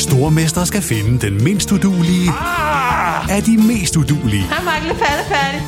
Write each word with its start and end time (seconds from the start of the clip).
Stormester 0.00 0.64
skal 0.64 0.82
finde 0.82 1.26
den 1.26 1.44
mindst 1.44 1.72
udulige 1.72 2.30
Ah! 2.30 3.36
af 3.36 3.42
de 3.42 3.56
mest 3.56 3.96
udulige. 3.96 4.42
Hej, 4.42 4.64
Mark. 4.64 4.82
Lidt 4.82 4.98
færdig. 4.98 5.60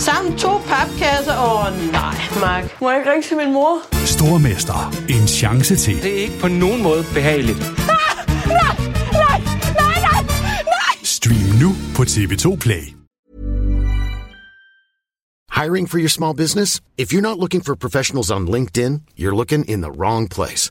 Sammen 0.00 0.38
to 0.38 0.58
papkasser. 0.58 1.38
Åh, 1.38 1.66
oh, 1.66 1.92
nej, 1.92 2.14
Mark. 2.40 2.80
Må 2.80 2.90
jeg 2.90 2.98
ikke 3.00 3.10
ringe 3.12 3.28
til 3.28 3.36
min 3.36 3.52
mor? 3.52 3.78
Stormester. 4.06 4.94
En 5.08 5.28
chance 5.28 5.76
til. 5.76 6.02
Det 6.02 6.12
er 6.18 6.22
ikke 6.22 6.38
på 6.40 6.48
nogen 6.48 6.82
måde 6.82 7.04
behageligt. 7.14 7.58
Stream 11.04 11.60
nu 11.60 11.74
på 11.96 12.02
TV2 12.02 12.56
Play. 12.56 12.82
Hiring 15.62 15.90
for 15.90 15.98
your 15.98 16.08
small 16.08 16.34
business? 16.36 16.80
If 16.98 17.12
you're 17.12 17.20
not 17.20 17.38
looking 17.38 17.64
for 17.64 17.74
professionals 17.74 18.30
on 18.30 18.48
LinkedIn, 18.48 18.92
you're 19.20 19.36
looking 19.36 19.70
in 19.70 19.80
the 19.82 19.90
wrong 19.90 20.28
place. 20.30 20.70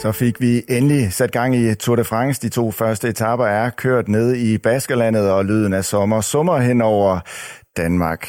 Så 0.00 0.12
fik 0.12 0.40
vi 0.40 0.62
endelig 0.68 1.12
sat 1.12 1.32
gang 1.32 1.56
i 1.56 1.74
Tour 1.74 1.96
de 1.96 2.04
France. 2.04 2.42
De 2.42 2.48
to 2.48 2.70
første 2.70 3.08
etaper 3.08 3.46
er 3.46 3.70
kørt 3.70 4.08
ned 4.08 4.34
i 4.34 4.58
Baskerlandet, 4.58 5.30
og 5.30 5.44
lyden 5.44 5.72
af 5.72 5.84
sommer 5.84 6.20
summer 6.20 6.58
hen 6.58 6.82
over 6.82 7.20
Danmark. 7.76 8.28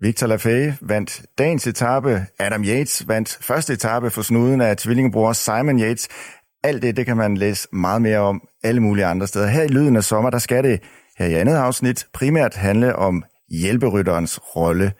Victor 0.00 0.26
Lafay 0.26 0.72
vandt 0.80 1.22
dagens 1.38 1.66
etape. 1.66 2.26
Adam 2.38 2.64
Yates 2.64 3.08
vandt 3.08 3.38
første 3.40 3.72
etape 3.72 4.10
for 4.10 4.22
snuden 4.22 4.60
af 4.60 4.76
tvillingebror 4.76 5.32
Simon 5.32 5.80
Yates. 5.80 6.08
Alt 6.64 6.82
det, 6.82 6.96
det 6.96 7.06
kan 7.06 7.16
man 7.16 7.36
læse 7.36 7.68
meget 7.72 8.02
mere 8.02 8.18
om 8.18 8.42
alle 8.62 8.80
mulige 8.80 9.06
andre 9.06 9.26
steder. 9.26 9.46
Her 9.46 9.62
i 9.62 9.68
Lyden 9.68 9.96
af 9.96 10.04
sommer, 10.04 10.30
der 10.30 10.38
skal 10.38 10.64
det 10.64 10.82
her 11.18 11.26
i 11.26 11.34
andet 11.34 11.56
afsnit 11.56 12.06
primært 12.14 12.54
handle 12.54 12.96
om 12.96 13.22
hjælperytterens 13.50 14.40
rolle. 14.56 14.92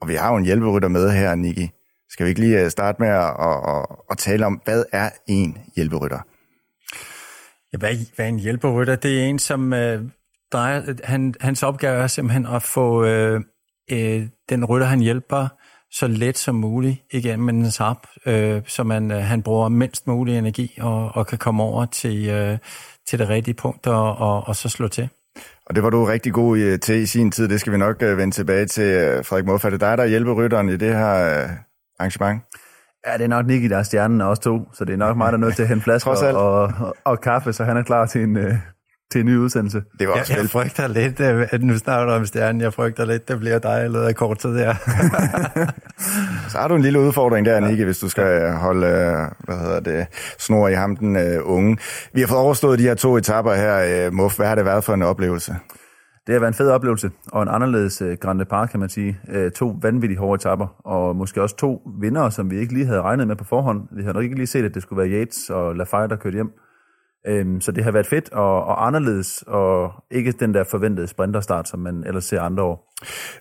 Og 0.00 0.08
vi 0.08 0.14
har 0.14 0.30
jo 0.30 0.36
en 0.36 0.44
hjælperytter 0.44 0.88
med 0.88 1.10
her, 1.10 1.34
Niki. 1.34 1.70
Skal 2.10 2.24
vi 2.24 2.28
ikke 2.28 2.40
lige 2.40 2.64
øh, 2.64 2.70
starte 2.70 3.02
med 3.02 3.08
at, 3.08 3.34
at, 3.40 3.86
at, 4.10 4.18
tale 4.18 4.46
om, 4.46 4.60
hvad 4.64 4.84
er 4.92 5.10
en 5.26 5.58
hjælperytter? 5.76 6.20
Ja, 7.72 7.78
hvad, 7.78 7.96
hvad 8.16 8.24
er 8.24 8.28
en 8.28 8.38
hjælperytter? 8.38 8.96
Det 8.96 9.20
er 9.20 9.24
en, 9.24 9.38
som 9.38 9.72
øh, 9.72 10.02
drejer, 10.52 10.94
han, 11.04 11.34
hans 11.40 11.62
opgave 11.62 12.02
er 12.02 12.06
simpelthen 12.06 12.46
at 12.46 12.62
få 12.62 13.04
øh, 13.04 13.40
øh, 13.90 14.26
den 14.48 14.64
rytter, 14.64 14.86
han 14.86 15.00
hjælper, 15.00 15.48
så 15.90 16.06
let 16.06 16.38
som 16.38 16.54
muligt 16.54 16.96
igennem 17.12 17.48
en 17.48 17.70
sap, 17.70 18.06
øh, 18.26 18.62
så 18.66 18.82
man, 18.84 19.10
øh, 19.10 19.18
han 19.18 19.42
bruger 19.42 19.68
mindst 19.68 20.06
mulig 20.06 20.38
energi 20.38 20.78
og, 20.80 21.10
og 21.14 21.26
kan 21.26 21.38
komme 21.38 21.62
over 21.62 21.86
til, 21.86 22.28
øh, 22.28 22.58
til 23.08 23.18
det 23.18 23.28
rigtige 23.28 23.54
punkt 23.54 23.86
og, 23.86 24.16
og, 24.16 24.48
og 24.48 24.56
så 24.56 24.68
slå 24.68 24.88
til. 24.88 25.08
Og 25.66 25.74
det 25.74 25.82
var 25.82 25.90
du 25.90 26.04
rigtig 26.04 26.32
god 26.32 26.58
i, 26.58 26.78
til 26.78 26.94
i 26.94 27.06
sin 27.06 27.30
tid. 27.30 27.48
Det 27.48 27.60
skal 27.60 27.72
vi 27.72 27.78
nok 27.78 28.02
øh, 28.02 28.18
vende 28.18 28.34
tilbage 28.34 28.66
til. 28.66 28.84
Øh, 28.84 29.24
Frederik 29.24 29.46
Moff, 29.46 29.64
er 29.64 29.70
det 29.70 29.80
dig, 29.80 29.98
der 29.98 30.06
hjælper 30.06 30.32
rytteren 30.32 30.68
i 30.68 30.76
det 30.76 30.94
her 30.94 31.42
øh, 31.42 31.48
arrangement? 31.98 32.42
Ja, 33.06 33.12
det 33.18 33.24
er 33.24 33.28
nok 33.28 33.46
Nicky, 33.46 33.70
der 33.70 33.78
er 33.78 33.82
stjernen 33.82 34.20
og 34.20 34.28
os 34.30 34.38
to, 34.38 34.60
så 34.72 34.84
det 34.84 34.92
er 34.92 34.96
nok 34.96 35.16
mig, 35.16 35.26
der 35.26 35.32
er 35.38 35.40
nødt 35.40 35.56
til 35.56 35.62
at 35.62 35.68
hente 35.68 35.84
flasker 35.84 36.10
og, 36.10 36.62
og, 36.80 36.96
og 37.04 37.20
kaffe, 37.20 37.52
så 37.52 37.64
han 37.64 37.76
er 37.76 37.82
klar 37.82 38.06
til 38.06 38.22
en, 38.22 38.36
øh, 38.36 38.54
til 39.12 39.20
en 39.20 39.26
ny 39.26 39.36
udsendelse. 39.36 39.82
Det 39.98 40.08
var 40.08 40.14
Jeg, 40.14 40.20
også 40.20 40.32
jeg 40.32 40.40
vel. 40.40 40.48
frygter 40.48 40.86
lidt, 40.88 41.20
øh, 41.20 41.48
at 41.50 41.62
nu 41.62 41.78
snakker 41.78 42.14
om 42.14 42.26
stjernen, 42.26 42.60
jeg 42.60 42.74
frygter 42.74 43.04
lidt, 43.04 43.28
det 43.28 43.38
bliver 43.38 43.58
dig 43.58 44.06
af 44.06 44.14
kort 44.16 44.38
tid 44.38 44.56
her. 44.58 44.74
Så 46.50 46.58
har 46.58 46.68
du 46.68 46.74
en 46.74 46.82
lille 46.82 47.00
udfordring 47.00 47.46
der, 47.46 47.60
Nicky, 47.60 47.84
hvis 47.84 47.98
du 47.98 48.08
skal 48.08 48.52
holde 48.52 48.86
øh, 48.86 49.28
hvad 49.44 49.56
hedder 49.58 49.80
det, 49.80 50.06
snor 50.38 50.68
i 50.68 50.74
ham, 50.74 50.96
den 50.96 51.16
øh, 51.16 51.40
unge. 51.44 51.76
Vi 52.12 52.20
har 52.20 52.28
fået 52.28 52.40
overstået 52.40 52.78
de 52.78 52.84
her 52.84 52.94
to 52.94 53.16
etapper 53.16 53.54
her. 53.54 54.06
Øh, 54.06 54.12
Muff, 54.12 54.36
hvad 54.36 54.46
har 54.46 54.54
det 54.54 54.64
været 54.64 54.84
for 54.84 54.94
en 54.94 55.02
oplevelse? 55.02 55.56
Det 56.28 56.34
har 56.34 56.40
været 56.40 56.50
en 56.50 56.54
fed 56.54 56.70
oplevelse, 56.70 57.10
og 57.32 57.42
en 57.42 57.48
anderledes 57.48 58.02
øh, 58.02 58.16
Grand 58.16 58.46
Park, 58.46 58.68
kan 58.68 58.80
man 58.80 58.88
sige. 58.88 59.20
Øh, 59.28 59.50
to 59.50 59.78
vanvittigt 59.82 60.20
hårde 60.20 60.34
etapper, 60.34 60.66
og 60.84 61.16
måske 61.16 61.42
også 61.42 61.56
to 61.56 61.82
vinder, 62.00 62.30
som 62.30 62.50
vi 62.50 62.58
ikke 62.58 62.72
lige 62.72 62.86
havde 62.86 63.02
regnet 63.02 63.28
med 63.28 63.36
på 63.36 63.44
forhånd. 63.44 63.88
Vi 63.90 64.02
havde 64.02 64.14
nok 64.14 64.24
ikke 64.24 64.36
lige 64.36 64.46
set, 64.46 64.64
at 64.64 64.74
det 64.74 64.82
skulle 64.82 64.98
være 65.02 65.20
Yates 65.20 65.50
og 65.50 65.76
Lafayette, 65.76 66.14
der 66.14 66.20
kørte 66.20 66.34
hjem. 66.34 66.52
Øhm, 67.26 67.60
så 67.60 67.72
det 67.72 67.84
har 67.84 67.90
været 67.90 68.06
fedt 68.06 68.32
og, 68.32 68.64
og 68.64 68.86
anderledes, 68.86 69.44
og 69.46 69.92
ikke 70.10 70.32
den 70.32 70.54
der 70.54 70.64
forventede 70.70 71.06
sprinterstart, 71.06 71.68
som 71.68 71.80
man 71.80 72.04
ellers 72.06 72.24
ser 72.24 72.40
andre 72.40 72.62
år. 72.62 72.88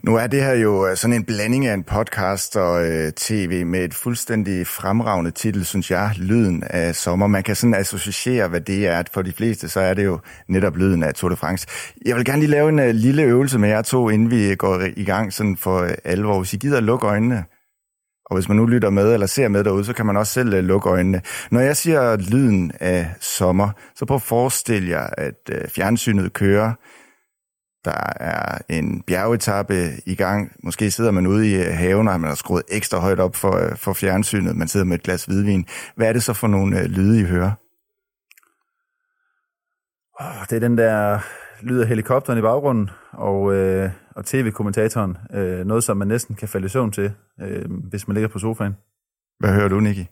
Nu 0.03 0.15
er 0.15 0.27
det 0.27 0.43
her 0.43 0.53
jo 0.53 0.87
øh, 0.87 0.97
sådan 0.97 1.13
en 1.13 1.23
blanding 1.23 1.65
af 1.65 1.73
en 1.73 1.83
podcast 1.83 2.57
og 2.57 2.85
øh, 2.85 3.11
tv 3.11 3.65
med 3.65 3.83
et 3.83 3.93
fuldstændig 3.93 4.67
fremragende 4.67 5.31
titel, 5.31 5.65
synes 5.65 5.91
jeg, 5.91 6.11
Lyden 6.17 6.63
af 6.63 6.95
sommer. 6.95 7.27
Man 7.27 7.43
kan 7.43 7.55
sådan 7.55 7.73
associere, 7.73 8.47
hvad 8.47 8.61
det 8.61 8.87
er. 8.87 9.03
For 9.13 9.21
de 9.21 9.31
fleste, 9.31 9.69
så 9.69 9.79
er 9.79 9.93
det 9.93 10.05
jo 10.05 10.19
netop 10.47 10.77
Lyden 10.77 11.03
af 11.03 11.13
Tour 11.13 11.29
de 11.29 11.35
France. 11.35 11.67
Jeg 12.05 12.15
vil 12.15 12.25
gerne 12.25 12.39
lige 12.39 12.51
lave 12.51 12.69
en 12.69 12.79
uh, 12.79 12.85
lille 12.85 13.23
øvelse 13.23 13.59
med 13.59 13.69
jer 13.69 13.81
to, 13.81 14.09
inden 14.09 14.31
vi 14.31 14.55
går 14.55 14.81
i 14.95 15.03
gang 15.03 15.33
sådan 15.33 15.57
for 15.57 15.81
uh, 15.81 15.89
alvor. 16.03 16.37
Hvis 16.39 16.53
I 16.53 16.57
gider 16.57 16.77
at 16.77 16.83
lukke 16.83 17.07
øjnene, 17.07 17.43
og 18.29 18.35
hvis 18.35 18.47
man 18.47 18.57
nu 18.57 18.65
lytter 18.65 18.89
med 18.89 19.13
eller 19.13 19.27
ser 19.27 19.47
med 19.47 19.63
derude, 19.63 19.85
så 19.85 19.93
kan 19.93 20.05
man 20.05 20.17
også 20.17 20.33
selv 20.33 20.53
øh, 20.53 20.63
lukke 20.63 20.89
øjnene. 20.89 21.21
Når 21.51 21.59
jeg 21.59 21.77
siger 21.77 22.17
Lyden 22.17 22.71
af 22.79 23.13
sommer, 23.19 23.69
så 23.95 24.05
prøv 24.05 24.15
at 24.15 24.21
forestille 24.21 24.89
jer, 24.89 25.09
at 25.17 25.49
øh, 25.51 25.67
fjernsynet 25.67 26.33
kører. 26.33 26.73
Der 27.85 28.13
er 28.15 28.57
en 28.69 29.01
bjergetappe 29.01 29.89
i 30.05 30.15
gang. 30.15 30.51
Måske 30.63 30.91
sidder 30.91 31.11
man 31.11 31.27
ude 31.27 31.51
i 31.51 31.55
øh, 31.55 31.73
haven, 31.73 32.07
og 32.07 32.21
man 32.21 32.27
har 32.27 32.35
skruet 32.35 32.63
ekstra 32.69 32.99
højt 32.99 33.19
op 33.19 33.35
for, 33.35 33.71
for 33.75 33.93
fjernsynet. 33.93 34.55
Man 34.55 34.67
sidder 34.67 34.85
med 34.85 34.97
et 34.97 35.03
glas 35.03 35.25
hvidvin. 35.25 35.65
Hvad 35.95 36.07
er 36.07 36.13
det 36.13 36.23
så 36.23 36.33
for 36.33 36.47
nogle 36.47 36.87
lyde, 36.87 37.21
I 37.21 37.23
hører? 37.23 37.51
Oh, 40.19 40.45
det 40.49 40.55
er 40.55 40.59
den 40.59 40.77
der 40.77 41.19
lyd 41.61 41.79
af 41.79 41.87
helikopteren 41.87 42.39
i 42.39 42.41
baggrunden, 42.41 42.89
og, 43.11 43.53
øh, 43.53 43.91
og 44.17 44.25
tv-kommentatoren. 44.25 45.17
Øh, 45.33 45.65
noget, 45.65 45.83
som 45.83 45.97
man 45.97 46.07
næsten 46.07 46.35
kan 46.35 46.47
falde 46.47 46.65
i 46.65 46.69
søvn 46.69 46.91
til, 46.91 47.11
øh, 47.41 47.65
hvis 47.89 48.07
man 48.07 48.13
ligger 48.13 48.27
på 48.27 48.39
sofaen. 48.39 48.73
Hvad 49.39 49.53
hører 49.53 49.67
du, 49.67 49.79
Nicky? 49.79 50.05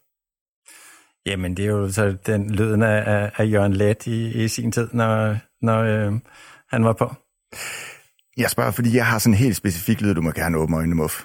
Jamen, 1.25 1.57
det 1.57 1.65
er 1.65 1.69
jo 1.69 1.91
så 1.91 2.17
den 2.25 2.51
lyden 2.51 2.83
af, 2.83 3.03
af, 3.13 3.31
af 3.37 3.51
Jørgen 3.51 3.73
Let 3.73 4.07
i, 4.07 4.43
i 4.43 4.47
sin 4.47 4.71
tid, 4.71 4.89
når, 4.93 5.37
når 5.61 5.79
øh, 5.79 6.13
han 6.69 6.83
var 6.83 6.93
på. 6.93 7.13
Jeg 8.37 8.49
spørger, 8.49 8.71
fordi 8.71 8.95
jeg 8.95 9.05
har 9.05 9.19
sådan 9.19 9.33
en 9.33 9.37
helt 9.37 9.55
specifik 9.55 10.01
lyd, 10.01 10.13
du 10.13 10.21
må 10.21 10.31
gerne 10.31 10.57
åbne 10.57 10.75
øjnene, 10.77 10.95
Muff. 10.95 11.23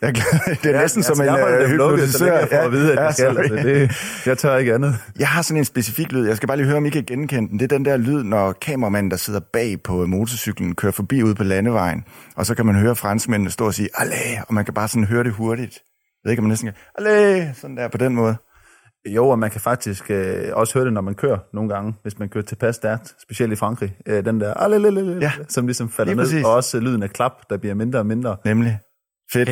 Jeg, 0.00 0.14
det 0.14 0.66
er 0.66 0.70
Ja, 0.70 0.80
næsten 0.80 0.98
altså, 0.98 1.14
som 1.14 1.20
en 1.20 1.26
jeg 1.26 1.68
øh, 1.92 2.08
så 2.08 2.24
længe 2.24 2.38
jeg 2.38 2.48
får 2.48 2.56
at 2.56 2.72
vide, 2.72 2.92
at 2.92 2.98
Ja, 2.98 3.04
jeg 3.04 3.14
skal. 3.14 3.38
Altså, 3.38 3.54
det, 3.54 4.26
jeg 4.26 4.38
tør 4.38 4.56
ikke 4.56 4.74
andet. 4.74 4.94
Jeg 5.18 5.28
har 5.28 5.42
sådan 5.42 5.58
en 5.58 5.64
specifik 5.64 6.12
lyd. 6.12 6.26
Jeg 6.26 6.36
skal 6.36 6.46
bare 6.46 6.56
lige 6.56 6.66
høre, 6.66 6.76
om 6.76 6.86
I 6.86 6.90
kan 6.90 7.04
genkende 7.04 7.48
den. 7.48 7.58
Det 7.58 7.72
er 7.72 7.76
den 7.76 7.84
der 7.84 7.96
lyd, 7.96 8.22
når 8.22 8.52
kameramanden, 8.52 9.10
der 9.10 9.16
sidder 9.16 9.40
bag 9.52 9.82
på 9.84 10.06
motorcyklen, 10.06 10.74
kører 10.74 10.92
forbi 10.92 11.22
ude 11.22 11.34
på 11.34 11.44
landevejen. 11.44 12.04
Og 12.36 12.46
så 12.46 12.54
kan 12.54 12.66
man 12.66 12.74
høre 12.74 12.96
franskmændene 12.96 13.50
stå 13.50 13.66
og 13.66 13.74
sige, 13.74 13.88
Allé, 13.96 14.44
og 14.48 14.54
man 14.54 14.64
kan 14.64 14.74
bare 14.74 14.88
sådan 14.88 15.04
høre 15.04 15.24
det 15.24 15.32
hurtigt. 15.32 15.74
Jeg 15.74 16.28
ved 16.28 16.32
ikke, 16.32 16.40
om 16.40 16.44
man 16.44 16.50
næsten 16.50 16.68
kan, 16.68 17.06
Allé, 17.06 17.54
sådan 17.60 17.76
der 17.76 17.88
på 17.88 17.98
den 17.98 18.14
måde. 18.14 18.36
Jo, 19.08 19.28
og 19.28 19.38
man 19.38 19.50
kan 19.50 19.60
faktisk 19.60 20.10
øh, 20.10 20.44
også 20.52 20.74
høre 20.74 20.84
det, 20.84 20.92
når 20.92 21.00
man 21.00 21.14
kører 21.14 21.38
nogle 21.54 21.74
gange, 21.74 21.94
hvis 22.02 22.18
man 22.18 22.28
kører 22.28 22.44
tilpas 22.44 22.74
stærkt, 22.74 23.14
specielt 23.22 23.52
i 23.52 23.56
Frankrig. 23.56 23.96
Øh, 24.06 24.24
den 24.24 24.40
der, 24.40 24.54
Ja, 25.22 25.32
som 25.48 25.66
ligesom 25.66 25.90
falder 25.90 26.14
ned, 26.14 26.44
og 26.44 26.52
også 26.52 26.80
lyden 26.80 27.02
af 27.02 27.10
klap, 27.10 27.32
der 27.50 27.56
bliver 27.56 27.74
mindre 27.74 27.98
og 27.98 28.06
mindre. 28.06 28.36
Nemlig. 28.44 28.78
Fedt. 29.32 29.48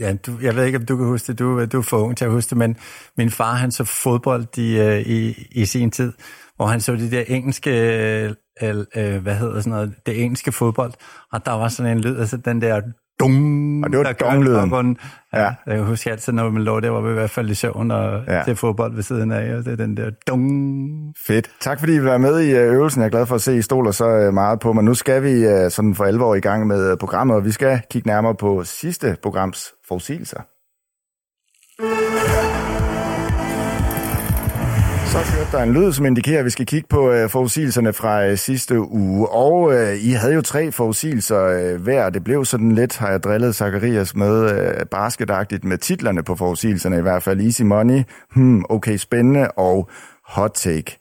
Ja, 0.00 0.14
du, 0.26 0.38
jeg 0.42 0.56
ved 0.56 0.64
ikke, 0.64 0.78
om 0.78 0.86
du 0.86 0.96
kan 0.96 1.06
huske 1.06 1.26
det, 1.26 1.38
du, 1.38 1.64
du 1.64 1.78
er 1.78 1.82
for 1.82 1.98
ung 1.98 2.16
til 2.16 2.24
at 2.24 2.30
huske 2.30 2.50
det, 2.50 2.58
men 2.58 2.76
min 3.16 3.30
far, 3.30 3.54
han 3.54 3.72
så 3.72 3.84
fodbold 3.84 4.58
i, 4.58 4.78
øh, 4.78 5.00
i, 5.00 5.48
i 5.50 5.64
sin 5.64 5.90
tid, 5.90 6.12
hvor 6.56 6.66
han 6.66 6.80
så 6.80 6.92
det 6.92 7.12
der 7.12 7.24
engelske, 7.28 7.70
øh, 7.70 8.34
øh, 8.62 8.86
øh, 8.96 9.22
hvad 9.22 9.36
hedder 9.36 9.60
sådan 9.60 9.72
noget, 9.72 9.94
det 10.06 10.22
engelske 10.22 10.52
fodbold, 10.52 10.92
og 11.32 11.46
der 11.46 11.52
var 11.52 11.68
sådan 11.68 11.96
en 11.96 12.00
lyd, 12.00 12.16
altså 12.16 12.36
den 12.36 12.62
der 12.62 12.82
dung, 13.20 13.84
Og 13.84 13.90
det 13.90 13.98
var 13.98 14.04
der 14.04 14.12
donglyden. 14.12 14.96
Ja, 15.34 15.40
Ja. 15.40 15.54
Jeg 15.66 15.76
kan 15.76 15.84
huske 15.84 16.10
altid, 16.10 16.32
når 16.32 16.50
man 16.50 16.62
lå 16.62 16.80
der, 16.80 16.90
var 16.90 17.00
vi 17.00 17.10
i 17.10 17.12
hvert 17.12 17.30
fald 17.30 17.50
i 17.50 17.54
søvn 17.54 17.90
og 17.90 18.22
Ja. 18.28 18.42
til 18.44 18.56
fodbold 18.56 18.94
ved 18.94 19.02
siden 19.02 19.32
af, 19.32 19.54
og 19.56 19.64
det 19.64 19.72
er 19.72 19.76
den 19.76 19.96
der 19.96 20.10
dung. 20.28 21.14
Fedt. 21.26 21.50
Tak 21.60 21.78
fordi 21.78 21.92
I 21.92 21.96
vil 21.98 22.04
være 22.04 22.18
med 22.18 22.40
i 22.40 22.50
øh, 22.56 22.74
øvelsen. 22.74 23.00
Jeg 23.02 23.06
er 23.06 23.10
glad 23.10 23.26
for 23.26 23.34
at 23.34 23.40
se, 23.40 23.52
at 23.52 23.58
I 23.58 23.62
stoler 23.62 23.90
så 23.90 24.08
øh, 24.08 24.34
meget 24.34 24.60
på 24.60 24.72
mig. 24.72 24.84
Nu 24.84 24.94
skal 24.94 25.22
vi 25.22 25.46
øh, 25.46 25.70
sådan 25.70 25.94
for 25.94 26.04
alvor 26.04 26.34
i 26.34 26.40
gang 26.40 26.66
med 26.66 26.96
programmet, 26.96 27.36
og 27.36 27.44
vi 27.44 27.50
skal 27.50 27.80
kigge 27.90 28.08
nærmere 28.08 28.34
på 28.34 28.64
sidste 28.64 29.16
programs 29.22 29.72
forudsigelser. 29.88 30.40
Der 35.52 35.58
er 35.58 35.64
der 35.64 35.72
en 35.72 35.82
lyd, 35.82 35.92
som 35.92 36.06
indikerer, 36.06 36.38
at 36.38 36.44
vi 36.44 36.50
skal 36.50 36.66
kigge 36.66 36.88
på 36.88 37.10
øh, 37.10 37.30
forudsigelserne 37.30 37.92
fra 37.92 38.26
øh, 38.26 38.38
sidste 38.38 38.80
uge. 38.80 39.28
Og 39.28 39.74
øh, 39.74 40.04
I 40.04 40.10
havde 40.10 40.34
jo 40.34 40.40
tre 40.40 40.72
forudsigelser 40.72 41.44
øh, 41.44 41.82
hver. 41.82 42.10
Det 42.10 42.24
blev 42.24 42.44
sådan 42.44 42.72
lidt, 42.72 42.96
har 42.96 43.10
jeg 43.10 43.22
drillet 43.22 43.54
Zacharias 43.54 44.16
med 44.16 44.50
øh, 44.50 44.86
basketagtigt 44.86 45.64
med 45.64 45.78
titlerne 45.78 46.22
på 46.22 46.34
forudsigelserne 46.34 46.98
i 46.98 47.00
hvert 47.00 47.22
fald. 47.22 47.40
Easy 47.40 47.62
Money, 47.62 48.02
hmm, 48.34 48.64
okay 48.68 48.96
spændende 48.96 49.50
og 49.50 49.90
hot 50.26 50.50
take. 50.54 50.98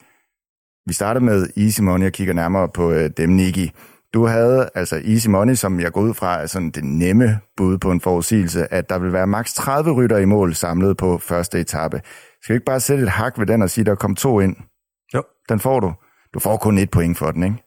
Vi 0.87 0.93
starter 0.93 1.21
med 1.21 1.47
Easy 1.57 1.81
Money 1.81 2.05
og 2.05 2.11
kigger 2.11 2.33
nærmere 2.33 2.69
på 2.69 2.91
øh, 2.91 3.09
dem, 3.17 3.29
Niki. 3.29 3.71
Du 4.13 4.25
havde 4.25 4.69
altså 4.75 5.01
Easy 5.05 5.27
Money, 5.27 5.55
som 5.55 5.79
jeg 5.79 5.91
går 5.91 6.01
ud 6.01 6.13
fra 6.13 6.41
er 6.41 6.45
sådan 6.45 6.71
det 6.71 6.83
nemme 6.83 7.39
bud 7.57 7.77
på 7.77 7.91
en 7.91 8.01
forudsigelse, 8.01 8.73
at 8.73 8.89
der 8.89 8.99
vil 8.99 9.13
være 9.13 9.27
maks 9.27 9.53
30 9.53 9.91
rytter 9.91 10.17
i 10.17 10.25
mål 10.25 10.53
samlet 10.53 10.97
på 10.97 11.17
første 11.17 11.59
etape. 11.59 12.01
Skal 12.43 12.53
vi 12.53 12.55
ikke 12.55 12.65
bare 12.65 12.79
sætte 12.79 13.03
et 13.03 13.09
hak 13.09 13.39
ved 13.39 13.45
den 13.45 13.61
og 13.61 13.69
sige, 13.69 13.85
der 13.85 13.95
kom 13.95 14.15
to 14.15 14.39
ind? 14.39 14.55
Jo. 15.13 15.23
Den 15.49 15.59
får 15.59 15.79
du. 15.79 15.93
Du 16.33 16.39
får 16.39 16.57
kun 16.57 16.77
et 16.77 16.91
point 16.91 17.17
for 17.17 17.31
den, 17.31 17.43
ikke? 17.43 17.57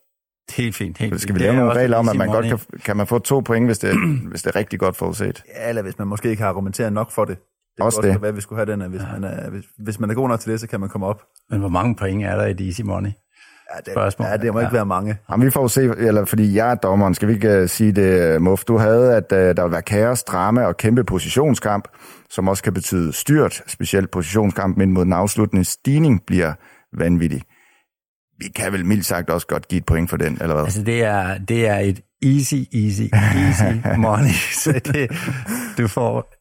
Helt 0.57 0.77
fint, 0.77 0.99
helt 0.99 1.21
skal 1.21 1.29
fint. 1.29 1.39
vi 1.39 1.45
lave 1.45 1.55
er 1.55 1.59
nogle 1.59 1.75
regler 1.75 1.97
om, 1.97 2.09
at 2.09 2.17
man 2.17 2.29
godt 2.29 2.47
kan, 2.47 2.59
kan 2.85 2.97
man 2.97 3.07
få 3.07 3.19
to 3.19 3.41
point, 3.41 3.67
hvis 3.67 3.79
det, 3.79 3.97
hvis 4.31 4.43
det 4.43 4.51
er 4.51 4.57
rigtig 4.57 4.79
godt 4.79 4.97
forudset? 4.97 5.43
Ja, 5.49 5.69
eller 5.69 5.83
hvis 5.83 5.99
man 5.99 6.09
måske 6.09 6.31
ikke 6.31 6.43
har 6.43 6.49
argumenteret 6.49 6.93
nok 6.93 7.11
for 7.11 7.25
det. 7.25 7.39
Det 7.77 7.85
Også 7.85 8.01
det. 8.03 8.21
være, 8.21 8.29
at 8.29 8.37
vi 8.37 8.41
skulle 8.41 8.59
have 8.59 8.73
den, 8.73 8.83
at 8.83 8.91
hvis, 8.91 9.03
man 9.13 9.25
er, 9.25 9.51
hvis, 9.51 9.65
hvis 9.79 10.01
man 10.01 10.11
er 10.11 10.15
god 10.15 10.29
nok 10.29 10.41
til 10.41 10.53
det, 10.53 10.61
så 10.61 10.67
kan 10.67 10.81
man 10.81 10.89
komme 10.89 11.07
op. 11.07 11.23
Men 11.51 11.61
hvor 11.61 11.69
mange 11.69 11.97
point 11.97 12.25
er 12.25 12.37
der 12.37 12.47
i 12.47 12.53
det 12.53 12.67
easy 12.67 12.81
money? 12.83 13.11
Ja, 13.75 13.79
det, 13.85 13.93
Spørgsmål. 13.93 14.29
ja, 14.29 14.37
det 14.37 14.53
må 14.53 14.61
ikke 14.61 14.69
Ja. 14.73 14.73
være 14.79 14.87
mange. 14.87 15.17
Jamen, 15.31 15.47
vi 15.47 15.51
får 15.51 15.67
se, 15.69 15.83
eller 15.83 16.25
fordi 16.25 16.55
jeg 16.57 16.71
er 16.71 16.75
dommeren, 16.75 17.15
skal 17.15 17.29
vi 17.29 17.33
ikke 17.33 17.63
uh, 17.63 17.69
sige 17.69 17.93
det, 17.93 18.43
Muff? 18.43 18.65
Du 18.65 18.79
havde, 18.79 19.17
at 19.17 19.33
uh, 19.33 19.39
der 19.39 19.63
vil 19.63 19.73
være 19.73 19.83
kaos, 19.83 20.23
drama 20.23 20.65
og 20.65 20.77
kæmpe 20.77 21.05
positionskamp, 21.05 21.89
som 22.31 22.49
også 22.49 22.63
kan 22.63 22.75
betyde 22.75 23.13
styrt, 23.13 23.63
specielt 23.67 24.11
positionskamp, 24.11 24.77
men 24.77 24.93
mod 24.93 25.05
den 25.05 25.13
afsluttende 25.13 25.65
stigning 25.65 26.21
bliver 26.27 26.53
vanvittig. 26.99 27.43
Vi 28.39 28.45
kan 28.57 28.73
vel 28.73 28.87
mildt 28.87 29.07
sagt 29.07 29.31
også 29.31 29.47
godt 29.47 29.69
give 29.69 29.79
et 29.79 29.87
point 29.87 30.11
for 30.11 30.17
den, 30.17 30.39
eller 30.41 30.55
hvad? 30.55 30.65
Altså, 30.65 30.83
det 30.83 31.05
er, 31.05 31.39
det 31.39 31.69
er 31.69 31.79
et 31.79 32.01
easy, 32.23 32.55
easy, 32.75 33.03
easy 33.13 33.77
money. 34.07 34.35
Så 34.53 34.81
det, 34.85 35.11
du 35.79 35.89
får 35.89 36.35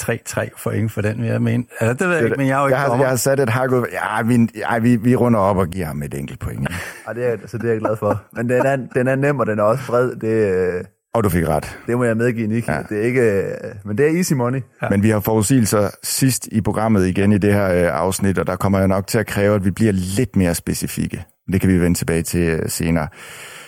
0,33 0.00 0.62
point 0.64 0.92
for 0.92 1.00
den, 1.00 1.22
vil 1.22 1.28
jeg 1.30 1.42
mene. 1.42 1.64
Altså, 1.80 1.94
det 2.04 2.08
ved 2.08 2.16
jeg 2.16 2.24
ikke, 2.24 2.36
men 2.36 2.46
jeg 2.46 2.56
er 2.56 2.60
jo 2.60 2.66
ikke 2.66 2.78
jeg 2.78 2.86
har, 2.86 2.98
jeg 2.98 3.08
har 3.08 3.16
sat 3.16 3.40
et 3.40 3.48
hak 3.48 3.70
ud. 3.72 3.84
Ja, 3.92 4.22
vi, 4.22 4.48
ja, 4.56 4.78
vi, 4.78 4.96
vi 4.96 5.16
runder 5.16 5.40
op 5.40 5.56
og 5.56 5.68
giver 5.68 5.86
ham 5.86 6.02
et 6.02 6.14
enkelt 6.14 6.38
point. 6.40 6.68
Ja, 7.08 7.12
det 7.12 7.26
er, 7.32 7.36
så 7.46 7.58
det 7.58 7.64
er 7.64 7.70
jeg 7.72 7.80
glad 7.80 7.96
for. 7.96 8.22
Men 8.36 8.48
den 8.48 8.66
er, 8.66 8.76
den 8.94 9.08
er 9.08 9.16
nem, 9.16 9.38
og 9.38 9.46
den 9.46 9.58
er 9.58 9.62
også 9.62 9.86
bred. 9.86 10.10
Det, 10.20 10.28
øh, 10.28 10.84
Og 11.14 11.24
du 11.24 11.28
fik 11.28 11.48
ret. 11.48 11.78
det 11.86 11.96
må 11.96 12.04
jeg 12.04 12.16
medgive, 12.16 12.46
Nicky. 12.46 12.68
Ja. 12.68 12.82
Det 12.88 12.98
er 12.98 13.02
ikke, 13.02 13.20
øh, 13.20 13.50
men 13.84 13.98
det 13.98 14.06
er 14.06 14.16
easy 14.16 14.32
money. 14.32 14.60
Ja. 14.82 14.88
Men 14.88 15.02
vi 15.02 15.10
har 15.10 15.20
forudsigelser 15.20 15.88
sidst 16.02 16.46
i 16.46 16.60
programmet 16.60 17.06
igen 17.06 17.32
i 17.32 17.38
det 17.38 17.52
her 17.54 17.70
øh, 17.70 18.00
afsnit, 18.00 18.38
og 18.38 18.46
der 18.46 18.56
kommer 18.56 18.78
jeg 18.78 18.88
nok 18.88 19.06
til 19.06 19.18
at 19.18 19.26
kræve, 19.26 19.54
at 19.54 19.64
vi 19.64 19.70
bliver 19.70 19.92
lidt 19.92 20.36
mere 20.36 20.54
specifikke. 20.54 21.24
Det 21.52 21.60
kan 21.60 21.70
vi 21.70 21.80
vende 21.80 21.98
tilbage 21.98 22.22
til 22.22 22.40
øh, 22.40 22.68
senere. 22.68 23.08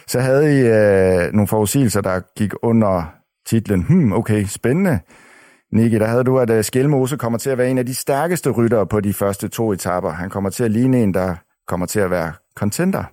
Så 0.06 0.20
havde 0.20 0.58
I 0.58 0.66
øh, 1.26 1.32
nogle 1.32 1.48
forudsigelser, 1.48 2.00
der 2.00 2.20
gik 2.38 2.52
under 2.62 3.12
titlen, 3.46 3.82
hmm, 3.82 4.12
okay, 4.12 4.44
spændende. 4.44 4.98
Nicky, 5.72 5.94
der 6.00 6.06
havde 6.06 6.24
du, 6.24 6.38
at 6.38 6.50
øh, 6.50 6.64
Skelmose 6.64 7.16
kommer 7.16 7.38
til 7.38 7.50
at 7.50 7.58
være 7.58 7.70
en 7.70 7.78
af 7.78 7.86
de 7.86 7.94
stærkeste 7.94 8.50
ryttere 8.50 8.86
på 8.86 9.00
de 9.00 9.12
første 9.12 9.48
to 9.48 9.72
etapper. 9.72 10.10
Han 10.10 10.30
kommer 10.30 10.50
til 10.50 10.64
at 10.64 10.70
ligne 10.70 11.02
en, 11.02 11.14
der 11.14 11.36
kommer 11.66 11.86
til 11.86 12.00
at 12.00 12.10
være 12.10 12.32
contender. 12.54 13.04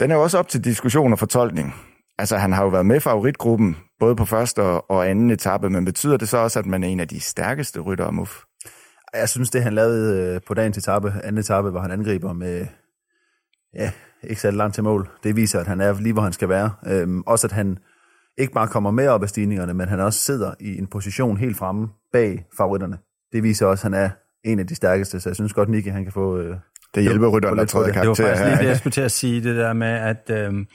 Den 0.00 0.10
er 0.10 0.14
jo 0.14 0.22
også 0.22 0.38
op 0.38 0.48
til 0.48 0.64
diskussion 0.64 1.12
og 1.12 1.18
fortolkning. 1.18 1.74
Altså, 2.18 2.36
han 2.36 2.52
har 2.52 2.62
jo 2.62 2.68
været 2.68 2.86
med 2.86 3.00
favoritgruppen, 3.00 3.76
både 4.00 4.16
på 4.16 4.24
første 4.24 4.60
og, 4.60 5.10
anden 5.10 5.30
etape, 5.30 5.70
men 5.70 5.84
betyder 5.84 6.16
det 6.16 6.28
så 6.28 6.38
også, 6.38 6.58
at 6.58 6.66
man 6.66 6.84
er 6.84 6.88
en 6.88 7.00
af 7.00 7.08
de 7.08 7.20
stærkeste 7.20 7.80
ryttere, 7.80 8.12
Muff? 8.12 8.42
Jeg 9.14 9.28
synes, 9.28 9.50
det 9.50 9.62
han 9.62 9.72
lavede 9.72 10.34
øh, 10.34 10.40
på 10.46 10.54
dagens 10.54 10.78
etape, 10.78 11.14
anden 11.24 11.38
etape, 11.38 11.70
hvor 11.70 11.80
han 11.80 11.90
angriber 11.90 12.32
med, 12.32 12.66
ja, 13.74 13.90
ikke 14.22 14.40
særlig 14.40 14.56
langt 14.56 14.74
til 14.74 14.84
mål. 14.84 15.08
Det 15.22 15.36
viser, 15.36 15.60
at 15.60 15.66
han 15.66 15.80
er 15.80 16.00
lige, 16.00 16.12
hvor 16.12 16.22
han 16.22 16.32
skal 16.32 16.48
være. 16.48 16.70
Øhm, 16.86 17.22
også 17.26 17.46
at 17.46 17.52
han 17.52 17.78
ikke 18.38 18.52
bare 18.52 18.68
kommer 18.68 18.90
med 18.90 19.08
op 19.08 19.22
af 19.22 19.28
stigningerne, 19.28 19.74
men 19.74 19.88
han 19.88 20.00
også 20.00 20.18
sidder 20.20 20.54
i 20.60 20.78
en 20.78 20.86
position 20.86 21.36
helt 21.36 21.56
fremme 21.56 21.88
bag 22.12 22.44
favoritterne. 22.56 22.98
Det 23.32 23.42
viser 23.42 23.66
også, 23.66 23.86
at 23.88 23.92
han 23.94 24.04
er 24.04 24.10
en 24.44 24.58
af 24.58 24.66
de 24.66 24.74
stærkeste, 24.74 25.20
så 25.20 25.28
jeg 25.28 25.36
synes 25.36 25.52
godt, 25.52 25.68
Nicky, 25.68 25.88
han 25.88 26.02
kan 26.02 26.12
få... 26.12 26.38
Øh, 26.38 26.56
Det 26.94 27.02
hjælper 27.02 27.28
rytteren, 27.28 27.58
der 27.58 27.64
træder 27.64 27.86
det. 27.86 27.94
Det 27.94 28.00
var 28.00 28.04
karakter 28.04 28.26
faktisk 28.26 28.44
lige 28.48 28.58
det, 28.58 28.68
jeg 28.68 28.76
skulle 28.76 28.92
til 28.92 29.00
at 29.00 29.12
sige, 29.12 29.42
det 29.42 29.56
der 29.56 29.72
med, 29.72 29.86
at, 29.88 30.30
øh, 30.30 30.66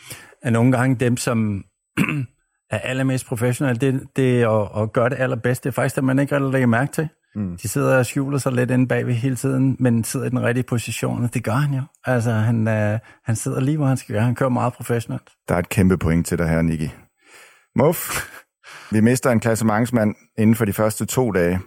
at 0.42 0.54
nogle 0.54 0.72
gange 0.72 0.96
dem, 0.96 1.18
som 1.18 1.64
er 2.72 2.78
allermest 2.78 3.26
professionelle, 3.26 3.80
det, 3.80 4.02
det 4.16 4.42
er 4.42 4.50
at, 4.50 4.84
at 4.84 4.94
gøre 4.94 5.10
det 5.10 5.16
allerbedste, 5.20 5.64
det 5.64 5.70
er 5.70 5.74
faktisk 5.82 5.96
det, 5.96 6.04
man 6.04 6.20
ikke 6.20 6.36
rigtig 6.36 6.52
lægger 6.52 6.68
mærke 6.68 6.92
til. 6.92 7.08
Mm. 7.36 7.58
De 7.58 7.68
sidder 7.68 7.98
og 7.98 8.06
skjuler 8.06 8.38
sig 8.38 8.52
lidt 8.52 8.72
inde 8.72 8.88
bagved 8.88 9.14
hele 9.14 9.36
tiden, 9.36 9.76
men 9.80 10.04
sidder 10.04 10.26
i 10.26 10.30
den 10.30 10.44
rigtige 10.44 10.64
position, 10.64 11.24
og 11.24 11.34
det 11.34 11.44
gør 11.44 11.52
han 11.52 11.74
jo. 11.74 11.82
Altså, 12.06 12.32
han, 12.32 12.68
øh, 12.68 13.00
han 13.24 13.36
sidder 13.36 13.60
lige, 13.60 13.78
hvor 13.78 13.86
han 13.86 13.98
skal 13.98 14.16
være. 14.16 14.24
Han 14.24 14.36
kører 14.36 14.50
meget 14.50 14.74
professionelt. 14.74 15.30
Der 15.50 15.56
er 15.56 15.60
et 15.60 15.70
kæmpe 15.70 15.98
point 15.98 16.28
til 16.28 16.38
dig 16.38 16.48
her, 16.50 16.62
Nicky. 16.62 16.90
Muff, 17.76 18.30
vi 18.92 19.00
mister 19.00 19.32
en 19.32 19.40
klassementsmand 19.40 20.16
inden 20.38 20.56
for 20.56 20.66
de 20.66 20.74
første 20.74 21.06
to 21.06 21.32
dage. 21.32 21.60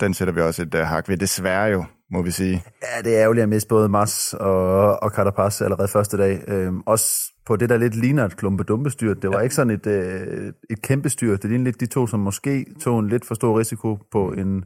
Den 0.00 0.14
sætter 0.14 0.34
vi 0.34 0.40
også 0.40 0.62
et 0.62 0.74
uh, 0.74 0.80
hak 0.80 1.08
ved. 1.08 1.16
Desværre 1.16 1.64
jo, 1.64 1.84
må 2.10 2.22
vi 2.22 2.30
sige. 2.30 2.64
Ja, 2.82 3.02
det 3.02 3.16
er 3.16 3.22
ærgerligt 3.22 3.42
at 3.42 3.48
miste 3.48 3.68
både 3.68 3.88
Mars 3.88 4.34
og, 4.34 5.02
og 5.02 5.10
Carapaz 5.10 5.62
allerede 5.62 5.88
første 5.88 6.16
dag. 6.16 6.44
Øhm, 6.48 6.80
også 6.86 7.32
på 7.46 7.56
det, 7.56 7.68
der 7.68 7.76
lidt 7.76 7.94
ligner 7.94 8.24
et 8.24 8.36
klumpe-dumpe-styr. 8.36 9.14
Det 9.14 9.30
var 9.30 9.36
ja. 9.36 9.42
ikke 9.42 9.54
sådan 9.54 9.70
et, 9.70 9.86
øh, 9.86 10.52
et 10.70 10.82
kæmpe 10.82 11.08
styr. 11.08 11.36
Det 11.36 11.50
ligner 11.50 11.64
lidt 11.64 11.80
de 11.80 11.86
to, 11.86 12.06
som 12.06 12.20
måske 12.20 12.66
tog 12.80 13.00
en 13.00 13.08
lidt 13.08 13.26
for 13.26 13.34
stor 13.34 13.58
risiko 13.58 13.98
på 14.12 14.32
en, 14.32 14.64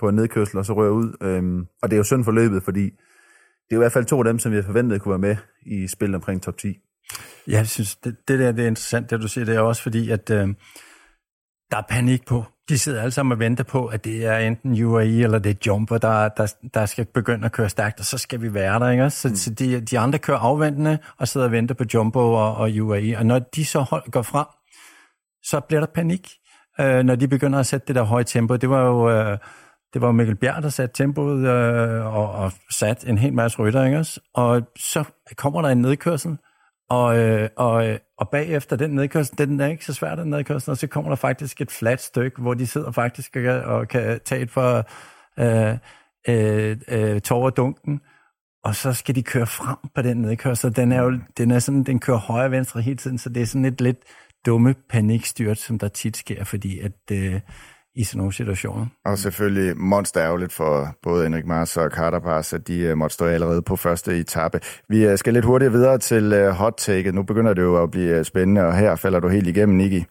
på 0.00 0.08
en 0.08 0.14
nedkørsel, 0.14 0.58
og 0.58 0.66
så 0.66 0.72
rører 0.72 0.90
ud. 0.90 1.16
Øhm, 1.22 1.66
og 1.82 1.90
det 1.90 1.96
er 1.96 1.98
jo 1.98 2.04
synd 2.04 2.24
for 2.24 2.32
løbet, 2.32 2.62
fordi 2.62 2.84
det 3.68 3.72
er 3.72 3.76
i 3.76 3.78
hvert 3.78 3.92
fald 3.92 4.04
to 4.04 4.18
af 4.18 4.24
dem, 4.24 4.38
som 4.38 4.52
vi 4.52 4.62
forventede 4.62 5.00
kunne 5.00 5.10
være 5.10 5.18
med 5.18 5.36
i 5.66 5.88
spil 5.88 6.14
omkring 6.14 6.42
top 6.42 6.56
10. 6.58 6.78
Jeg 7.46 7.68
synes, 7.68 7.96
det, 7.96 8.16
det 8.28 8.38
der 8.38 8.52
det 8.52 8.64
er 8.64 8.68
interessant, 8.68 9.10
det 9.10 9.20
du 9.20 9.28
siger, 9.28 9.44
det 9.44 9.56
er 9.56 9.60
også 9.60 9.82
fordi, 9.82 10.10
at 10.10 10.30
øh, 10.30 10.48
der 11.70 11.76
er 11.76 11.82
panik 11.88 12.26
på. 12.26 12.44
De 12.68 12.78
sidder 12.78 13.00
alle 13.00 13.10
sammen 13.10 13.32
og 13.32 13.38
venter 13.38 13.64
på, 13.64 13.86
at 13.86 14.04
det 14.04 14.26
er 14.26 14.38
enten 14.38 14.84
UAE 14.84 15.22
eller 15.22 15.38
det 15.38 15.50
er 15.50 15.54
Jumper, 15.66 15.98
der, 15.98 16.28
der, 16.28 16.54
der 16.74 16.86
skal 16.86 17.04
begynde 17.04 17.44
at 17.44 17.52
køre 17.52 17.68
stærkt, 17.68 18.00
og 18.00 18.06
så 18.06 18.18
skal 18.18 18.42
vi 18.42 18.54
være 18.54 18.80
der, 18.80 18.90
ikke 18.90 19.04
også? 19.04 19.20
Så, 19.20 19.28
mm. 19.28 19.34
så 19.34 19.50
de, 19.50 19.80
de 19.80 19.98
andre 19.98 20.18
kører 20.18 20.38
afventende 20.38 20.98
og 21.18 21.28
sidder 21.28 21.46
og 21.46 21.52
venter 21.52 21.74
på 21.74 21.84
Jumbo 21.94 22.32
og, 22.32 22.56
og 22.56 22.70
UAE, 22.80 23.18
og 23.18 23.26
når 23.26 23.38
de 23.38 23.64
så 23.64 23.80
hold 23.80 24.10
går 24.10 24.22
frem, 24.22 24.46
så 25.42 25.60
bliver 25.60 25.80
der 25.80 25.86
panik, 25.94 26.30
øh, 26.80 27.02
når 27.02 27.14
de 27.14 27.28
begynder 27.28 27.58
at 27.58 27.66
sætte 27.66 27.86
det 27.86 27.94
der 27.96 28.02
høje 28.02 28.24
tempo. 28.24 28.56
Det 28.56 28.70
var 28.70 28.86
jo... 28.86 29.10
Øh, 29.10 29.38
det 29.92 30.02
var 30.02 30.12
Mikkel 30.12 30.36
Bjerg, 30.36 30.62
der 30.62 30.68
satte 30.68 31.02
tempoet 31.02 31.48
øh, 31.48 32.06
og, 32.06 32.32
og 32.32 32.52
satte 32.70 33.08
en 33.08 33.18
hel 33.18 33.32
masse 33.32 33.58
rytter, 33.58 33.84
ikke 33.84 33.98
også? 33.98 34.20
Og 34.34 34.62
så 34.78 35.04
kommer 35.36 35.62
der 35.62 35.68
en 35.68 35.78
nedkørsel, 35.78 36.38
og, 36.90 37.18
øh, 37.18 37.48
og, 37.56 37.88
øh, 37.88 37.98
og 38.18 38.28
bagefter 38.28 38.76
den 38.76 38.90
nedkørsel, 38.90 39.38
den 39.38 39.60
er 39.60 39.66
ikke 39.66 39.84
så 39.84 39.94
svær, 39.94 40.14
den 40.14 40.30
nedkørsel, 40.30 40.70
og 40.70 40.76
så 40.76 40.86
kommer 40.86 41.10
der 41.10 41.16
faktisk 41.16 41.60
et 41.60 41.70
fladt 41.70 42.00
stykke, 42.00 42.42
hvor 42.42 42.54
de 42.54 42.66
sidder 42.66 42.90
faktisk 42.90 43.36
og 43.36 43.42
kan, 43.42 43.64
og 43.64 43.88
kan 43.88 44.20
tage 44.24 44.42
et 44.42 44.50
for 44.50 44.88
øh, 45.38 45.78
øh, 46.28 46.76
øh, 46.88 47.20
dunken, 47.56 48.00
og 48.64 48.74
så 48.74 48.92
skal 48.92 49.14
de 49.14 49.22
køre 49.22 49.46
frem 49.46 49.76
på 49.94 50.02
den 50.02 50.16
nedkørsel. 50.16 50.76
Den 50.76 50.92
er 50.92 51.02
jo 51.02 51.18
den 51.38 51.50
er 51.50 51.58
sådan, 51.58 51.82
den 51.82 51.98
kører 52.00 52.18
højre 52.18 52.44
og 52.44 52.50
venstre 52.50 52.80
hele 52.80 52.96
tiden, 52.96 53.18
så 53.18 53.28
det 53.28 53.42
er 53.42 53.46
sådan 53.46 53.64
et 53.64 53.80
lidt 53.80 53.98
dumme 54.46 54.74
panikstyrt, 54.88 55.58
som 55.58 55.78
der 55.78 55.88
tit 55.88 56.16
sker, 56.16 56.44
fordi 56.44 56.80
at 56.80 56.92
øh, 57.12 57.40
i 57.96 58.04
sådan 58.04 58.18
nogle 58.18 58.32
situationer. 58.32 58.86
Og 59.04 59.18
selvfølgelig 59.18 59.78
monster 59.78 60.22
ærgerligt 60.22 60.52
for 60.52 60.96
både 61.02 61.22
Henrik 61.22 61.46
Mars 61.46 61.76
og 61.76 61.90
Carterpass, 61.90 62.52
at 62.52 62.68
de 62.68 62.92
uh, 62.92 62.98
måtte 62.98 63.14
stå 63.14 63.24
allerede 63.24 63.62
på 63.62 63.76
første 63.76 64.18
etape. 64.18 64.60
Vi 64.88 65.08
uh, 65.08 65.16
skal 65.16 65.32
lidt 65.32 65.44
hurtigt 65.44 65.72
videre 65.72 65.98
til 65.98 66.46
uh, 66.46 66.48
hot 66.48 66.74
take. 66.76 67.12
Nu 67.12 67.22
begynder 67.22 67.54
det 67.54 67.62
jo 67.62 67.82
at 67.82 67.90
blive 67.90 68.24
spændende, 68.24 68.66
og 68.66 68.76
her 68.76 68.96
falder 68.96 69.20
du 69.20 69.28
helt 69.28 69.46
igennem, 69.46 69.76
Nicky. 69.76 70.04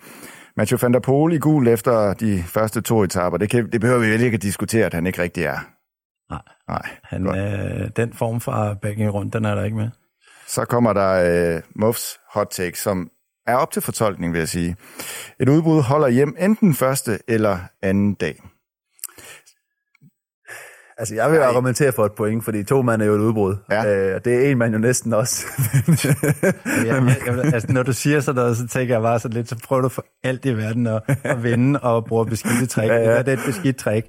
Mathieu 0.58 0.77
van 0.82 0.94
der 0.94 1.00
Poel 1.00 1.34
i 1.34 1.38
gul 1.38 1.68
efter 1.68 2.13
de 2.13 2.44
første 2.44 2.82
to 2.82 3.04
etaper. 3.04 3.38
Det, 3.38 3.50
kan, 3.50 3.72
det 3.72 3.82
behøver 3.82 4.00
vi 4.00 4.12
vel 4.12 4.22
ikke 4.22 4.36
at 4.36 4.42
diskutere, 4.42 4.86
at 4.86 4.94
han 4.94 5.08
ikke 5.08 5.22
rigtig 5.22 5.44
er. 5.44 5.58
Nej. 6.30 6.42
Nej. 6.68 6.89
Han, 7.04 7.27
øh, 7.27 7.89
den 7.96 8.13
form 8.13 8.39
for 8.39 8.77
backing 8.82 9.13
rundt, 9.13 9.34
den 9.34 9.46
er 9.46 9.56
der 9.56 9.63
ikke 9.63 9.77
med. 9.77 9.89
Så 10.48 10.65
kommer 10.65 10.94
der 10.94 11.56
uh, 11.56 11.62
Muffs 11.75 12.20
hot 12.34 12.48
take, 12.51 12.80
som 12.80 13.10
er 13.48 13.56
op 13.56 13.72
til 13.72 13.82
fortolkning, 13.82 14.34
vil 14.34 14.40
jeg 14.40 14.50
sige. 14.50 14.75
Et 15.40 15.50
udbrud 15.50 15.82
holder 15.82 16.08
hjem 16.08 16.36
enten 16.40 16.74
første 16.75 17.20
eller 17.28 17.58
anden 17.82 18.14
dag. 18.14 18.36
Altså, 20.98 21.16
jeg 21.16 21.32
vil 21.32 21.40
Nej. 21.40 21.48
argumentere 21.48 21.92
for 21.92 22.06
et 22.06 22.12
point, 22.18 22.44
fordi 22.46 22.64
to 22.64 22.82
mand 22.82 23.02
er 23.02 23.06
jo 23.06 23.14
et 23.16 23.20
udbrud. 23.20 23.56
Ja. 23.72 23.86
Øh, 23.96 24.22
det 24.25 24.46
er 24.46 24.52
en 24.52 24.58
mand 24.58 24.74
jo 24.74 24.80
næsten 24.80 25.14
også. 25.14 25.46
Jeg, 26.66 26.86
jeg, 26.86 27.18
jeg, 27.25 27.54
altså, 27.54 27.72
når 27.72 27.84
du 27.84 27.94
siger 27.94 28.20
sådan 28.20 28.42
noget, 28.42 28.58
så 28.58 28.68
tænker 28.68 28.96
jeg 28.96 29.02
bare 29.02 29.20
sådan 29.20 29.38
lidt, 29.38 29.50
så 29.50 29.56
prøver 29.64 29.82
du 29.82 29.90
for 29.90 30.06
alt 30.24 30.46
i 30.46 30.58
verden 30.58 30.88
at, 30.88 31.02
at 31.24 31.44
vinde 31.44 31.80
og 31.80 32.06
bruge 32.06 32.25
beskidte 32.25 32.66
trick. 32.66 32.88
Ja, 32.92 32.96
Ja, 32.96 33.02
ja. 33.02 33.12
ja. 33.12 33.18
Det 33.18 33.28
er 33.28 33.34
et 33.34 33.44
beskidt 33.46 33.78
trick. 33.78 34.08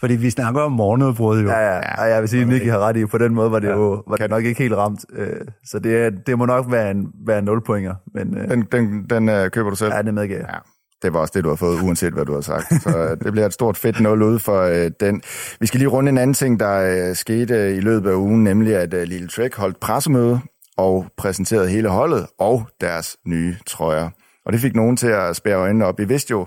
Fordi 0.00 0.14
vi 0.16 0.30
snakker 0.30 0.60
om 0.60 0.72
morgenudbrud 0.72 1.42
jo. 1.42 1.48
ja, 1.48 1.58
ja, 1.58 1.74
ja, 1.74 2.02
jeg 2.02 2.20
vil 2.20 2.28
sige, 2.28 2.42
at 2.42 2.48
Nicky 2.48 2.70
har 2.70 2.78
ret 2.78 2.96
i, 2.96 3.06
på 3.06 3.18
den 3.18 3.34
måde 3.34 3.50
var 3.52 3.58
det 3.58 3.68
jo 3.70 4.02
var 4.08 4.16
det 4.16 4.30
nok 4.30 4.44
ikke 4.44 4.62
helt 4.62 4.74
ramt. 4.74 5.00
Øh, 5.12 5.40
så 5.64 5.78
det, 5.78 5.96
er- 5.96 6.10
det 6.26 6.38
må 6.38 6.46
nok 6.46 6.66
være 6.70 6.90
en, 6.90 7.06
være 7.26 7.38
en 7.38 7.44
0 7.44 7.60
pointer, 7.64 7.94
men 8.14 8.38
øh, 8.38 8.48
Den, 8.50 8.62
den, 8.72 9.04
den 9.10 9.28
øh, 9.28 9.50
køber 9.50 9.70
du 9.70 9.76
selv? 9.76 9.92
ja, 9.94 10.02
det 10.02 10.14
medgiver 10.14 10.38
jeg. 10.38 10.48
Ja, 10.52 10.58
det 11.02 11.12
var 11.14 11.20
også 11.20 11.32
det, 11.36 11.44
du 11.44 11.48
har 11.48 11.56
fået, 11.56 11.82
uanset 11.82 12.12
hvad 12.12 12.24
du 12.24 12.34
har 12.34 12.40
sagt. 12.40 12.82
Så 12.82 13.16
det 13.24 13.32
bliver 13.32 13.46
et 13.46 13.52
stort 13.52 13.76
fedt 13.76 14.00
nul 14.00 14.22
ud 14.22 14.38
for 14.38 14.60
øh, 14.62 14.90
den. 15.00 15.22
Vi 15.60 15.66
skal 15.66 15.78
lige 15.78 15.88
runde 15.88 16.08
en 16.08 16.18
anden 16.18 16.34
ting, 16.34 16.60
der 16.60 17.08
øh, 17.10 17.14
skete 17.16 17.54
øh, 17.54 17.76
i 17.76 17.80
løbet 17.80 18.10
af 18.10 18.14
ugen, 18.14 18.44
nemlig 18.44 18.76
at 18.76 18.94
øh, 18.94 19.02
Lille 19.02 19.28
Trek 19.28 19.56
holdt 19.56 19.80
pressemøde 19.80 20.40
og 20.76 21.06
præsenterede 21.16 21.68
hele 21.68 21.88
holdet 21.88 22.26
og 22.38 22.68
deres 22.80 23.16
nye 23.26 23.56
trøjer. 23.66 24.08
Og 24.46 24.52
det 24.52 24.60
fik 24.60 24.74
nogen 24.76 24.96
til 24.96 25.08
at 25.08 25.36
spære 25.36 25.56
øjnene 25.56 25.84
op. 25.86 25.98
Vi 25.98 26.04
vidste 26.04 26.30
jo, 26.30 26.46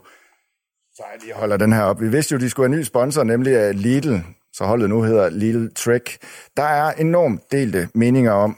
så 1.00 1.06
jeg 1.14 1.22
lige 1.22 1.34
holder 1.36 1.58
den 1.58 1.74
her 1.74 1.84
op, 1.84 2.02
vi 2.02 2.08
vidste 2.08 2.34
jo, 2.34 2.40
de 2.40 2.50
skulle 2.50 2.68
have 2.68 2.74
en 2.74 2.80
ny 2.80 2.84
sponsor, 2.84 3.24
nemlig 3.24 3.52
øh, 3.54 3.76
Lidl, 3.76 4.16
så 4.54 4.64
holdet 4.64 4.90
nu 4.90 5.02
hedder 5.02 5.30
Lidl 5.30 5.68
Trek. 5.76 6.18
Der 6.58 6.64
er 6.64 6.92
enormt 6.92 7.42
delte 7.52 7.90
meninger 7.96 8.32
om, 8.32 8.58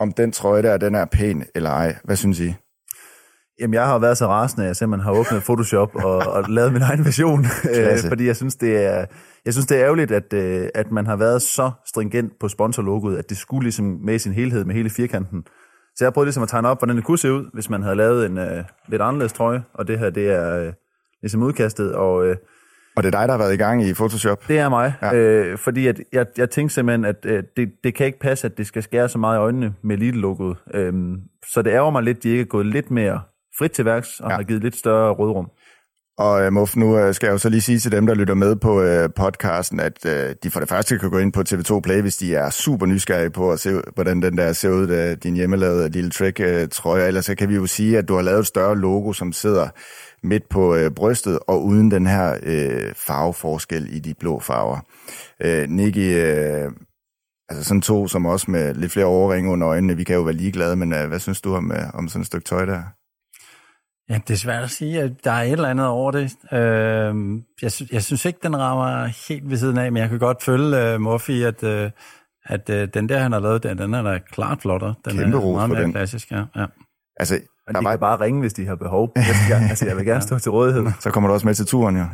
om 0.00 0.12
den 0.12 0.32
trøje 0.32 0.62
der, 0.62 0.76
den 0.76 0.94
er 0.94 1.04
pæn 1.04 1.44
eller 1.54 1.70
ej. 1.70 1.96
Hvad 2.04 2.16
synes 2.16 2.40
I? 2.40 2.54
Jamen, 3.60 3.74
jeg 3.74 3.86
har 3.86 3.98
været 3.98 4.18
så 4.18 4.26
rasende, 4.26 4.64
at 4.64 4.68
jeg 4.68 4.76
simpelthen 4.76 5.04
har 5.04 5.20
åbnet 5.20 5.42
Photoshop 5.42 5.94
og, 5.94 6.16
og 6.18 6.44
lavet 6.48 6.72
min 6.72 6.82
egen 6.82 7.04
version, 7.04 7.46
øh, 7.74 7.98
fordi 8.08 8.26
jeg 8.26 8.36
synes, 8.36 8.56
det 8.56 8.84
er, 8.84 9.06
jeg 9.44 9.52
synes, 9.52 9.66
det 9.66 9.78
er 9.78 9.84
ærgerligt, 9.84 10.12
at, 10.12 10.32
øh, 10.32 10.68
at 10.74 10.90
man 10.90 11.06
har 11.06 11.16
været 11.16 11.42
så 11.42 11.70
stringent 11.86 12.32
på 12.40 12.48
sponsorlogoet, 12.48 13.16
at 13.16 13.28
det 13.28 13.36
skulle 13.36 13.62
ligesom 13.62 13.84
med 13.84 14.14
i 14.14 14.18
sin 14.18 14.32
helhed, 14.32 14.64
med 14.64 14.74
hele 14.74 14.90
firkanten. 14.90 15.42
Så 15.96 16.04
jeg 16.04 16.06
har 16.06 16.10
prøvet 16.10 16.26
ligesom 16.26 16.42
at 16.42 16.48
tegne 16.48 16.68
op, 16.68 16.78
hvordan 16.80 16.96
det 16.96 17.04
kunne 17.04 17.18
se 17.18 17.32
ud, 17.32 17.50
hvis 17.52 17.70
man 17.70 17.82
havde 17.82 17.96
lavet 17.96 18.26
en 18.26 18.38
øh, 18.38 18.64
lidt 18.88 19.02
anderledes 19.02 19.32
trøje, 19.32 19.64
og 19.74 19.88
det 19.88 19.98
her, 19.98 20.10
det 20.10 20.30
er 20.30 20.66
øh, 20.66 20.72
ligesom 21.26 21.42
udkastet, 21.42 21.94
og 21.94 22.26
øh, 22.26 22.36
Og 22.96 23.02
det 23.02 23.14
er 23.14 23.18
dig, 23.18 23.28
der 23.28 23.32
har 23.34 23.38
været 23.38 23.54
i 23.54 23.56
gang 23.56 23.82
i 23.86 23.92
Photoshop? 23.94 24.48
det 24.48 24.58
er 24.58 24.68
mig, 24.68 24.94
Ja. 25.02 25.14
øh, 25.14 25.58
fordi 25.58 25.86
at 25.86 26.00
jeg, 26.12 26.26
jeg 26.38 26.50
tænkte 26.50 26.74
simpelthen, 26.74 27.04
at 27.04 27.16
øh, 27.24 27.42
det, 27.56 27.72
det 27.84 27.94
kan 27.94 28.06
ikke 28.06 28.18
passe, 28.18 28.46
at 28.46 28.58
det 28.58 28.66
skal 28.66 28.82
skære 28.82 29.08
så 29.08 29.18
meget 29.18 29.36
i 29.38 29.40
øjnene 29.40 29.74
med 29.82 29.96
Lidl-logoet. 29.96 30.56
Øhm, 30.74 31.16
så 31.52 31.62
det 31.62 31.70
ærger 31.70 31.90
mig 31.90 32.02
lidt, 32.02 32.16
at 32.16 32.22
de 32.22 32.28
ikke 32.30 32.40
er 32.40 32.44
gået 32.44 32.66
lidt 32.66 32.90
mere 32.90 33.20
frit 33.58 33.70
til 33.70 33.84
værks, 33.84 34.20
og 34.20 34.30
ja. 34.30 34.36
har 34.36 34.42
givet 34.42 34.62
lidt 34.62 34.76
større 34.76 35.12
rådrum. 35.12 35.50
Og 36.18 36.42
øh, 36.42 36.52
Muff, 36.52 36.76
nu 36.76 36.98
øh, 36.98 37.14
skal 37.14 37.26
jeg 37.26 37.32
jo 37.32 37.38
så 37.38 37.48
lige 37.48 37.60
sige 37.60 37.78
til 37.78 37.92
dem, 37.92 38.06
der 38.06 38.14
lytter 38.14 38.34
med 38.34 38.56
på 38.56 38.82
øh, 38.82 39.08
podcasten, 39.16 39.80
at 39.80 40.06
øh, 40.06 40.34
de 40.42 40.50
for 40.50 40.60
det 40.60 40.68
første 40.68 40.98
kan 40.98 41.10
gå 41.10 41.18
ind 41.18 41.32
på 41.32 41.40
TV2 41.40 41.80
Play, 41.80 42.00
hvis 42.00 42.16
de 42.16 42.34
er 42.34 42.50
super 42.50 42.86
nysgerrige 42.86 43.30
på 43.30 43.52
at 43.52 43.60
se, 43.60 43.82
hvordan 43.94 44.22
den 44.22 44.38
der 44.38 44.52
ser 44.52 44.70
ud, 44.70 44.88
øh, 44.88 45.16
din 45.22 45.34
hjemmelavede 45.34 45.88
lille 45.88 46.10
trick 46.10 46.40
øh, 46.40 46.68
trøje. 46.68 47.06
Ellers 47.06 47.24
så 47.24 47.34
kan 47.34 47.48
vi 47.48 47.54
jo 47.54 47.66
sige, 47.66 47.98
at 47.98 48.08
du 48.08 48.14
har 48.14 48.22
lavet 48.22 48.40
et 48.40 48.46
større 48.46 48.78
logo, 48.78 49.12
som 49.12 49.32
sidder 49.32 49.68
midt 50.22 50.48
på 50.48 50.74
øh, 50.74 50.90
brystet, 50.90 51.38
og 51.46 51.64
uden 51.64 51.90
den 51.90 52.06
her 52.06 52.36
øh, 52.42 52.94
farveforskel 52.94 53.96
i 53.96 53.98
de 53.98 54.14
blå 54.14 54.40
farver. 54.40 54.78
Øh, 55.44 55.68
Nicky, 55.68 56.14
øh, 56.16 56.72
altså 57.48 57.64
sådan 57.64 57.82
to 57.82 58.08
som 58.08 58.26
også 58.26 58.50
med 58.50 58.74
lidt 58.74 58.92
flere 58.92 59.06
overringe 59.06 59.50
under 59.50 59.68
øjnene, 59.68 59.96
vi 59.96 60.04
kan 60.04 60.16
jo 60.16 60.22
være 60.22 60.34
ligeglade, 60.34 60.76
men 60.76 60.92
øh, 60.92 61.08
hvad 61.08 61.18
synes 61.18 61.40
du 61.40 61.54
om, 61.54 61.72
øh, 61.72 61.94
om 61.94 62.08
sådan 62.08 62.20
et 62.20 62.26
stykke 62.26 62.44
tøj 62.44 62.64
der? 62.64 62.82
Ja, 64.10 64.18
det 64.28 64.30
er 64.34 64.38
svært 64.38 64.62
at 64.62 64.70
sige, 64.70 65.00
at 65.02 65.12
der 65.24 65.30
er 65.32 65.42
et 65.42 65.52
eller 65.52 65.68
andet 65.68 65.86
over 65.86 66.10
det. 66.10 66.36
Øh, 66.52 67.14
jeg, 67.62 67.72
sy- 67.72 67.92
jeg 67.92 68.02
synes 68.02 68.24
ikke, 68.24 68.38
den 68.42 68.56
rammer 68.58 69.04
helt 69.28 69.50
ved 69.50 69.56
siden 69.56 69.78
af, 69.78 69.92
men 69.92 70.00
jeg 70.02 70.08
kan 70.10 70.18
godt 70.18 70.42
følge 70.42 70.94
uh, 70.94 71.00
Murphy, 71.00 71.42
at, 71.44 71.62
uh, 71.62 71.90
at 72.44 72.70
uh, 72.70 72.76
den 72.94 73.08
der, 73.08 73.18
han 73.18 73.32
har 73.32 73.40
lavet, 73.40 73.62
den, 73.62 73.78
den 73.78 73.94
er 73.94 74.02
da 74.02 74.18
klart 74.32 74.58
flottere. 74.62 74.94
Den 75.04 75.16
Kæmpe 75.18 75.36
er 75.36 75.40
ros 75.40 75.54
meget 75.54 75.68
for 75.68 75.74
mere 75.74 75.82
den. 75.82 75.92
klassisk, 75.92 76.30
ja. 76.30 76.42
ja. 76.56 76.66
Altså, 77.20 77.34
Og 77.68 77.74
der 77.74 77.80
de 77.80 77.84
var, 77.84 77.90
kan 77.90 78.00
bare 78.00 78.20
ringe, 78.20 78.40
hvis 78.40 78.52
de 78.52 78.66
har 78.66 78.74
behov. 78.76 79.12
Jeg, 79.16 79.24
jeg, 79.50 79.66
altså, 79.70 79.86
jeg 79.86 79.96
vil 79.96 80.04
gerne 80.06 80.22
stå 80.22 80.38
til 80.38 80.50
rådighed. 80.50 80.86
så 81.00 81.10
kommer 81.10 81.28
du 81.28 81.34
også 81.34 81.46
med 81.46 81.54
til 81.54 81.66
turen, 81.66 81.96
jo. 81.96 82.02
Ja, 82.02 82.08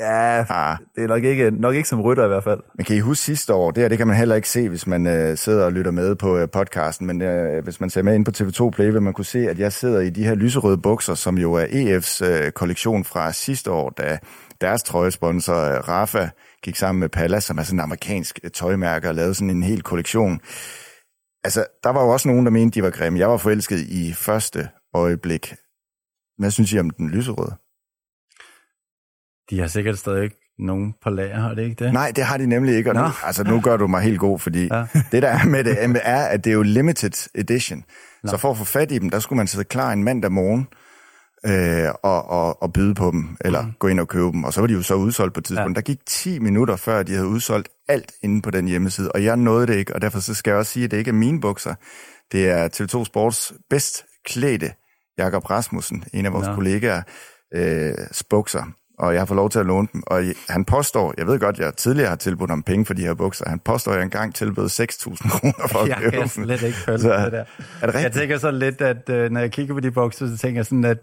Ah. 0.00 0.76
det 0.96 1.04
er 1.04 1.08
nok 1.08 1.24
ikke, 1.24 1.50
nok 1.50 1.74
ikke 1.74 1.88
som 1.88 2.00
rytter 2.00 2.24
i 2.24 2.28
hvert 2.28 2.44
fald. 2.44 2.60
Men 2.74 2.84
kan 2.84 2.96
I 2.96 3.00
huske 3.00 3.24
sidste 3.24 3.54
år, 3.54 3.70
det 3.70 3.82
her, 3.82 3.88
det 3.88 3.98
kan 3.98 4.06
man 4.06 4.16
heller 4.16 4.34
ikke 4.34 4.48
se, 4.48 4.68
hvis 4.68 4.86
man 4.86 5.06
øh, 5.06 5.36
sidder 5.36 5.64
og 5.64 5.72
lytter 5.72 5.90
med 5.90 6.14
på 6.14 6.36
øh, 6.38 6.48
podcasten, 6.50 7.06
men 7.06 7.22
øh, 7.22 7.64
hvis 7.64 7.80
man 7.80 7.90
ser 7.90 8.02
med 8.02 8.14
ind 8.14 8.24
på 8.24 8.30
TV2 8.36 8.70
Play, 8.70 8.90
vil 8.90 9.02
man 9.02 9.12
kunne 9.12 9.24
se, 9.24 9.50
at 9.50 9.58
jeg 9.58 9.72
sidder 9.72 10.00
i 10.00 10.10
de 10.10 10.24
her 10.24 10.34
lyserøde 10.34 10.78
bukser, 10.78 11.14
som 11.14 11.38
jo 11.38 11.52
er 11.52 11.64
EF's 11.64 12.24
øh, 12.26 12.50
kollektion 12.50 13.04
fra 13.04 13.32
sidste 13.32 13.70
år, 13.70 13.90
da 13.90 14.18
deres 14.60 14.82
trøjesponsor 14.82 15.54
øh, 15.54 15.88
Rafa 15.88 16.28
gik 16.62 16.76
sammen 16.76 17.00
med 17.00 17.08
Palla, 17.08 17.40
som 17.40 17.58
er 17.58 17.62
sådan 17.62 17.76
en 17.76 17.82
amerikansk 17.82 18.40
øh, 18.44 18.50
tøjmærke, 18.50 19.08
og 19.08 19.14
lavede 19.14 19.34
sådan 19.34 19.50
en 19.50 19.62
hel 19.62 19.82
kollektion. 19.82 20.40
Altså, 21.44 21.66
der 21.84 21.90
var 21.90 22.02
jo 22.02 22.08
også 22.08 22.28
nogen, 22.28 22.44
der 22.44 22.50
mente, 22.50 22.74
de 22.74 22.82
var 22.82 22.90
grimme. 22.90 23.18
Jeg 23.18 23.28
var 23.28 23.36
forelsket 23.36 23.78
i 23.78 24.12
første 24.12 24.68
øjeblik. 24.94 25.54
Hvad 26.38 26.50
synes 26.50 26.72
I 26.72 26.78
om 26.78 26.90
den 26.90 27.10
lyserøde? 27.10 27.67
De 29.50 29.60
har 29.60 29.66
sikkert 29.66 29.98
stadig 29.98 30.24
ikke 30.24 30.36
nogen 30.58 30.94
på 31.02 31.10
lager, 31.10 31.40
har 31.40 31.54
det 31.54 31.62
ikke 31.62 31.84
det? 31.84 31.92
Nej, 31.92 32.12
det 32.16 32.24
har 32.24 32.36
de 32.36 32.46
nemlig 32.46 32.76
ikke. 32.76 32.90
Og 32.90 32.96
nu, 32.96 33.02
altså, 33.24 33.44
nu 33.44 33.60
gør 33.60 33.76
du 33.76 33.86
mig 33.86 34.02
helt 34.02 34.18
god, 34.18 34.38
fordi. 34.38 34.68
Ja. 34.72 34.86
det, 35.12 35.22
der 35.22 35.28
er 35.28 35.46
med 35.46 35.64
det, 35.64 35.76
er, 36.02 36.22
at 36.22 36.44
det 36.44 36.50
er 36.50 36.54
jo 36.54 36.62
limited 36.62 37.28
edition. 37.34 37.84
Nå. 38.22 38.30
Så 38.30 38.36
for 38.36 38.50
at 38.50 38.56
få 38.56 38.64
fat 38.64 38.92
i 38.92 38.98
dem, 38.98 39.10
der 39.10 39.18
skulle 39.18 39.36
man 39.36 39.46
sidde 39.46 39.64
klar 39.64 39.92
en 39.92 40.04
mandag 40.04 40.32
morgen 40.32 40.68
øh, 41.46 41.92
og, 42.02 42.28
og, 42.28 42.62
og 42.62 42.72
byde 42.72 42.94
på 42.94 43.10
dem, 43.10 43.36
eller 43.40 43.62
mm. 43.62 43.72
gå 43.78 43.88
ind 43.88 44.00
og 44.00 44.08
købe 44.08 44.26
dem. 44.32 44.44
Og 44.44 44.52
så 44.52 44.60
var 44.60 44.66
de 44.66 44.74
jo 44.74 44.82
så 44.82 44.94
udsolgt 44.94 45.34
på 45.34 45.40
et 45.40 45.44
tidspunkt. 45.44 45.76
Ja. 45.76 45.80
Der 45.80 45.84
gik 45.84 45.98
10 46.06 46.38
minutter, 46.38 46.76
før 46.76 47.02
de 47.02 47.12
havde 47.12 47.26
udsolgt 47.26 47.68
alt 47.88 48.12
inde 48.22 48.42
på 48.42 48.50
den 48.50 48.68
hjemmeside, 48.68 49.12
og 49.12 49.24
jeg 49.24 49.36
nåede 49.36 49.66
det 49.66 49.74
ikke, 49.74 49.94
og 49.94 50.00
derfor 50.00 50.20
så 50.20 50.34
skal 50.34 50.50
jeg 50.50 50.58
også 50.58 50.72
sige, 50.72 50.84
at 50.84 50.90
det 50.90 50.96
ikke 50.96 51.08
er 51.08 51.14
mine 51.14 51.40
bukser. 51.40 51.74
Det 52.32 52.48
er 52.48 52.68
TV2 52.68 53.04
Sports 53.04 53.52
bedst 53.70 54.04
klædte 54.24 54.72
Jakob 55.18 55.50
Rasmussen, 55.50 56.04
en 56.12 56.26
af 56.26 56.32
vores 56.32 56.46
Nå. 56.46 56.54
kollegaer, 56.54 57.02
øh, 57.54 57.94
bukser 58.30 58.62
og 58.98 59.12
jeg 59.12 59.20
har 59.20 59.26
fået 59.26 59.36
lov 59.36 59.50
til 59.50 59.58
at 59.58 59.66
låne 59.66 59.88
dem. 59.92 60.02
Og 60.06 60.22
han 60.48 60.64
påstår, 60.64 61.14
jeg 61.18 61.26
ved 61.26 61.38
godt, 61.38 61.58
jeg 61.58 61.74
tidligere 61.76 62.08
har 62.08 62.16
tilbudt 62.16 62.50
ham 62.50 62.62
penge 62.62 62.84
for 62.86 62.94
de 62.94 63.02
her 63.02 63.14
bukser, 63.14 63.48
han 63.48 63.58
påstår, 63.58 63.92
at 63.92 63.96
jeg 63.96 64.04
engang 64.04 64.34
tilbød 64.34 64.66
6.000 64.66 65.30
kroner 65.30 65.68
for 65.68 65.78
at 65.82 65.88
Jeg 65.88 65.96
købe 65.96 66.10
kan 66.10 66.20
dem. 66.20 66.28
slet 66.28 66.62
ikke 66.62 66.76
følge 66.78 66.98
Så, 66.98 67.16
det 67.24 67.32
der. 67.32 67.44
Er 67.82 67.86
det 67.86 68.02
Jeg 68.02 68.12
tænker 68.12 68.38
så 68.38 68.50
lidt, 68.50 68.80
at 68.80 69.08
øh, 69.10 69.30
når 69.30 69.40
jeg 69.40 69.52
kigger 69.52 69.74
på 69.74 69.80
de 69.80 69.90
bukser, 69.90 70.26
så 70.26 70.36
tænker 70.36 70.58
jeg 70.58 70.66
sådan, 70.66 70.84
at 70.84 70.98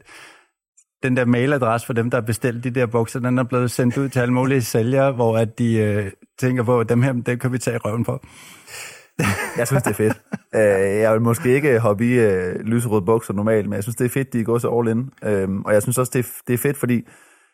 den 1.03 1.17
der 1.17 1.25
mailadresse 1.25 1.85
for 1.85 1.93
dem, 1.93 2.09
der 2.09 2.17
har 2.17 2.25
bestilt 2.25 2.63
de 2.63 2.69
der 2.69 2.85
bukser, 2.85 3.19
den 3.19 3.37
er 3.37 3.43
blevet 3.43 3.71
sendt 3.71 3.97
ud 3.97 4.09
til 4.09 4.19
alle 4.19 4.33
mulige 4.33 4.61
sælgere, 4.61 5.11
hvor 5.11 5.37
at 5.37 5.59
de 5.59 5.75
øh, 5.77 6.11
tænker 6.39 6.63
på, 6.63 6.79
at 6.79 6.89
dem 6.89 7.01
her, 7.01 7.13
dem 7.13 7.39
kan 7.39 7.51
vi 7.51 7.57
tage 7.57 7.77
røven 7.77 8.03
på. 8.03 8.19
Jeg 9.57 9.67
synes, 9.67 9.83
det 9.83 9.89
er 9.91 9.95
fedt. 9.95 10.21
Øh, 10.55 10.99
jeg 11.01 11.13
vil 11.13 11.21
måske 11.21 11.55
ikke 11.55 11.79
hoppe 11.79 12.05
i 12.05 12.11
øh, 12.11 12.55
lyserøde 12.59 13.05
bukser 13.05 13.33
normalt, 13.33 13.65
men 13.69 13.73
jeg 13.75 13.83
synes, 13.83 13.95
det 13.95 14.05
er 14.05 14.09
fedt, 14.09 14.33
de 14.33 14.43
går 14.43 14.57
så 14.57 14.69
all 14.79 14.87
in. 14.97 15.09
Øhm, 15.23 15.61
og 15.61 15.73
jeg 15.73 15.81
synes 15.81 15.97
også, 15.97 16.11
det 16.15 16.25
er, 16.25 16.29
det 16.47 16.53
er 16.53 16.57
fedt, 16.57 16.77
fordi 16.77 17.01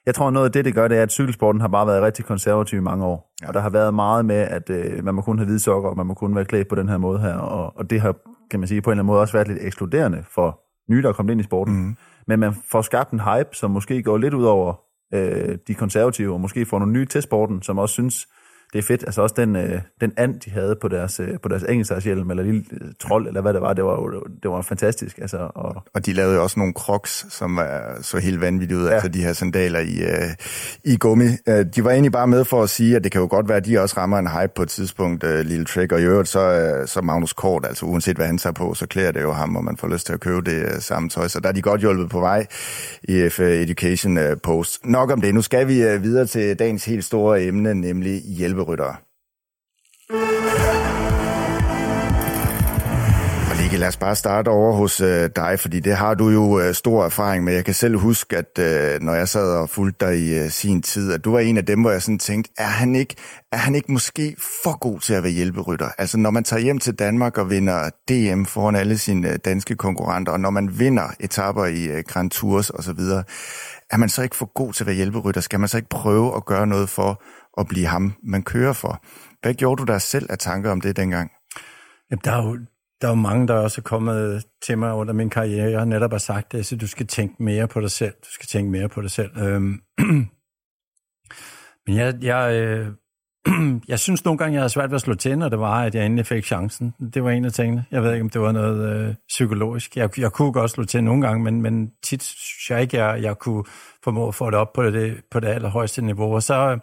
jeg 0.05 0.15
tror, 0.15 0.29
noget 0.29 0.45
af 0.45 0.51
det, 0.51 0.65
det 0.65 0.75
gør, 0.75 0.87
det 0.87 0.97
er, 0.97 1.03
at 1.03 1.11
cykelsporten 1.11 1.61
har 1.61 1.67
bare 1.67 1.87
været 1.87 2.01
rigtig 2.03 2.25
konservativ 2.25 2.77
i 2.77 2.81
mange 2.81 3.05
år. 3.05 3.35
Ja. 3.41 3.47
Og 3.47 3.53
der 3.53 3.59
har 3.59 3.69
været 3.69 3.93
meget 3.93 4.25
med, 4.25 4.35
at 4.35 4.69
øh, 4.69 5.03
man 5.03 5.15
må 5.15 5.21
kun 5.21 5.37
have 5.37 5.45
hvide 5.45 5.59
sokker, 5.59 5.89
og 5.89 5.97
man 5.97 6.05
må 6.05 6.13
kun 6.13 6.35
være 6.35 6.45
klædt 6.45 6.67
på 6.67 6.75
den 6.75 6.89
her 6.89 6.97
måde 6.97 7.19
her. 7.19 7.33
Og, 7.33 7.73
og 7.77 7.89
det 7.89 8.01
har, 8.01 8.15
kan 8.51 8.59
man 8.59 8.67
sige, 8.67 8.81
på 8.81 8.89
en 8.89 8.91
eller 8.91 9.03
anden 9.03 9.07
måde 9.07 9.19
også 9.19 9.33
været 9.33 9.47
lidt 9.47 9.59
ekskluderende 9.61 10.23
for 10.35 10.59
nye, 10.91 11.01
der 11.01 11.09
er 11.09 11.13
kommet 11.13 11.31
ind 11.31 11.41
i 11.41 11.43
sporten. 11.43 11.85
Mm. 11.85 11.95
Men 12.27 12.39
man 12.39 12.53
får 12.71 12.81
skabt 12.81 13.11
en 13.11 13.19
hype, 13.19 13.49
som 13.51 13.71
måske 13.71 14.03
går 14.03 14.17
lidt 14.17 14.33
ud 14.33 14.43
over 14.43 14.73
øh, 15.13 15.57
de 15.67 15.73
konservative, 15.73 16.33
og 16.33 16.41
måske 16.41 16.65
får 16.65 16.79
nogle 16.79 16.93
nye 16.93 17.05
til 17.05 17.21
sporten, 17.21 17.61
som 17.61 17.77
også 17.77 17.93
synes, 17.93 18.27
det 18.73 18.79
er 18.79 18.83
fedt. 18.83 19.03
Altså 19.03 19.21
også 19.21 19.35
den, 19.37 19.55
øh, 19.55 19.81
den 20.01 20.11
and, 20.17 20.39
de 20.39 20.51
havde 20.51 20.75
på 20.81 20.87
deres, 20.87 21.19
øh, 21.19 21.27
på 21.43 21.49
deres 21.49 21.63
engelskshjelm, 21.69 22.29
eller 22.29 22.43
lille 22.43 22.63
øh, 22.71 22.87
trold, 22.99 23.27
eller 23.27 23.41
hvad 23.41 23.53
det 23.53 23.61
var, 23.61 23.73
det 23.73 23.83
var, 23.83 23.91
jo- 23.91 24.23
det 24.43 24.51
var 24.51 24.61
fantastisk. 24.61 25.17
Altså, 25.17 25.37
og, 25.55 25.83
Og 25.93 26.05
de 26.05 26.13
lavede 26.13 26.35
jo 26.35 26.43
også 26.43 26.59
nogle 26.59 26.73
crocs, 26.73 27.25
som 27.29 27.55
var 27.55 27.97
så 28.01 28.17
helt 28.17 28.41
vanvittigt 28.41 28.79
ud, 28.79 28.87
ja. 28.87 28.93
altså 28.93 29.07
de 29.09 29.23
her 29.23 29.33
sandaler 29.33 29.79
i, 29.79 30.01
øh, 30.03 30.29
i 30.83 30.97
gummi. 30.97 31.25
Øh, 31.47 31.65
de 31.75 31.83
var 31.83 31.91
egentlig 31.91 32.11
bare 32.11 32.27
med 32.27 32.45
for 32.45 32.63
at 32.63 32.69
sige, 32.69 32.95
at 32.95 33.03
det 33.03 33.11
kan 33.11 33.21
jo 33.21 33.27
godt 33.31 33.47
være, 33.49 33.57
at 33.57 33.65
de 33.65 33.79
også 33.79 33.97
rammer 33.97 34.17
en 34.19 34.27
hype 34.27 34.51
på 34.55 34.61
et 34.63 34.69
tidspunkt, 34.69 35.23
øh, 35.23 35.45
Lille 35.45 35.65
Trick. 35.65 35.91
Og 35.91 36.01
i 36.01 36.03
øvrigt 36.03 36.29
så, 36.29 36.39
øh, 36.39 36.87
så 36.87 37.01
Magnus 37.01 37.33
Kort, 37.33 37.65
altså 37.65 37.85
uanset 37.85 38.15
hvad 38.15 38.25
han 38.25 38.37
tager 38.37 38.53
på, 38.53 38.73
så 38.73 38.87
klæder 38.87 39.11
det 39.11 39.21
jo 39.21 39.31
ham, 39.31 39.55
og 39.55 39.63
man 39.63 39.77
får 39.77 39.87
lyst 39.87 40.05
til 40.05 40.13
at 40.13 40.19
købe 40.19 40.41
det 40.41 40.61
øh, 40.63 40.79
samme 40.79 41.09
tøj. 41.09 41.27
Så 41.27 41.39
der 41.39 41.49
er 41.49 41.53
de 41.53 41.61
godt 41.61 41.81
hjulpet 41.81 42.09
på 42.09 42.19
vej 42.19 42.45
i 43.03 43.29
F 43.29 43.39
Education 43.39 44.17
øh, 44.17 44.37
Post. 44.43 44.85
Nok 44.85 45.11
om 45.11 45.21
det. 45.21 45.33
Nu 45.33 45.41
skal 45.41 45.67
vi 45.67 45.83
øh, 45.83 46.03
videre 46.03 46.25
til 46.25 46.59
dagens 46.59 46.85
helt 46.85 47.03
store 47.05 47.43
emne, 47.43 47.73
nemlig 47.73 48.21
hjælperyttere. 48.61 48.95
Og 53.51 53.57
Ligge, 53.57 53.77
lad 53.77 53.87
os 53.87 53.97
bare 53.97 54.15
starte 54.15 54.49
over 54.49 54.73
hos 54.73 55.01
øh, 55.01 55.29
dig, 55.35 55.59
fordi 55.59 55.79
det 55.79 55.95
har 55.95 56.13
du 56.13 56.29
jo 56.29 56.59
øh, 56.59 56.73
stor 56.73 57.05
erfaring 57.05 57.43
med. 57.43 57.53
Jeg 57.53 57.65
kan 57.65 57.73
selv 57.73 57.97
huske, 57.97 58.37
at 58.37 58.59
øh, 58.59 59.01
når 59.01 59.13
jeg 59.13 59.27
sad 59.27 59.55
og 59.57 59.69
fulgte 59.69 60.05
dig 60.05 60.19
i 60.19 60.39
øh, 60.39 60.49
sin 60.49 60.81
tid, 60.81 61.13
at 61.13 61.25
du 61.25 61.31
var 61.31 61.39
en 61.39 61.57
af 61.57 61.65
dem, 61.65 61.81
hvor 61.81 61.91
jeg 61.91 62.01
sådan 62.01 62.19
tænkte, 62.19 62.51
er 62.57 62.63
han, 62.63 62.95
ikke, 62.95 63.15
er 63.51 63.57
han 63.57 63.75
ikke 63.75 63.91
måske 63.91 64.35
for 64.63 64.79
god 64.79 64.99
til 64.99 65.13
at 65.13 65.23
være 65.23 65.31
hjælperytter? 65.31 65.89
Altså 65.97 66.17
når 66.17 66.31
man 66.31 66.43
tager 66.43 66.61
hjem 66.61 66.79
til 66.79 66.93
Danmark 66.93 67.37
og 67.37 67.49
vinder 67.49 67.89
DM 68.09 68.43
foran 68.43 68.75
alle 68.75 68.97
sine 68.97 69.29
øh, 69.29 69.39
danske 69.45 69.75
konkurrenter, 69.75 70.31
og 70.31 70.39
når 70.39 70.49
man 70.49 70.79
vinder 70.79 71.07
etapper 71.19 71.65
i 71.65 71.85
øh, 71.85 72.03
Grand 72.07 72.31
Tours 72.31 72.69
osv., 72.69 72.99
er 73.91 73.97
man 73.97 74.09
så 74.09 74.21
ikke 74.21 74.35
for 74.35 74.53
god 74.53 74.73
til 74.73 74.83
at 74.83 74.87
være 74.87 74.95
hjælperytter? 74.95 75.41
Skal 75.41 75.59
man 75.59 75.69
så 75.69 75.77
ikke 75.77 75.89
prøve 75.89 76.35
at 76.35 76.45
gøre 76.45 76.67
noget 76.67 76.89
for 76.89 77.23
at 77.57 77.67
blive 77.67 77.85
ham, 77.85 78.13
man 78.23 78.43
kører 78.43 78.73
for? 78.73 79.03
Hvad 79.41 79.53
gjorde 79.53 79.79
du 79.79 79.91
der 79.91 79.97
selv 79.97 80.27
af 80.29 80.37
tanker 80.37 80.71
om 80.71 80.81
det 80.81 80.95
dengang? 80.97 81.31
Jamen, 82.11 82.21
der 82.23 82.31
er 82.31 82.43
jo, 82.43 82.57
der 83.01 83.07
er 83.07 83.11
jo 83.11 83.15
mange, 83.15 83.47
der 83.47 83.53
også 83.53 83.81
er 83.81 83.83
kommet 83.83 84.43
til 84.65 84.77
mig 84.77 84.93
under 84.93 85.13
min 85.13 85.29
karriere, 85.29 85.79
og 85.79 85.87
netop 85.87 86.11
har 86.11 86.17
sagt 86.17 86.51
det, 86.51 86.65
så 86.65 86.75
du 86.75 86.87
skal 86.87 87.07
tænke 87.07 87.43
mere 87.43 87.67
på 87.67 87.81
dig 87.81 87.91
selv. 87.91 88.13
Du 88.13 88.31
skal 88.31 88.47
tænke 88.47 88.71
mere 88.71 88.89
på 88.89 89.01
dig 89.01 89.11
selv. 89.11 89.37
Øhm, 89.37 89.81
men 91.87 91.95
jeg, 91.97 92.15
jeg, 92.21 92.53
øh, 92.53 92.87
jeg 93.87 93.99
synes 93.99 94.25
nogle 94.25 94.37
gange, 94.37 94.53
jeg 94.53 94.61
havde 94.61 94.69
svært 94.69 94.89
ved 94.89 94.95
at 94.95 95.01
slå 95.01 95.13
til, 95.13 95.37
når 95.37 95.49
det 95.49 95.59
var, 95.59 95.83
at 95.83 95.95
jeg 95.95 96.05
endelig 96.05 96.25
fik 96.25 96.45
chancen. 96.45 96.93
Det 97.13 97.23
var 97.23 97.31
en 97.31 97.45
af 97.45 97.51
tingene. 97.51 97.85
Jeg 97.91 98.03
ved 98.03 98.13
ikke, 98.13 98.23
om 98.23 98.29
det 98.29 98.41
var 98.41 98.51
noget 98.51 99.07
øh, 99.07 99.15
psykologisk. 99.27 99.97
Jeg, 99.97 100.19
jeg 100.19 100.31
kunne 100.31 100.53
godt 100.53 100.71
slå 100.71 100.83
til 100.83 101.03
nogle 101.03 101.27
gange, 101.27 101.43
men, 101.43 101.61
men 101.61 101.91
tit 102.03 102.23
synes 102.23 102.69
jeg 102.69 102.81
ikke, 102.81 102.97
jeg, 102.97 103.23
jeg 103.23 103.37
kunne 103.37 103.63
formå 104.03 104.27
at 104.27 104.35
få 104.35 104.49
det 104.49 104.59
op 104.59 104.73
på 104.73 104.83
det, 104.83 105.21
på 105.31 105.39
det 105.39 105.47
allerhøjeste 105.47 106.01
niveau. 106.01 106.35
Og 106.35 106.43
så 106.43 106.71
øh, 106.71 106.77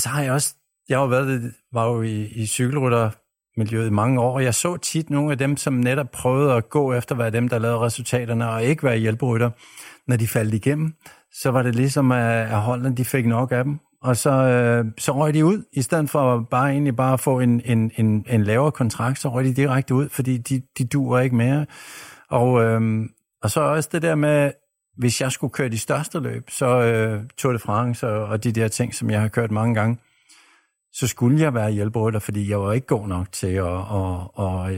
så 0.00 0.08
har 0.08 0.22
jeg 0.22 0.32
også, 0.32 0.54
jeg 0.88 0.98
har 0.98 1.06
været, 1.06 1.52
var 1.72 1.86
jo 1.86 2.02
i, 2.02 2.26
i 2.26 2.46
cykelryttermiljøet 2.46 3.86
i 3.86 3.90
mange 3.90 4.20
år, 4.20 4.34
og 4.34 4.44
jeg 4.44 4.54
så 4.54 4.76
tit 4.76 5.10
nogle 5.10 5.32
af 5.32 5.38
dem, 5.38 5.56
som 5.56 5.72
netop 5.72 6.10
prøvede 6.10 6.52
at 6.54 6.68
gå 6.68 6.92
efter, 6.92 7.14
hvad 7.14 7.32
dem, 7.32 7.48
der 7.48 7.58
lavede 7.58 7.78
resultaterne, 7.78 8.50
og 8.50 8.64
ikke 8.64 8.82
være 8.82 8.96
hjælperytter, 8.96 9.50
når 10.08 10.16
de 10.16 10.28
faldt 10.28 10.54
igennem, 10.54 10.94
så 11.32 11.50
var 11.50 11.62
det 11.62 11.74
ligesom, 11.74 12.12
at 12.12 12.60
holdene 12.60 12.96
de 12.96 13.04
fik 13.04 13.26
nok 13.26 13.52
af 13.52 13.64
dem, 13.64 13.78
og 14.02 14.16
så, 14.16 14.30
øh, 14.30 14.84
så 14.98 15.12
røg 15.12 15.34
de 15.34 15.44
ud, 15.44 15.64
i 15.72 15.82
stedet 15.82 16.10
for 16.10 16.46
bare 16.50 16.70
egentlig 16.70 16.96
bare 16.96 17.12
at 17.12 17.20
få 17.20 17.40
en, 17.40 17.60
en, 17.64 17.90
en, 17.96 18.26
en 18.28 18.44
lavere 18.44 18.72
kontrakt, 18.72 19.20
så 19.20 19.28
røg 19.28 19.44
de 19.44 19.54
direkte 19.54 19.94
ud, 19.94 20.08
fordi 20.08 20.38
de, 20.38 20.62
de 20.78 20.84
duer 20.84 21.20
ikke 21.20 21.36
mere. 21.36 21.66
Og, 22.30 22.62
øh, 22.62 22.80
og 23.42 23.50
så 23.50 23.60
også 23.60 23.88
det 23.92 24.02
der 24.02 24.14
med, 24.14 24.52
hvis 24.96 25.20
jeg 25.20 25.32
skulle 25.32 25.52
køre 25.52 25.68
de 25.68 25.78
største 25.78 26.20
løb, 26.20 26.50
så 26.50 26.66
øh, 26.66 27.22
Tour 27.38 27.52
de 27.52 27.58
France 27.58 28.08
og, 28.08 28.24
og 28.24 28.44
de 28.44 28.52
der 28.52 28.68
ting, 28.68 28.94
som 28.94 29.10
jeg 29.10 29.20
har 29.20 29.28
kørt 29.28 29.50
mange 29.50 29.74
gange, 29.74 29.98
så 30.92 31.06
skulle 31.06 31.40
jeg 31.40 31.54
være 31.54 31.70
hjælperytter, 31.70 32.20
fordi 32.20 32.50
jeg 32.50 32.60
var 32.60 32.72
ikke 32.72 32.86
god 32.86 33.08
nok 33.08 33.32
til 33.32 33.46
at, 33.46 33.64
og, 33.64 34.38
og, 34.38 34.70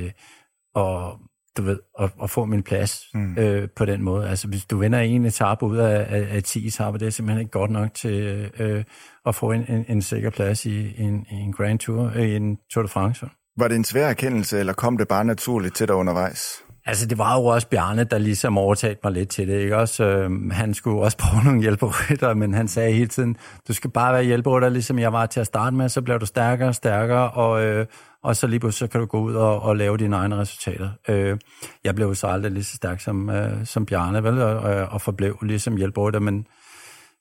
og, 0.74 1.20
du 1.56 1.62
ved, 1.62 1.78
at, 2.00 2.10
at 2.22 2.30
få 2.30 2.44
min 2.44 2.62
plads 2.62 3.04
mm. 3.14 3.38
øh, 3.38 3.68
på 3.76 3.84
den 3.84 4.02
måde. 4.02 4.28
Altså, 4.28 4.48
hvis 4.48 4.64
du 4.64 4.78
vinder 4.78 4.98
en 4.98 5.24
etape 5.24 5.66
ud 5.66 5.76
af, 5.76 6.06
af, 6.08 6.36
af 6.36 6.42
10 6.42 6.66
etaper, 6.66 6.98
det 6.98 7.06
er 7.06 7.10
simpelthen 7.10 7.40
ikke 7.40 7.50
godt 7.50 7.70
nok 7.70 7.94
til 7.94 8.50
øh, 8.58 8.84
at 9.26 9.34
få 9.34 9.52
en, 9.52 9.64
en, 9.68 9.84
en 9.88 10.02
sikker 10.02 10.30
plads 10.30 10.66
i, 10.66 11.02
en, 11.02 11.26
en 11.30 11.52
Grand 11.52 11.78
Tour, 11.78 12.12
øh, 12.14 12.22
i 12.22 12.36
en 12.36 12.58
Tour 12.72 12.82
de 12.82 12.88
France. 12.88 13.28
Var 13.58 13.68
det 13.68 13.76
en 13.76 13.84
svær 13.84 14.08
erkendelse, 14.08 14.58
eller 14.58 14.72
kom 14.72 14.98
det 14.98 15.08
bare 15.08 15.24
naturligt 15.24 15.76
til 15.76 15.88
dig 15.88 15.96
undervejs? 15.96 16.65
Altså, 16.86 17.06
det 17.06 17.18
var 17.18 17.40
jo 17.40 17.44
også 17.44 17.68
Bjarne, 17.68 18.04
der 18.04 18.18
ligesom 18.18 18.58
overtalte 18.58 19.00
mig 19.04 19.12
lidt 19.12 19.28
til 19.28 19.48
det, 19.48 19.60
ikke 19.60 19.76
også? 19.76 20.04
Øh, 20.04 20.50
han 20.50 20.74
skulle 20.74 21.02
også 21.02 21.18
prøve 21.24 21.44
nogle 21.44 21.60
hjælperytter, 21.60 22.34
men 22.34 22.54
han 22.54 22.68
sagde 22.68 22.92
hele 22.92 23.08
tiden, 23.08 23.36
du 23.68 23.72
skal 23.72 23.90
bare 23.90 24.12
være 24.12 24.24
hjælperytter, 24.24 24.68
ligesom 24.68 24.98
jeg 24.98 25.12
var 25.12 25.26
til 25.26 25.40
at 25.40 25.46
starte 25.46 25.76
med, 25.76 25.88
så 25.88 26.02
bliver 26.02 26.18
du 26.18 26.26
stærkere 26.26 26.68
og 26.68 26.74
stærkere, 26.74 27.30
og, 27.30 27.64
øh, 27.64 27.86
og 28.22 28.36
så 28.36 28.46
lige 28.46 28.60
pludselig 28.60 28.88
så 28.88 28.92
kan 28.92 29.00
du 29.00 29.06
gå 29.06 29.20
ud 29.20 29.34
og, 29.34 29.62
og 29.62 29.76
lave 29.76 29.96
dine 29.96 30.16
egne 30.16 30.36
resultater. 30.36 30.90
Øh, 31.08 31.38
jeg 31.84 31.94
blev 31.94 32.14
så 32.14 32.26
aldrig 32.26 32.52
lige 32.52 32.64
så 32.64 32.76
stærk 32.76 33.00
som, 33.00 33.30
øh, 33.30 33.66
som 33.66 33.86
Bjarne, 33.86 34.24
vel? 34.24 34.42
Og, 34.42 34.60
og 34.86 35.00
forblev 35.00 35.38
ligesom 35.42 35.76
hjælperytter, 35.76 36.20
men, 36.20 36.46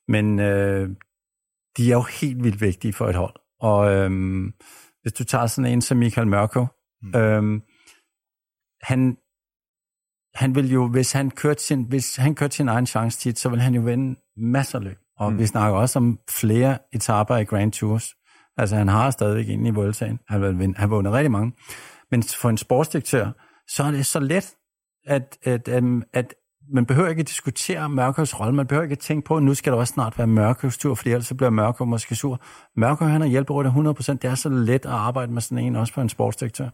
men 0.08 0.40
øh, 0.40 0.90
de 1.78 1.92
er 1.92 1.96
jo 1.96 2.06
helt 2.22 2.44
vildt 2.44 2.62
vigtige 2.62 2.94
for 2.94 3.08
et 3.08 3.16
hold. 3.16 3.36
Og 3.60 3.94
øh, 3.94 4.12
hvis 5.02 5.14
du 5.14 5.24
tager 5.24 5.48
sådan 5.48 5.72
en 5.72 5.82
som 5.82 5.98
Michael 5.98 6.28
Mørko, 6.28 6.66
mm. 7.02 7.20
øh, 7.20 7.62
han 8.82 9.18
han 10.36 10.56
vil 10.56 10.72
jo, 10.72 10.88
hvis 10.88 11.12
han 11.12 11.32
kørte 11.32 11.63
sin, 11.63 11.84
hvis 11.84 12.15
han 12.15 12.36
kørte 12.36 12.56
sin 12.56 12.68
egen 12.68 12.86
chance 12.86 13.20
tit, 13.20 13.39
så 13.39 13.50
vil 13.50 13.62
han 13.62 13.75
jo 13.75 13.82
vinde 13.82 14.20
masser 14.38 14.80
af 14.80 14.84
løb. 14.84 14.98
Og 15.18 15.32
mm. 15.32 15.39
vi 15.39 15.46
snakker 15.46 15.80
også 15.80 16.00
om 16.00 16.20
flere 16.30 16.77
etaper 16.94 17.38
i 17.38 17.44
Grand 17.44 17.72
Tours. 17.72 18.10
Altså 18.58 18.75
han 18.75 18.88
har 18.88 19.12
stadigvæk 19.12 19.48
ind 19.48 19.68
i 19.68 19.70
Vueltaen. 19.70 20.20
Han 20.29 20.42
vil 20.42 20.60
vinde, 20.60 20.77
han 20.77 20.90
vundet 20.90 21.14
rigtig 21.14 21.31
mange. 21.31 21.53
Men 22.12 22.24
for 22.24 22.50
en 22.50 22.57
sportsdirektør, 22.57 23.31
så 23.68 23.83
er 23.83 23.92
det 23.92 24.05
så 24.05 24.20
let, 24.20 24.55
at, 25.07 25.38
at, 25.44 25.68
at, 25.68 25.83
at 26.14 26.33
man 26.74 26.86
behøver 26.86 27.10
ikke 27.10 27.20
at 27.20 27.27
diskutere 27.27 27.90
Mørkøvs 27.90 28.40
rolle. 28.40 28.55
Man 28.55 28.68
behøver 28.68 28.83
ikke 28.83 28.94
at 28.94 29.00
tænke 29.00 29.27
på, 29.27 29.38
at 29.38 29.44
nu 29.44 29.53
skal 29.53 29.74
der 29.74 29.79
også 29.79 29.94
snart 29.94 30.18
være 30.18 30.27
Mørkøvs 30.27 30.77
tur, 30.77 30.96
fordi 30.96 31.10
ellers 31.10 31.27
så 31.27 31.36
bliver 31.36 31.50
Mørkøv 31.50 31.88
måske 31.88 32.16
sur. 32.16 32.42
Mørkøv, 32.77 33.07
han 33.07 33.22
er 33.22 33.25
hjælper 33.25 33.94
100%. 34.10 34.14
Det 34.14 34.25
er 34.25 34.36
så 34.36 34.50
let 34.50 34.86
at 34.86 34.92
arbejde 34.92 35.31
med 35.31 35.42
sådan 35.42 35.66
en, 35.66 35.75
også 35.75 35.94
på 35.94 36.01
en 36.01 36.10
sportsdirektør. 36.10 36.70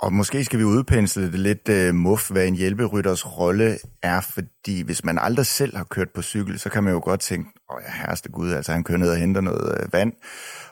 Og 0.00 0.12
måske 0.12 0.44
skal 0.44 0.58
vi 0.58 0.64
udpensle 0.64 1.32
det 1.32 1.40
lidt 1.40 1.68
uh, 1.68 1.94
muff, 1.94 2.30
hvad 2.30 2.46
en 2.46 2.54
hjælperytters 2.54 3.38
rolle 3.38 3.78
er, 4.02 4.20
fordi 4.20 4.82
hvis 4.82 5.04
man 5.04 5.18
aldrig 5.18 5.46
selv 5.46 5.76
har 5.76 5.84
kørt 5.84 6.10
på 6.14 6.22
cykel, 6.22 6.58
så 6.58 6.70
kan 6.70 6.84
man 6.84 6.92
jo 6.92 7.00
godt 7.04 7.20
tænke, 7.20 7.50
åh 7.70 7.78
ja, 7.86 7.92
herreste 7.92 8.28
gud, 8.28 8.52
altså 8.52 8.72
han 8.72 8.84
kører 8.84 8.98
ned 8.98 9.10
og 9.10 9.16
henter 9.16 9.40
noget 9.40 9.84
uh, 9.84 9.92
vand, 9.92 10.12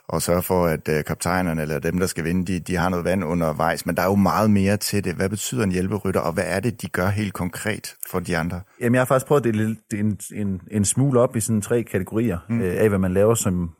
og 0.08 0.22
sørger 0.22 0.40
for, 0.40 0.66
at 0.66 0.88
uh, 0.88 1.04
kaptajnerne 1.06 1.62
eller 1.62 1.78
dem, 1.78 1.98
der 1.98 2.06
skal 2.06 2.24
vinde, 2.24 2.52
de, 2.52 2.60
de 2.60 2.76
har 2.76 2.88
noget 2.88 3.04
vand 3.04 3.24
undervejs. 3.24 3.86
Men 3.86 3.96
der 3.96 4.02
er 4.02 4.06
jo 4.06 4.14
meget 4.14 4.50
mere 4.50 4.76
til 4.76 5.04
det. 5.04 5.14
Hvad 5.14 5.28
betyder 5.28 5.64
en 5.64 5.72
hjælperytter, 5.72 6.20
og 6.20 6.32
hvad 6.32 6.44
er 6.46 6.60
det, 6.60 6.82
de 6.82 6.88
gør 6.88 7.08
helt 7.08 7.32
konkret 7.32 7.94
for 8.10 8.20
de 8.20 8.36
andre? 8.36 8.60
Jamen, 8.80 8.94
jeg 8.94 9.00
har 9.00 9.06
faktisk 9.06 9.26
prøvet 9.26 9.46
at 9.46 9.54
dele 9.54 9.76
en, 9.94 10.18
en, 10.34 10.60
en 10.70 10.84
smule 10.84 11.20
op 11.20 11.36
i 11.36 11.40
sådan 11.40 11.60
tre 11.60 11.82
kategorier 11.82 12.38
mm. 12.48 12.60
uh, 12.60 12.66
af, 12.66 12.88
hvad 12.88 12.98
man 12.98 13.14
laver 13.14 13.34
som, 13.34 13.70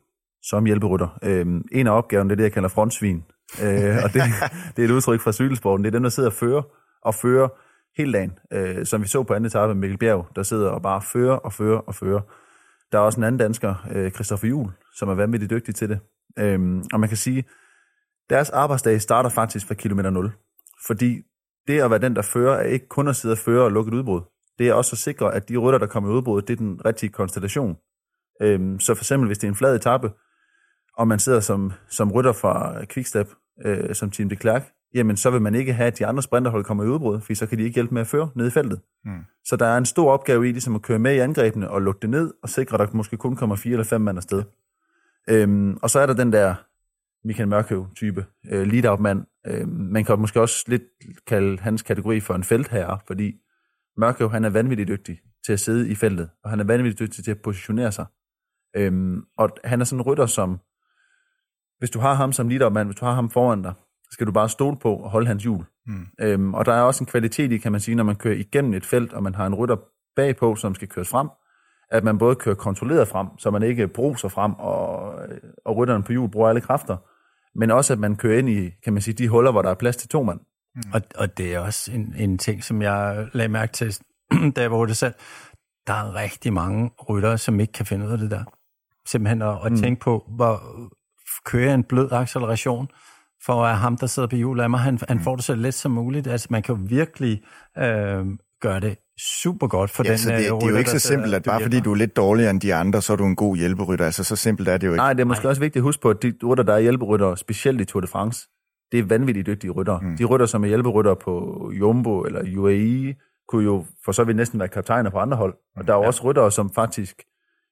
som 0.42 0.64
hjælperytter. 0.64 1.18
Uh, 1.26 1.60
en 1.72 1.86
af 1.86 1.96
opgaven, 1.96 2.28
det 2.28 2.34
er 2.34 2.36
det, 2.36 2.44
jeg 2.44 2.52
kalder 2.52 2.68
frontsvin 2.68 3.22
øh, 3.62 3.96
og 4.04 4.12
det, 4.12 4.22
det 4.76 4.82
er 4.82 4.88
et 4.88 4.90
udtryk 4.90 5.20
fra 5.20 5.32
cykelsporten. 5.32 5.84
Det 5.84 5.90
er 5.90 5.92
dem, 5.92 6.02
der 6.02 6.10
sidder 6.10 6.28
og 6.28 6.34
fører, 6.34 6.62
og 7.02 7.14
fører 7.14 7.48
hele 7.96 8.12
dagen. 8.12 8.38
Øh, 8.52 8.86
som 8.86 9.02
vi 9.02 9.08
så 9.08 9.22
på 9.22 9.34
anden 9.34 9.46
etape 9.46 9.74
med 9.74 9.80
Mikkel 9.80 9.98
Bjerg, 9.98 10.28
der 10.36 10.42
sidder 10.42 10.68
og 10.68 10.82
bare 10.82 11.02
fører 11.02 11.36
og 11.36 11.52
fører 11.52 11.78
og 11.78 11.94
fører. 11.94 12.20
Der 12.92 12.98
er 12.98 13.02
også 13.02 13.20
en 13.20 13.24
anden 13.24 13.38
dansker, 13.38 13.74
øh, 13.90 14.10
Christoffer 14.10 14.48
Juhl, 14.48 14.72
som 14.94 15.08
er 15.08 15.14
vanvittigt 15.14 15.50
dygtig 15.50 15.74
til 15.74 15.88
det. 15.88 16.00
Øh, 16.38 16.82
og 16.92 17.00
man 17.00 17.08
kan 17.08 17.18
sige, 17.18 17.44
deres 18.30 18.50
arbejdsdag 18.50 19.00
starter 19.00 19.30
faktisk 19.30 19.66
fra 19.66 19.74
kilometer 19.74 20.10
0. 20.10 20.32
Fordi 20.86 21.22
det 21.66 21.80
at 21.80 21.90
være 21.90 21.98
den, 21.98 22.16
der 22.16 22.22
fører, 22.22 22.56
er 22.56 22.62
ikke 22.62 22.88
kun 22.88 23.08
at 23.08 23.16
sidde 23.16 23.32
og 23.32 23.38
føre 23.38 23.64
og 23.64 23.72
lukke 23.72 23.88
et 23.88 23.94
udbrud. 23.94 24.20
Det 24.58 24.68
er 24.68 24.74
også 24.74 24.94
at 24.94 24.98
sikre, 24.98 25.34
at 25.34 25.48
de 25.48 25.56
rytter, 25.56 25.78
der 25.78 25.86
kommer 25.86 26.10
i 26.10 26.12
udbruddet, 26.12 26.48
det 26.48 26.54
er 26.54 26.58
den 26.58 26.80
rigtige 26.84 27.10
konstellation. 27.10 27.76
Øhm, 28.42 28.80
så 28.80 28.94
for 28.94 29.02
eksempel, 29.02 29.26
hvis 29.26 29.38
det 29.38 29.46
er 29.46 29.50
en 29.50 29.56
flad 29.56 29.76
etape, 29.76 30.10
og 30.96 31.08
man 31.08 31.18
sidder 31.18 31.40
som, 31.40 31.72
som 31.88 32.12
rytter 32.12 32.32
fra 32.32 32.84
Quickstep, 32.84 33.28
øh, 33.64 33.94
som 33.94 34.10
Team 34.10 34.28
de 34.28 34.36
Klerk, 34.36 34.72
jamen 34.94 35.16
så 35.16 35.30
vil 35.30 35.42
man 35.42 35.54
ikke 35.54 35.72
have, 35.72 35.86
at 35.86 35.98
de 35.98 36.06
andre 36.06 36.22
sprinterhold 36.22 36.64
kommer 36.64 36.84
i 36.84 36.86
udbrud, 36.86 37.20
for 37.20 37.34
så 37.34 37.46
kan 37.46 37.58
de 37.58 37.62
ikke 37.62 37.74
hjælpe 37.74 37.94
med 37.94 38.00
at 38.00 38.06
føre 38.06 38.30
ned 38.34 38.46
i 38.46 38.50
feltet. 38.50 38.80
Mm. 39.04 39.20
Så 39.44 39.56
der 39.56 39.66
er 39.66 39.78
en 39.78 39.86
stor 39.86 40.12
opgave 40.12 40.48
i 40.48 40.52
ligesom 40.52 40.74
at 40.74 40.82
køre 40.82 40.98
med 40.98 41.14
i 41.14 41.18
angrebene 41.18 41.70
og 41.70 41.82
lukke 41.82 41.98
det 42.02 42.10
ned, 42.10 42.32
og 42.42 42.48
sikre, 42.48 42.82
at 42.82 42.88
der 42.88 42.96
måske 42.96 43.16
kun 43.16 43.36
kommer 43.36 43.56
fire 43.56 43.72
eller 43.72 43.84
fem 43.84 44.00
mand 44.00 44.18
afsted. 44.18 44.42
Øhm, 45.28 45.76
og 45.82 45.90
så 45.90 46.00
er 46.00 46.06
der 46.06 46.14
den 46.14 46.32
der 46.32 46.54
Michael 47.24 47.48
Mørkøv-type, 47.48 48.26
øh, 48.50 48.66
lead-out-mand. 48.66 49.24
Øh, 49.46 49.68
man 49.68 50.04
kan 50.04 50.18
måske 50.18 50.40
også 50.40 50.64
lidt 50.68 50.82
kalde 51.26 51.58
hans 51.58 51.82
kategori 51.82 52.20
for 52.20 52.34
en 52.34 52.44
feltherre, 52.44 52.98
fordi 53.06 53.32
Mørkøv, 53.96 54.30
han 54.30 54.44
er 54.44 54.50
vanvittigt 54.50 54.88
dygtig 54.88 55.20
til 55.46 55.52
at 55.52 55.60
sidde 55.60 55.88
i 55.88 55.94
feltet, 55.94 56.30
og 56.44 56.50
han 56.50 56.60
er 56.60 56.64
vanvittigt 56.64 57.00
dygtig 57.00 57.24
til 57.24 57.30
at 57.30 57.42
positionere 57.42 57.92
sig. 57.92 58.06
Øhm, 58.76 59.22
og 59.38 59.50
han 59.64 59.80
er 59.80 59.84
sådan 59.84 60.00
en 60.00 60.06
rytter, 60.06 60.26
som 60.26 60.58
hvis 61.82 61.90
du 61.90 62.00
har 62.00 62.14
ham 62.14 62.32
som 62.32 62.48
leadermand, 62.48 62.88
hvis 62.88 62.96
du 62.96 63.04
har 63.04 63.14
ham 63.14 63.30
foran 63.30 63.62
dig, 63.62 63.72
så 64.04 64.08
skal 64.10 64.26
du 64.26 64.32
bare 64.32 64.48
stole 64.48 64.76
på 64.76 64.94
og 64.94 65.10
holde 65.10 65.26
hans 65.26 65.42
hjul. 65.42 65.64
Mm. 65.86 66.06
Øhm, 66.20 66.54
og 66.54 66.66
der 66.66 66.72
er 66.72 66.80
også 66.80 67.04
en 67.04 67.06
kvalitet 67.06 67.52
i, 67.52 67.58
kan 67.58 67.72
man 67.72 67.80
sige, 67.80 67.94
når 67.94 68.04
man 68.04 68.16
kører 68.16 68.34
igennem 68.34 68.74
et 68.74 68.86
felt, 68.86 69.12
og 69.12 69.22
man 69.22 69.34
har 69.34 69.46
en 69.46 69.54
rytter 69.54 69.76
bagpå, 70.16 70.54
som 70.54 70.74
skal 70.74 70.88
køres 70.88 71.08
frem, 71.08 71.28
at 71.90 72.04
man 72.04 72.18
både 72.18 72.34
kører 72.34 72.54
kontrolleret 72.54 73.08
frem, 73.08 73.26
så 73.38 73.50
man 73.50 73.62
ikke 73.62 73.88
bruser 73.88 74.28
frem, 74.28 74.52
og, 74.52 75.14
og 75.64 75.76
rytteren 75.76 76.02
på 76.02 76.12
hjul 76.12 76.30
bruger 76.30 76.48
alle 76.48 76.60
kræfter, 76.60 76.96
men 77.58 77.70
også 77.70 77.92
at 77.92 77.98
man 77.98 78.16
kører 78.16 78.38
ind 78.38 78.48
i, 78.48 78.70
kan 78.84 78.92
man 78.92 79.02
sige, 79.02 79.14
de 79.14 79.28
huller, 79.28 79.50
hvor 79.52 79.62
der 79.62 79.70
er 79.70 79.74
plads 79.74 79.96
til 79.96 80.08
to 80.08 80.22
mand. 80.22 80.40
Mm. 80.74 80.82
Og, 80.94 81.00
og 81.14 81.38
det 81.38 81.54
er 81.54 81.58
også 81.58 81.92
en, 81.92 82.14
en 82.18 82.38
ting, 82.38 82.64
som 82.64 82.82
jeg 82.82 83.28
lagde 83.32 83.48
mærke 83.48 83.72
til, 83.72 83.96
da 84.56 84.60
jeg 84.60 84.72
var 84.72 84.84
det 84.86 84.96
selv. 84.96 85.14
Der 85.86 85.92
er 85.92 86.14
rigtig 86.14 86.52
mange 86.52 86.90
ryttere, 87.08 87.38
som 87.38 87.60
ikke 87.60 87.72
kan 87.72 87.86
finde 87.86 88.06
ud 88.06 88.12
af 88.12 88.18
det 88.18 88.30
der. 88.30 88.44
Simpelthen 89.08 89.42
at, 89.42 89.58
at 89.64 89.72
mm. 89.72 89.78
tænke 89.78 90.00
på, 90.00 90.24
hvor, 90.28 90.62
køre 91.44 91.74
en 91.74 91.84
blød 91.84 92.12
acceleration, 92.12 92.88
for 93.44 93.64
at 93.64 93.76
ham, 93.76 93.96
der 93.96 94.06
sidder 94.06 94.28
på 94.28 94.36
hjulet 94.36 94.62
af 94.62 94.70
mig, 94.70 94.80
han, 94.80 94.98
han 95.08 95.16
mm. 95.16 95.22
får 95.22 95.36
det 95.36 95.44
så 95.44 95.54
let 95.54 95.74
som 95.74 95.92
muligt. 95.92 96.26
Altså, 96.26 96.46
man 96.50 96.62
kan 96.62 96.74
jo 96.74 96.80
virkelig 96.84 97.42
øh, 97.78 98.26
gøre 98.60 98.80
det 98.80 98.98
super 99.18 99.66
godt 99.66 99.90
for 99.90 100.04
ja, 100.04 100.10
den 100.10 100.18
så 100.18 100.30
det, 100.30 100.38
rytter, 100.38 100.58
det 100.58 100.66
er 100.66 100.70
jo 100.70 100.76
ikke 100.76 100.90
så 100.90 100.98
simpelt, 100.98 101.34
at 101.34 101.42
bare 101.42 101.62
fordi 101.62 101.80
du 101.80 101.90
er 101.92 101.96
lidt 101.96 102.16
dårligere 102.16 102.50
end 102.50 102.60
de 102.60 102.74
andre, 102.74 103.02
så 103.02 103.12
er 103.12 103.16
du 103.16 103.24
en 103.24 103.36
god 103.36 103.56
hjælperytter. 103.56 104.04
Altså, 104.04 104.24
så 104.24 104.36
simpelt 104.36 104.68
er 104.68 104.76
det 104.76 104.86
jo 104.86 104.92
ikke. 104.92 104.96
Nej, 104.96 105.12
det 105.12 105.20
er 105.20 105.24
måske 105.24 105.44
Nej. 105.44 105.50
også 105.50 105.60
vigtigt 105.60 105.80
at 105.80 105.82
huske 105.82 106.02
på, 106.02 106.10
at 106.10 106.22
de 106.22 106.34
rytter, 106.46 106.64
der 106.64 106.74
er 106.74 106.80
hjælperytter, 106.80 107.34
specielt 107.34 107.80
i 107.80 107.84
Tour 107.84 108.00
de 108.00 108.06
France, 108.06 108.48
det 108.92 108.98
er 108.98 109.04
vanvittigt 109.04 109.46
dygtige 109.46 109.70
rytter. 109.70 110.00
Mm. 110.00 110.16
De 110.16 110.24
rytter, 110.24 110.46
som 110.46 110.64
er 110.64 110.68
hjælperytter 110.68 111.14
på 111.14 111.70
Jumbo 111.78 112.20
eller 112.20 112.58
UAE, 112.58 113.14
kunne 113.48 113.64
jo 113.64 113.84
for 114.04 114.12
så 114.12 114.24
vidt 114.24 114.36
næsten 114.36 114.58
være 114.58 114.68
kaptajner 114.68 115.10
på 115.10 115.18
andre 115.18 115.36
hold. 115.36 115.54
Og 115.76 115.86
der 115.86 115.92
er 115.92 115.96
jo 115.96 116.02
ja. 116.02 116.06
også 116.06 116.24
ryttere, 116.24 116.52
som 116.52 116.70
faktisk 116.70 117.22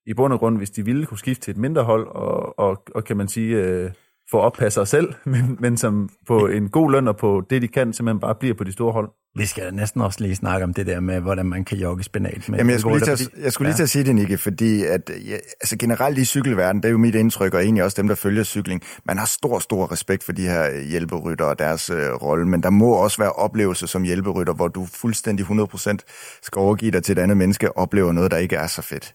i 0.06 0.14
bund 0.14 0.32
og 0.32 0.38
grund, 0.38 0.56
hvis 0.56 0.70
de 0.70 0.84
ville, 0.84 1.06
kunne 1.06 1.18
skifte 1.18 1.42
til 1.42 1.50
et 1.50 1.56
mindre 1.56 1.82
hold, 1.82 2.08
og, 2.08 2.58
og, 2.58 2.82
og 2.94 3.04
kan 3.04 3.16
man 3.16 3.28
sige, 3.28 3.56
øh, 3.56 3.90
få 4.30 4.38
oppasse 4.38 4.74
sig 4.74 4.88
selv, 4.88 5.14
men, 5.32 5.56
men 5.60 5.76
som 5.76 6.08
på 6.26 6.46
en 6.46 6.68
god 6.68 6.90
løn 6.90 7.08
og 7.08 7.16
på 7.16 7.42
det, 7.50 7.62
de 7.62 7.68
kan, 7.68 7.92
simpelthen 7.92 8.20
bare 8.20 8.34
bliver 8.34 8.54
på 8.54 8.64
de 8.64 8.72
store 8.72 8.92
hold. 8.92 9.10
Vi 9.34 9.46
skal 9.46 9.74
næsten 9.74 10.00
også 10.00 10.20
lige 10.20 10.36
snakke 10.36 10.64
om 10.64 10.74
det 10.74 10.86
der 10.86 11.00
med, 11.00 11.20
hvordan 11.20 11.46
man 11.46 11.64
kan 11.64 11.78
jogge 11.78 12.04
spinat. 12.04 12.48
Med 12.48 12.58
Jamen, 12.58 12.70
jeg 12.70 12.80
skulle 12.80 12.98
lige 12.98 13.16
til, 13.16 13.30
at, 13.36 13.42
jeg 13.42 13.52
skulle 13.52 13.68
lige 13.68 13.76
til 13.76 13.82
at 13.82 13.88
sige 13.88 14.04
det, 14.04 14.14
Nikke, 14.14 14.38
fordi 14.38 14.84
at, 14.84 15.10
ja, 15.28 15.36
altså 15.60 15.76
generelt 15.78 16.18
i 16.18 16.24
cykelverdenen, 16.24 16.82
det 16.82 16.88
er 16.88 16.92
jo 16.92 16.98
mit 16.98 17.14
indtryk, 17.14 17.54
og 17.54 17.62
egentlig 17.62 17.84
også 17.84 18.02
dem, 18.02 18.08
der 18.08 18.14
følger 18.14 18.44
cykling, 18.44 18.82
man 19.04 19.18
har 19.18 19.26
stor, 19.26 19.58
stor 19.58 19.92
respekt 19.92 20.24
for 20.24 20.32
de 20.32 20.42
her 20.42 20.80
hjælperytter 20.80 21.44
og 21.44 21.58
deres 21.58 21.90
øh, 21.90 21.96
rolle, 21.96 22.48
men 22.48 22.62
der 22.62 22.70
må 22.70 22.92
også 22.92 23.18
være 23.18 23.32
oplevelser 23.32 23.86
som 23.86 24.02
hjælperytter, 24.02 24.54
hvor 24.54 24.68
du 24.68 24.86
fuldstændig 24.86 25.46
100% 25.46 25.96
skal 26.42 26.60
overgive 26.60 26.90
dig 26.90 27.02
til 27.02 27.12
et 27.12 27.18
andet 27.18 27.36
menneske 27.36 27.72
og 27.72 27.82
oplever 27.82 28.12
noget, 28.12 28.30
der 28.30 28.36
ikke 28.36 28.56
er 28.56 28.66
så 28.66 28.82
fedt. 28.82 29.14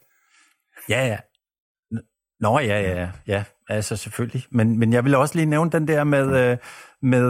Ja, 0.90 1.08
ja. 1.08 1.18
Nå, 2.40 2.60
ja, 2.60 2.82
ja, 2.82 3.10
ja. 3.28 3.44
Altså 3.70 3.96
selvfølgelig. 3.96 4.44
Men, 4.52 4.80
men 4.80 4.94
jeg 4.94 5.06
vil 5.06 5.16
også 5.16 5.36
lige 5.36 5.46
nævne 5.46 5.72
den 5.72 5.88
der 5.88 6.04
med, 6.04 6.52
øh, 6.52 6.58
med 7.02 7.28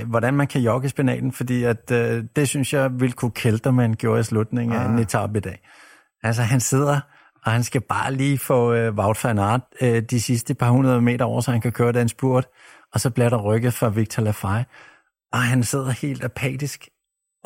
øh, 0.00 0.08
hvordan 0.08 0.34
man 0.34 0.46
kan 0.46 0.60
jogge 0.60 0.88
spinaten, 0.88 1.32
fordi 1.32 1.64
at, 1.64 1.90
øh, 1.90 2.24
det 2.36 2.48
synes 2.48 2.72
jeg 2.72 3.00
vil 3.00 3.12
kunne 3.12 3.30
kælde, 3.30 3.72
man 3.72 3.94
gjorde 3.94 4.20
i 4.20 4.22
slutningen 4.22 4.76
ah. 4.76 4.84
af 4.84 4.88
en 4.88 4.98
etape 4.98 5.38
i 5.38 5.40
dag. 5.40 5.68
Altså 6.22 6.42
han 6.42 6.60
sidder, 6.60 7.00
og 7.44 7.52
han 7.52 7.62
skal 7.62 7.80
bare 7.80 8.14
lige 8.14 8.38
få 8.38 8.72
øh, 8.72 8.94
Wout 8.94 9.24
van 9.24 9.38
Aert 9.38 9.60
øh, 9.80 10.02
de 10.02 10.20
sidste 10.20 10.54
par 10.54 10.70
hundrede 10.70 11.00
meter 11.00 11.24
over, 11.24 11.40
så 11.40 11.50
han 11.50 11.60
kan 11.60 11.72
køre 11.72 11.92
den 11.92 12.08
spurt, 12.08 12.46
og 12.92 13.00
så 13.00 13.10
bliver 13.10 13.28
der 13.28 13.42
rykket 13.42 13.74
fra 13.74 13.88
Victor 13.88 14.22
Lafay, 14.22 14.62
og 15.32 15.38
han 15.38 15.62
sidder 15.62 15.90
helt 15.90 16.24
apatisk 16.24 16.88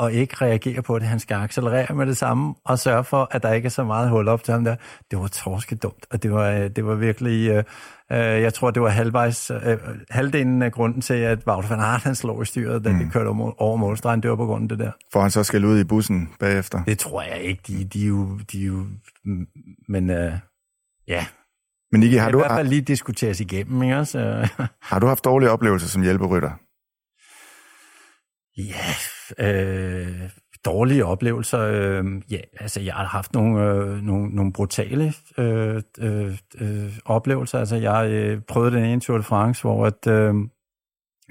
og 0.00 0.12
ikke 0.12 0.34
reagere 0.40 0.82
på 0.82 0.98
det. 0.98 1.08
Han 1.08 1.18
skal 1.18 1.34
accelerere 1.34 1.94
med 1.94 2.06
det 2.06 2.16
samme 2.16 2.54
og 2.64 2.78
sørge 2.78 3.04
for, 3.04 3.28
at 3.30 3.42
der 3.42 3.52
ikke 3.52 3.66
er 3.66 3.70
så 3.70 3.84
meget 3.84 4.10
hul 4.10 4.28
op 4.28 4.44
til 4.44 4.52
ham 4.52 4.64
der. 4.64 4.76
Det 5.10 5.18
var 5.18 5.28
torske 5.28 5.76
dumt, 5.76 6.06
og 6.10 6.22
det 6.22 6.32
var, 6.32 6.50
øh, 6.50 6.70
det 6.70 6.86
var 6.86 6.94
virkelig... 6.94 7.50
Øh, 7.50 7.64
øh, 8.12 8.18
jeg 8.18 8.54
tror, 8.54 8.70
det 8.70 8.82
var 8.82 8.88
halvvejs, 8.88 9.50
øh, 9.50 9.78
halvdelen 10.10 10.62
af 10.62 10.72
grunden 10.72 11.00
til, 11.00 11.14
at 11.14 11.38
Wout 11.46 11.70
van 11.70 11.80
Aert 11.80 12.02
han 12.02 12.14
slog 12.14 12.42
i 12.42 12.44
styret, 12.44 12.84
da 12.84 12.92
mm. 12.92 12.98
de 12.98 13.10
kørte 13.10 13.28
over 13.28 13.76
målstregen. 13.76 14.22
Det 14.22 14.30
var 14.30 14.36
på 14.36 14.46
grund 14.46 14.72
af 14.72 14.78
det 14.78 14.86
der. 14.86 14.92
For 15.12 15.20
han 15.20 15.30
så 15.30 15.42
skal 15.42 15.64
ud 15.64 15.80
i 15.80 15.84
bussen 15.84 16.28
bagefter? 16.40 16.84
Det 16.84 16.98
tror 16.98 17.22
jeg 17.22 17.40
ikke. 17.40 17.62
De, 17.66 17.84
de, 17.84 18.02
er, 18.04 18.08
jo, 18.08 18.38
de 18.52 18.62
er 18.62 18.66
jo... 18.66 18.86
Men 19.88 20.10
øh, 20.10 20.32
ja, 21.08 21.26
men 21.92 22.00
Nicky, 22.00 22.18
har 22.18 22.30
du... 22.30 22.38
I 22.38 22.40
hvert 22.40 22.58
fald 22.58 22.68
lige 22.68 22.82
diskuteres 22.82 23.40
igennem, 23.40 23.82
ikke 23.82 23.96
også? 23.96 24.48
har 24.82 24.98
du 24.98 25.06
haft 25.06 25.24
dårlige 25.24 25.50
oplevelser 25.50 25.88
som 25.88 26.02
hjælperytter? 26.02 26.50
Ja, 28.56 28.94
øh, 29.38 30.30
dårlige 30.64 31.04
oplevelser. 31.04 31.60
Øh, 31.60 32.04
ja, 32.30 32.40
altså 32.60 32.80
jeg 32.80 32.94
har 32.94 33.04
haft 33.04 33.34
nogle, 33.34 33.64
øh, 33.64 34.02
nogle, 34.02 34.28
nogle 34.28 34.52
brutale 34.52 35.12
øh, 35.38 35.82
øh, 35.98 36.38
øh, 36.60 36.98
oplevelser. 37.04 37.58
Altså 37.58 37.76
jeg 37.76 38.10
øh, 38.10 38.42
prøvede 38.48 38.76
den 38.76 38.84
ene 38.84 39.00
Tour 39.00 39.18
de 39.18 39.22
France, 39.22 39.62
hvor 39.62 39.86
at, 39.86 40.06
øh, 40.06 40.34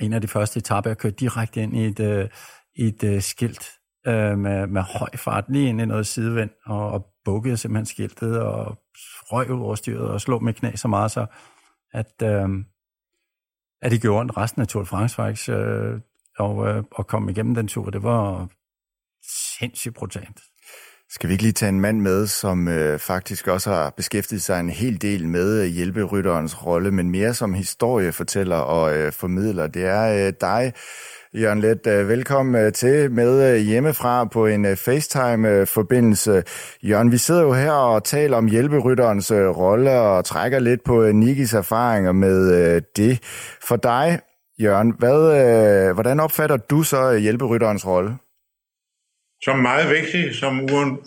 en 0.02 0.14
af 0.14 0.22
de 0.22 0.28
første 0.28 0.58
etaper, 0.58 0.90
jeg 0.90 0.98
kørte 0.98 1.16
direkte 1.16 1.62
ind 1.62 1.78
i 1.78 1.86
et, 1.86 2.00
øh, 2.00 2.30
et 2.76 3.04
øh, 3.04 3.22
skilt 3.22 3.72
øh, 4.08 4.38
med, 4.38 4.68
med 4.68 4.82
høj 4.82 5.10
fart, 5.16 5.46
lige 5.50 5.70
ind 5.70 5.82
i 5.82 5.86
noget 5.86 6.08
sidevind, 6.08 6.50
og, 6.66 6.92
og 6.92 7.06
bukkede 7.26 7.58
simpelthen 7.58 7.86
skiltet, 7.86 8.42
og 8.42 8.78
røg 9.32 9.52
ud 9.52 9.62
over 9.62 9.76
styret, 9.76 10.10
og 10.10 10.22
slog 10.22 10.44
med 10.44 10.54
knæ 10.54 10.72
så 10.76 10.88
meget, 10.88 11.12
så 11.12 11.26
at, 11.94 12.14
øh, 12.24 12.50
at 13.82 13.92
det 13.92 14.02
gjorde 14.02 14.20
ondt 14.20 14.38
resten 14.38 14.62
af 14.62 14.68
Tour 14.68 14.84
de 14.84 14.88
France 14.88 15.16
faktisk. 15.16 15.50
Øh, 15.50 16.00
og, 16.40 16.68
øh, 16.68 16.84
og 16.92 17.08
komme 17.08 17.32
igennem 17.32 17.56
den 17.56 17.68
tur. 17.68 17.90
Det 17.90 18.04
var 18.04 18.48
sindssygt 19.60 19.96
brutalt. 19.96 20.40
Skal 21.12 21.28
vi 21.30 21.34
ikke 21.34 21.44
lige 21.44 21.54
tage 21.54 21.70
en 21.70 21.82
mand 21.82 22.02
med, 22.02 22.28
som 22.28 22.68
øh, 22.68 23.00
faktisk 23.00 23.48
også 23.48 23.70
har 23.70 23.94
beskæftiget 23.98 24.42
sig 24.42 24.60
en 24.60 24.70
hel 24.70 25.02
del 25.02 25.28
med 25.28 25.62
øh, 25.64 25.68
hjælperytterens 25.68 26.66
rolle, 26.66 26.92
men 26.92 27.12
mere 27.12 27.34
som 27.34 27.54
historiefortæller 27.54 28.56
og 28.56 28.98
øh, 28.98 29.12
formidler. 29.12 29.68
Det 29.68 29.86
er 29.86 30.28
øh, 30.28 30.34
dig, 30.42 30.74
Jørgen 31.34 31.60
Let. 31.60 31.88
Øh, 31.88 32.10
velkommen 32.10 32.56
øh, 32.56 32.74
til 32.74 33.12
med 33.12 33.54
øh, 33.54 33.62
hjemmefra 33.62 34.26
på 34.26 34.46
en 34.46 34.66
øh, 34.66 34.78
FaceTime-forbindelse. 34.78 36.44
Jørgen, 36.84 37.12
vi 37.12 37.18
sidder 37.18 37.42
jo 37.42 37.54
her 37.54 37.72
og 37.72 38.04
taler 38.04 38.38
om 38.38 38.46
hjælperytterens 38.46 39.32
øh, 39.32 39.48
rolle 39.48 39.92
og 40.00 40.26
trækker 40.26 40.60
lidt 40.60 40.84
på 40.84 41.04
øh, 41.04 41.14
Nikis 41.14 41.54
erfaringer 41.54 42.12
med 42.12 42.54
øh, 42.54 42.82
det. 42.98 43.20
For 43.68 43.76
dig, 43.76 44.20
Jørgen, 44.62 44.94
hvad, 45.00 45.20
øh, 45.42 45.94
hvordan 45.94 46.20
opfatter 46.20 46.58
du 46.58 46.84
så 46.84 47.12
øh, 47.12 47.18
hjælperytterens 47.18 47.88
rolle? 47.88 48.18
Som 49.44 49.60
meget 49.60 49.90
vigtig, 49.90 50.36
som 50.36 50.60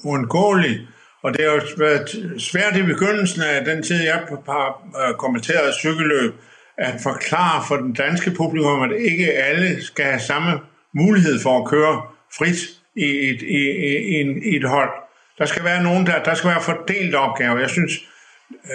uundgåelig. 0.04 0.80
Og 1.22 1.32
det 1.32 1.40
har 1.44 1.52
jo 1.52 1.60
været 1.78 2.08
svært 2.38 2.76
i 2.76 2.82
begyndelsen 2.82 3.42
af 3.42 3.64
den 3.64 3.82
tid, 3.82 4.02
jeg 4.04 4.14
har 4.46 4.66
øh, 5.00 5.14
kommenteret 5.14 5.74
cykelløb, 5.74 6.34
at 6.78 6.94
forklare 7.02 7.64
for 7.68 7.76
den 7.76 7.92
danske 7.92 8.30
publikum, 8.30 8.82
at 8.82 8.90
ikke 9.10 9.32
alle 9.32 9.82
skal 9.82 10.04
have 10.04 10.20
samme 10.20 10.60
mulighed 10.94 11.40
for 11.42 11.58
at 11.58 11.68
køre 11.70 12.02
frit 12.38 12.60
i 12.96 13.08
et, 13.28 13.42
i, 13.42 13.60
i, 13.88 13.92
i, 14.18 14.20
i 14.52 14.56
et 14.56 14.68
hold. 14.68 14.90
Der 15.38 15.44
skal 15.44 15.64
være 15.64 15.82
nogen, 15.82 16.06
der, 16.06 16.22
der 16.22 16.34
skal 16.34 16.50
være 16.50 16.62
fordelt 16.62 17.14
opgaver. 17.14 17.58
Jeg 17.58 17.70
synes, 17.70 17.92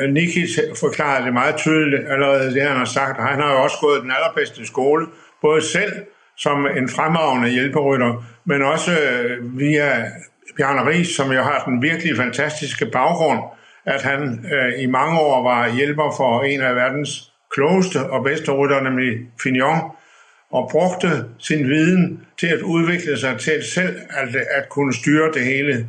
Øh, 0.02 0.10
Niki 0.10 0.46
forklarede 0.80 1.26
det 1.26 1.34
meget 1.34 1.56
tydeligt 1.56 2.02
allerede, 2.10 2.54
det 2.54 2.62
han 2.62 2.78
har 2.78 2.86
sagt. 2.86 3.22
Han 3.22 3.42
har 3.42 3.52
jo 3.52 3.64
også 3.64 3.78
gået 3.82 4.02
den 4.02 4.12
allerbedste 4.12 4.66
skole, 4.66 5.08
både 5.42 5.62
selv 5.62 5.92
som 6.38 6.68
en 6.78 6.90
fremragende 6.90 7.50
hjælperytter, 7.50 8.24
men 8.46 8.62
også 8.62 8.92
øh, 8.92 9.60
via 9.60 10.12
Bjarne 10.58 10.90
Ries, 10.90 11.16
som 11.16 11.32
jo 11.32 11.42
har 11.42 11.64
den 11.66 11.82
virkelig 11.82 12.18
fantastiske 12.18 12.86
baggrund, 12.86 13.40
at 13.86 14.02
han 14.02 14.46
øh, 14.54 14.84
i 14.84 14.86
mange 14.86 15.20
år 15.20 15.44
var 15.44 15.76
hjælper 15.76 16.14
for 16.18 16.44
en 16.44 16.62
af 16.62 16.76
verdens 16.76 17.32
klogeste 17.52 17.98
og 18.10 18.24
bedste 18.24 18.52
rytter, 18.52 18.82
nemlig 18.82 19.18
Fignon, 19.44 19.92
og 20.52 20.70
brugte 20.72 21.10
sin 21.40 21.70
viden 21.70 22.26
til 22.40 22.48
at 22.48 22.62
udvikle 22.62 23.18
sig 23.18 23.40
til 23.40 23.64
selv 23.74 24.00
at, 24.10 24.36
at 24.36 24.70
kunne 24.70 24.94
styre 24.94 25.32
det 25.34 25.46
hele. 25.46 25.88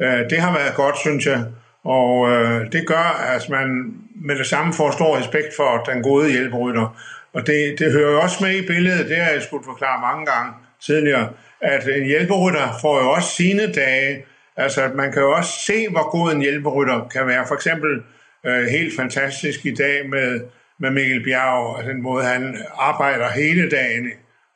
Øh, 0.00 0.30
det 0.30 0.38
har 0.38 0.58
været 0.58 0.74
godt, 0.74 0.98
synes 0.98 1.26
jeg. 1.26 1.44
Og 1.84 2.30
øh, 2.30 2.72
det 2.72 2.86
gør, 2.86 3.34
at 3.34 3.48
man 3.48 3.94
med 4.14 4.36
det 4.36 4.46
samme 4.46 4.74
får 4.74 4.90
stor 4.90 5.18
respekt 5.18 5.56
for 5.56 5.84
den 5.92 6.02
gode 6.02 6.30
hjælperytter. 6.30 6.96
Og 7.32 7.46
det, 7.46 7.78
det 7.78 7.92
hører 7.92 8.12
jo 8.12 8.20
også 8.20 8.44
med 8.44 8.54
i 8.54 8.66
billedet, 8.66 9.08
det 9.08 9.16
har 9.16 9.32
jeg 9.32 9.42
skulle 9.42 9.64
forklare 9.64 10.00
mange 10.00 10.26
gange 10.26 10.52
tidligere, 10.86 11.28
at 11.60 11.88
en 11.88 12.04
hjælperytter 12.04 12.78
får 12.80 13.02
jo 13.02 13.10
også 13.10 13.28
sine 13.28 13.72
dage. 13.72 14.24
Altså, 14.56 14.82
at 14.82 14.94
man 14.94 15.12
kan 15.12 15.22
jo 15.22 15.32
også 15.32 15.52
se, 15.66 15.88
hvor 15.90 16.10
god 16.10 16.32
en 16.32 16.40
hjælperytter 16.40 17.08
kan 17.08 17.26
være. 17.26 17.46
For 17.46 17.54
eksempel 17.54 18.02
øh, 18.46 18.66
helt 18.66 18.96
fantastisk 18.96 19.66
i 19.66 19.74
dag 19.74 20.08
med, 20.08 20.40
med 20.80 20.90
Mikkel 20.90 21.24
Bjerg, 21.24 21.76
og 21.76 21.84
den 21.84 22.02
måde, 22.02 22.24
han 22.24 22.56
arbejder 22.78 23.30
hele 23.30 23.70
dagen 23.70 24.06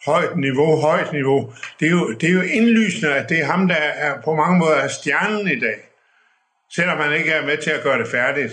højt 0.06 0.37
niveau, 0.37 0.80
højt 0.80 1.12
niveau. 1.12 1.52
Det 1.80 1.87
er 1.87 1.90
jo, 1.90 2.12
det 2.12 2.28
er 2.28 2.32
jo 2.32 2.42
indlysende, 2.42 3.14
at 3.14 3.28
det 3.28 3.40
er 3.40 3.44
ham, 3.44 3.68
der 3.68 3.74
er 3.74 4.22
på 4.24 4.35
mange 4.35 4.58
måder 4.58 4.76
er 4.76 4.88
stjernen 4.88 5.48
i 5.48 5.61
dag 5.61 5.91
selvom 6.74 6.98
man 6.98 7.12
ikke 7.18 7.30
er 7.30 7.46
med 7.46 7.56
til 7.56 7.70
at 7.70 7.82
gøre 7.82 7.98
det 7.98 8.08
færdigt. 8.08 8.52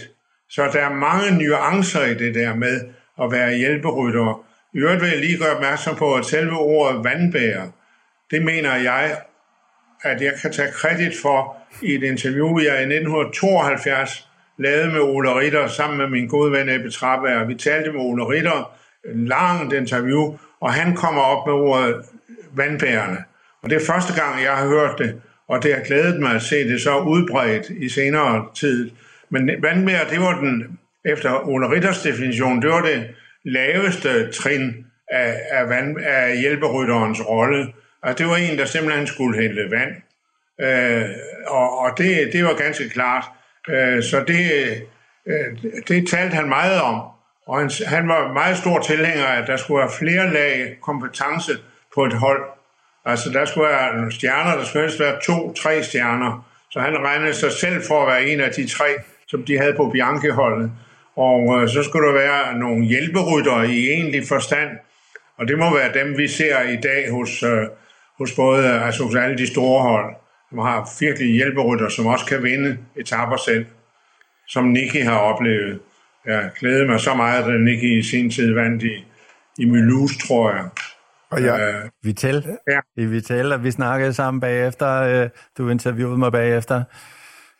Så 0.50 0.70
der 0.74 0.80
er 0.80 0.94
mange 0.94 1.44
nuancer 1.44 2.06
i 2.06 2.14
det 2.14 2.36
der 2.36 2.56
med 2.56 2.82
at 3.22 3.32
være 3.32 3.56
hjælperytter. 3.56 4.46
I 4.74 4.78
øvrigt 4.78 5.02
vil 5.02 5.10
jeg 5.10 5.20
lige 5.20 5.38
gøre 5.38 5.56
opmærksom 5.56 5.96
på, 5.96 6.16
at 6.16 6.26
selve 6.26 6.58
ordet 6.58 7.04
vandbærer, 7.04 7.68
det 8.32 8.42
mener 8.42 8.76
jeg, 8.76 9.22
at 10.02 10.22
jeg 10.22 10.34
kan 10.42 10.52
tage 10.52 10.72
kredit 10.72 11.14
for 11.22 11.58
i 11.82 11.96
et 11.96 12.04
interview, 12.04 12.60
jeg 12.60 12.80
i 12.80 12.96
1972 12.96 14.28
lavede 14.58 14.92
med 14.92 15.00
Ole 15.00 15.36
Ritter 15.36 15.68
sammen 15.68 15.98
med 15.98 16.08
min 16.08 16.28
gode 16.28 16.52
ven 16.52 16.70
Ebbe 16.70 16.90
Trabager. 16.90 17.46
Vi 17.46 17.56
talte 17.56 17.92
med 17.92 18.00
Ole 18.00 18.24
Ritter, 18.24 18.72
en 19.06 19.28
langt 19.28 19.74
interview, 19.74 20.38
og 20.62 20.74
han 20.74 20.96
kommer 20.96 21.22
op 21.22 21.48
med 21.48 21.54
ordet 21.54 22.06
vandbærerne. 22.52 23.24
Og 23.64 23.70
det 23.70 23.82
er 23.82 23.86
første 23.86 24.22
gang, 24.22 24.44
jeg 24.44 24.58
har 24.58 24.68
hørt 24.68 24.98
det 24.98 25.22
og 25.50 25.64
det 25.64 25.76
har 25.76 25.82
glædet 25.82 26.20
mig 26.20 26.36
at 26.36 26.42
se 26.42 26.70
det 26.70 26.82
så 26.82 26.98
udbredt 26.98 27.70
i 27.70 27.90
senere 27.90 28.46
tid. 28.56 28.92
Men 29.30 29.50
vandmær, 29.62 30.04
det 30.10 30.20
var 30.20 30.40
den, 30.40 30.80
efter 31.06 31.48
Ole 31.48 31.70
Ritters 31.70 32.02
definition, 32.02 32.62
det 32.62 32.70
var 32.70 32.82
det 32.82 33.08
laveste 33.44 34.32
trin 34.32 34.86
af, 35.12 35.36
af, 35.52 35.70
vand, 35.70 35.98
af 35.98 36.40
hjælperytterens 36.40 37.22
rolle. 37.30 37.74
Og 38.04 38.18
det 38.18 38.26
var 38.28 38.36
en, 38.36 38.58
der 38.58 38.66
simpelthen 38.66 39.08
skulle 39.08 39.42
hælde 39.42 39.72
vand. 39.72 39.92
Øh, 40.62 41.10
og 41.48 41.80
og 41.80 41.98
det, 41.98 42.34
det 42.34 42.44
var 42.44 42.54
ganske 42.54 42.90
klart. 42.90 43.24
Øh, 43.70 44.04
så 44.04 44.24
det, 44.28 44.48
øh, 45.26 45.72
det 45.88 46.08
talte 46.08 46.36
han 46.36 46.50
meget 46.50 46.82
om. 46.82 47.02
Og 47.48 47.60
han, 47.60 47.72
han 47.88 48.08
var 48.08 48.34
meget 48.34 48.58
stor 48.58 48.80
tilhænger 48.82 49.26
af, 49.26 49.42
at 49.42 49.48
der 49.48 49.58
skulle 49.58 49.80
være 49.80 49.92
flere 50.00 50.34
lag 50.34 50.78
kompetence 50.82 51.52
på 51.96 52.06
et 52.06 52.14
hold. 52.14 52.44
Altså, 53.06 53.30
der 53.30 53.46
skulle 53.46 53.68
være 53.68 54.12
stjerner, 54.12 54.58
der 54.58 54.66
skulle 54.66 54.84
helst 54.84 55.00
være 55.00 55.20
to, 55.24 55.54
tre 55.54 55.84
stjerner. 55.84 56.46
Så 56.72 56.80
han 56.80 56.98
regnede 56.98 57.34
sig 57.34 57.52
selv 57.52 57.84
for 57.88 58.02
at 58.02 58.08
være 58.08 58.30
en 58.30 58.40
af 58.40 58.52
de 58.52 58.68
tre, 58.68 58.86
som 59.28 59.44
de 59.44 59.58
havde 59.58 59.74
på 59.74 59.90
Bianchi-holdet. 59.90 60.72
Og 61.16 61.62
øh, 61.62 61.70
så 61.70 61.84
skulle 61.84 62.08
der 62.08 62.14
være 62.14 62.58
nogle 62.58 62.86
hjælperytter 62.86 63.64
i 63.64 63.90
egentlig 63.90 64.28
forstand. 64.28 64.70
Og 65.38 65.48
det 65.48 65.58
må 65.58 65.74
være 65.74 65.94
dem, 65.94 66.18
vi 66.18 66.28
ser 66.28 66.62
i 66.62 66.76
dag 66.76 67.12
hos, 67.12 67.44
øh, 67.44 67.68
hos 68.18 68.32
både 68.36 68.82
altså 68.82 69.04
hos 69.04 69.16
alle 69.16 69.38
de 69.38 69.48
store 69.48 69.82
hold, 69.82 70.16
som 70.50 70.58
har 70.58 70.90
virkelig 71.00 71.34
hjælperytter, 71.34 71.90
som 71.90 72.06
også 72.06 72.26
kan 72.26 72.44
vinde 72.44 72.78
etapper 72.96 73.38
selv, 73.38 73.66
som 74.48 74.64
Nicky 74.66 75.04
har 75.04 75.18
oplevet. 75.18 75.80
Jeg 76.26 76.50
glæder 76.60 76.88
mig 76.88 77.00
så 77.00 77.14
meget, 77.14 77.54
at 77.54 77.62
Nicky 77.62 78.00
i 78.00 78.04
sin 78.04 78.32
tid 78.32 78.54
vandt 78.54 78.84
i, 78.84 79.06
i 79.58 79.66
Mulhouse, 79.66 80.20
tror 80.28 80.52
jeg. 80.52 80.66
Og 81.32 81.44
jeg, 81.44 81.60
Øh, 81.60 81.90
Vitel. 82.04 82.46
Ja. 82.72 82.80
I 82.98 83.06
Vitel, 83.06 83.54
og 83.54 83.64
vi 83.64 83.72
snakkede 83.72 84.14
sammen 84.14 84.42
bagefter. 84.42 84.90
øh, 85.24 85.30
Du 85.58 85.70
interviewede 85.70 86.18
mig 86.18 86.32
bagefter. 86.32 86.84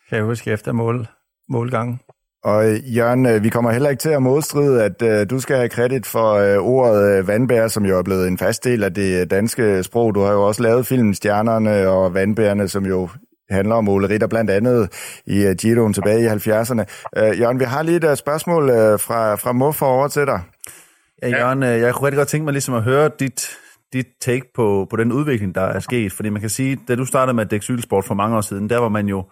Kan 0.08 0.16
jeg 0.18 0.24
huske 0.24 0.50
efter 0.50 0.72
mål, 0.72 1.06
målgangen. 1.48 2.00
Og 2.44 2.70
øh, 2.70 2.96
Jørgen, 2.96 3.26
øh, 3.26 3.42
vi 3.44 3.48
kommer 3.48 3.70
heller 3.70 3.90
ikke 3.90 4.00
til 4.00 4.08
at 4.10 4.22
modstride, 4.22 4.84
at 4.84 5.02
øh, 5.02 5.30
du 5.30 5.40
skal 5.40 5.56
have 5.56 5.68
kredit 5.68 6.06
for 6.06 6.32
øh, 6.34 6.56
ordet 6.58 7.18
øh, 7.18 7.28
vandbær, 7.28 7.68
som 7.68 7.84
jo 7.84 7.98
er 7.98 8.02
blevet 8.02 8.28
en 8.28 8.38
fast 8.38 8.64
del 8.64 8.84
af 8.84 8.94
det 8.94 9.20
øh, 9.20 9.26
danske 9.30 9.82
sprog. 9.82 10.14
Du 10.14 10.20
har 10.20 10.32
jo 10.32 10.42
også 10.42 10.62
lavet 10.62 10.86
filmen 10.86 11.14
Stjernerne 11.14 11.88
og 11.88 12.14
Vandbærerne, 12.14 12.68
som 12.68 12.86
jo 12.86 13.08
handler 13.50 13.74
om 13.74 13.88
Ole 13.88 14.08
Ritter, 14.08 14.26
blandt 14.26 14.50
andet 14.50 14.88
i 15.26 15.46
øh, 15.46 15.54
Giroen 15.60 15.92
tilbage 15.92 16.20
i 16.24 16.26
70'erne. 16.26 16.84
Øh, 17.18 17.40
Jørgen, 17.40 17.60
vi 17.60 17.64
har 17.64 17.82
lige 17.82 18.12
et 18.12 18.18
spørgsmål 18.18 18.70
øh, 18.70 18.98
fra, 19.00 19.34
fra 19.34 19.52
Muffer 19.52 19.86
over 19.86 20.08
til 20.08 20.26
dig. 20.26 20.40
Ja, 21.22 21.28
Jørgen, 21.28 21.62
øh, 21.62 21.80
jeg 21.80 21.94
kunne 21.94 22.06
rigtig 22.06 22.16
godt 22.16 22.28
tænke 22.28 22.44
mig 22.44 22.52
ligesom 22.52 22.74
at 22.74 22.82
høre 22.82 23.10
dit, 23.20 23.58
dit 23.92 24.06
take 24.20 24.52
på, 24.54 24.86
på 24.90 24.96
den 24.96 25.12
udvikling, 25.12 25.54
der 25.54 25.60
er 25.60 25.80
sket. 25.80 26.12
Fordi 26.12 26.28
man 26.28 26.40
kan 26.40 26.50
sige, 26.50 26.78
da 26.88 26.96
du 26.96 27.04
startede 27.04 27.34
med 27.34 27.44
at 27.44 27.50
dække 27.50 27.64
cykelsport 27.64 28.04
for 28.04 28.14
mange 28.14 28.36
år 28.36 28.40
siden, 28.40 28.70
der 28.70 28.78
var 28.78 28.88
man 28.88 29.08
jo 29.08 29.24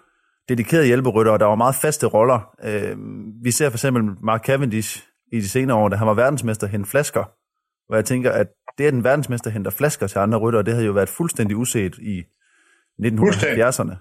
dedikeret 0.49 0.87
hjælperytter, 0.87 1.33
og 1.33 1.41
der 1.41 1.47
var 1.47 1.55
meget 1.55 1.75
faste 1.75 2.07
roller. 2.07 2.51
Øh, 2.65 2.97
vi 3.45 3.51
ser 3.51 3.71
for 3.71 3.77
eksempel 3.77 4.03
Mark 4.23 4.45
Cavendish 4.45 5.03
i 5.33 5.41
de 5.41 5.49
senere 5.49 5.77
år, 5.77 5.89
da 5.89 5.97
han 5.97 6.07
var 6.07 6.15
verdensmester 6.15 6.67
hen 6.67 6.87
flasker. 6.87 7.25
Hvor 7.87 7.97
jeg 7.97 8.05
tænker, 8.05 8.33
at 8.33 8.47
det 8.79 8.87
er 8.87 8.91
den 8.91 9.05
verdensmester 9.05 9.51
henter 9.51 9.71
flasker 9.71 10.07
til 10.07 10.19
andre 10.19 10.39
rytter, 10.39 10.59
og 10.59 10.67
det 10.67 10.75
havde 10.75 10.87
jo 10.87 10.93
været 10.93 11.09
fuldstændig 11.09 11.57
uset 11.57 11.99
i 11.99 12.23
1970'erne. 13.03 13.95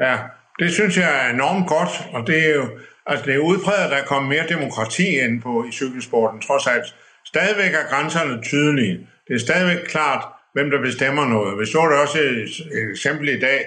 Ja, 0.00 0.18
det 0.58 0.72
synes 0.72 0.98
jeg 0.98 1.26
er 1.26 1.34
enormt 1.34 1.68
godt, 1.68 2.14
og 2.14 2.26
det 2.26 2.50
er 2.50 2.54
jo 2.54 2.68
altså 3.06 3.26
det 3.26 3.34
er 3.34 3.38
udpræget, 3.38 3.84
at 3.84 3.90
der 3.90 3.96
er 3.96 4.04
kommet 4.04 4.28
mere 4.28 4.46
demokrati 4.48 5.06
ind 5.18 5.42
på 5.42 5.64
i 5.68 5.72
cykelsporten, 5.72 6.40
trods 6.40 6.66
alt. 6.66 6.94
Stadigvæk 7.24 7.74
er 7.74 7.88
grænserne 7.90 8.42
tydelige. 8.42 9.06
Det 9.28 9.34
er 9.34 9.38
stadigvæk 9.38 9.84
klart, 9.86 10.24
hvem 10.52 10.70
der 10.70 10.80
bestemmer 10.80 11.28
noget. 11.28 11.60
Vi 11.60 11.66
så 11.66 11.88
det 11.90 11.98
også 11.98 12.18
et, 12.18 12.90
eksempel 12.90 13.28
i 13.28 13.40
dag, 13.40 13.60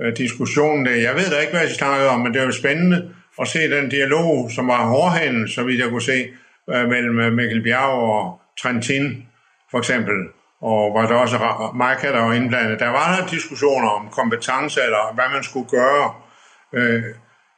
øh, 0.00 0.16
diskussionen 0.16 0.86
der. 0.86 0.94
Jeg 0.94 1.14
ved 1.14 1.30
da 1.30 1.38
ikke, 1.38 1.52
hvad 1.52 1.66
de 1.66 1.74
snakkede 1.74 2.08
om, 2.08 2.20
men 2.20 2.34
det 2.34 2.40
er 2.40 2.44
jo 2.44 2.52
spændende 2.52 3.14
at 3.40 3.48
se 3.48 3.70
den 3.70 3.88
dialog, 3.88 4.50
som 4.50 4.68
var 4.68 4.86
hårdhændet, 4.86 5.50
så 5.50 5.62
vidt 5.62 5.80
jeg 5.80 5.88
kunne 5.88 6.02
se, 6.02 6.28
øh, 6.70 6.88
mellem 6.88 7.20
øh, 7.20 7.32
Mikkel 7.32 7.62
Bjerg 7.62 7.92
og 8.12 8.40
Trentin, 8.62 9.26
for 9.70 9.78
eksempel. 9.78 10.14
Og 10.62 10.94
var 10.94 11.06
der 11.06 11.14
også 11.14 11.36
Ra- 11.36 12.02
der 12.02 12.20
var 12.20 12.32
indblandet. 12.32 12.80
Der 12.80 12.88
var 12.88 13.16
der 13.16 13.26
diskussioner 13.26 13.88
om 13.88 14.08
kompetence, 14.08 14.80
eller 14.82 15.14
hvad 15.14 15.24
man 15.34 15.42
skulle 15.42 15.68
gøre. 15.68 16.14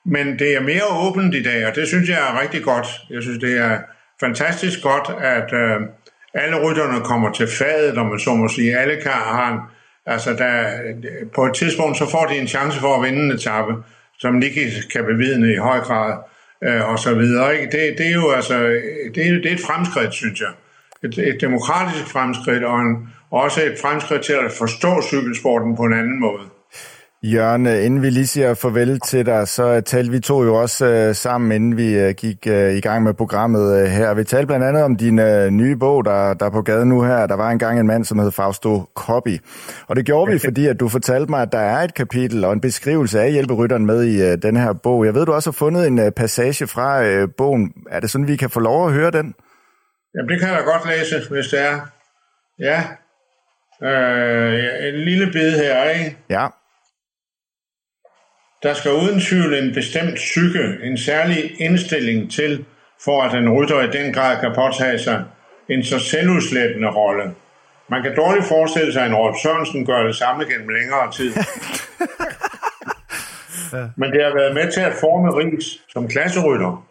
Men 0.05 0.39
det 0.39 0.57
er 0.57 0.61
mere 0.61 0.87
åbent 0.91 1.35
i 1.35 1.43
dag, 1.43 1.67
og 1.67 1.75
det 1.75 1.89
synes 1.89 2.09
jeg 2.09 2.19
er 2.19 2.41
rigtig 2.41 2.63
godt. 2.63 2.87
Jeg 3.11 3.23
synes, 3.23 3.39
det 3.39 3.59
er 3.59 3.79
fantastisk 4.21 4.83
godt, 4.83 5.11
at 5.21 5.53
øh, 5.53 5.81
alle 6.35 6.69
rytterne 6.69 7.05
kommer 7.05 7.33
til 7.33 7.49
fadet, 7.59 7.99
om 7.99 8.07
man 8.07 8.19
så 8.19 8.35
må 8.35 8.49
sige. 8.49 8.79
Alle 8.79 8.97
kan 9.03 9.11
har 9.11 9.53
en, 9.53 9.59
altså 10.07 10.33
der, 10.33 10.79
på 11.35 11.47
et 11.47 11.55
tidspunkt, 11.55 11.99
så 11.99 12.11
får 12.11 12.27
de 12.27 12.39
en 12.39 12.49
chance 12.49 12.81
for 12.81 12.97
at 12.97 13.03
vinde 13.03 13.25
en 13.25 13.33
etape, 13.33 13.73
som 14.19 14.35
Nicky 14.35 14.67
kan 14.93 15.05
bevidne 15.05 15.53
i 15.53 15.57
høj 15.57 15.79
grad, 15.79 16.19
øh, 16.65 16.89
og 16.89 16.99
så 16.99 17.15
videre. 17.15 17.61
Ikke? 17.61 17.73
Det, 17.73 17.99
det 17.99 18.07
er 18.07 18.15
jo 18.15 18.31
altså, 18.31 18.59
det 19.15 19.29
er, 19.29 19.33
det 19.33 19.47
er 19.47 19.55
et 19.55 19.67
fremskridt, 19.67 20.15
synes 20.15 20.41
jeg. 20.41 20.53
Et, 21.05 21.19
et 21.19 21.41
demokratisk 21.41 22.07
fremskridt, 22.13 22.65
og 22.65 22.81
en, 22.81 23.09
også 23.31 23.63
et 23.63 23.79
fremskridt 23.83 24.23
til 24.23 24.33
at 24.33 24.53
forstå 24.53 25.03
cykelsporten 25.03 25.77
på 25.77 25.83
en 25.83 25.93
anden 25.93 26.21
måde. 26.21 26.43
Jørgen, 27.33 27.67
øh, 27.67 27.85
inden 27.85 28.03
vi 28.03 28.11
lige 28.11 28.27
siger 28.27 28.55
farvel 28.55 29.01
til 29.01 29.27
dig, 29.27 29.49
så 29.49 29.81
talte 29.81 30.11
vi 30.11 30.21
to 30.21 30.45
jo 30.45 30.55
også 30.55 30.87
øh, 30.87 31.15
sammen, 31.15 31.53
inden 31.53 31.77
vi 31.77 31.99
øh, 31.99 32.15
gik 32.15 32.47
øh, 32.47 32.75
i 32.75 32.81
gang 32.81 33.03
med 33.03 33.15
programmet 33.15 33.81
øh, 33.81 33.87
her. 33.87 34.15
Vi 34.15 34.25
talte 34.25 34.47
blandt 34.47 34.65
andet 34.65 34.83
om 34.83 34.97
din 34.97 35.19
øh, 35.19 35.51
nye 35.51 35.77
bog, 35.77 36.05
der, 36.05 36.35
der 36.35 36.47
er 36.47 36.51
på 36.51 36.63
gaden 36.63 36.89
nu 36.89 37.03
her. 37.03 37.27
Der 37.27 37.35
var 37.35 37.51
engang 37.51 37.81
en 37.81 37.87
mand, 37.87 38.05
som 38.05 38.19
hed 38.19 38.31
Fausto 38.31 38.83
Coppi. 38.95 39.39
Og 39.87 39.97
det 39.97 40.07
gjorde 40.07 40.33
vi, 40.33 40.39
fordi 40.47 40.67
at 40.67 40.81
du 40.81 40.89
fortalte 40.89 41.31
mig, 41.31 41.43
at 41.43 41.53
der 41.53 41.59
er 41.59 41.79
et 41.79 41.95
kapitel 41.95 42.45
og 42.45 42.53
en 42.53 42.61
beskrivelse 42.61 43.21
af 43.21 43.33
hjælperytteren 43.33 43.87
med 43.87 44.05
i 44.05 44.23
øh, 44.23 44.39
den 44.43 44.57
her 44.57 44.73
bog. 44.73 45.05
Jeg 45.05 45.15
ved, 45.15 45.27
du 45.27 45.33
også 45.33 45.51
har 45.51 45.53
fundet 45.53 45.87
en 45.87 45.99
øh, 45.99 46.11
passage 46.11 46.67
fra 46.67 47.05
øh, 47.05 47.29
bogen. 47.37 47.73
Er 47.91 48.01
det 48.01 48.11
sådan, 48.11 48.29
vi 48.29 48.37
kan 48.37 48.51
få 48.51 48.61
lov 48.61 48.87
at 48.87 48.93
høre 48.93 49.11
den? 49.11 49.35
Jamen, 50.15 50.29
det 50.29 50.41
kan 50.41 50.49
jeg 50.49 50.59
da 50.59 50.63
godt 50.63 50.89
læse, 50.89 51.31
hvis 51.31 51.47
det 51.47 51.61
er. 51.67 51.81
Ja. 52.59 52.83
Øh, 53.83 54.89
en 54.89 55.01
lille 55.01 55.27
bid 55.33 55.51
her, 55.51 55.91
ikke? 55.91 56.17
Ja. 56.31 56.47
Der 58.65 58.75
skal 58.75 58.93
uden 58.93 59.21
tvivl 59.21 59.55
en 59.55 59.75
bestemt 59.75 60.15
psyke, 60.15 60.79
en 60.83 60.99
særlig 60.99 61.61
indstilling 61.61 62.33
til, 62.33 62.65
for 63.05 63.23
at 63.23 63.35
en 63.35 63.53
rytter 63.53 63.83
i 63.83 63.91
den 63.91 64.13
grad 64.13 64.41
kan 64.41 64.53
påtage 64.55 64.99
sig 64.99 65.25
en 65.69 65.85
så 65.85 65.99
selvudslættende 65.99 66.89
rolle. 66.89 67.35
Man 67.89 68.03
kan 68.03 68.17
dårligt 68.17 68.45
forestille 68.45 68.93
sig, 68.93 69.03
at 69.03 69.09
en 69.09 69.15
Rolf 69.15 69.37
Sørensen 69.43 69.87
gør 69.87 70.03
det 70.03 70.17
samme 70.17 70.45
gennem 70.45 70.69
længere 70.69 71.13
tid. 71.13 71.35
Men 74.01 74.13
det 74.13 74.25
har 74.25 74.35
været 74.35 74.55
med 74.55 74.73
til 74.73 74.81
at 74.81 74.93
forme 75.01 75.31
Ries 75.31 75.81
som 75.89 76.09
klasserytter. 76.09 76.87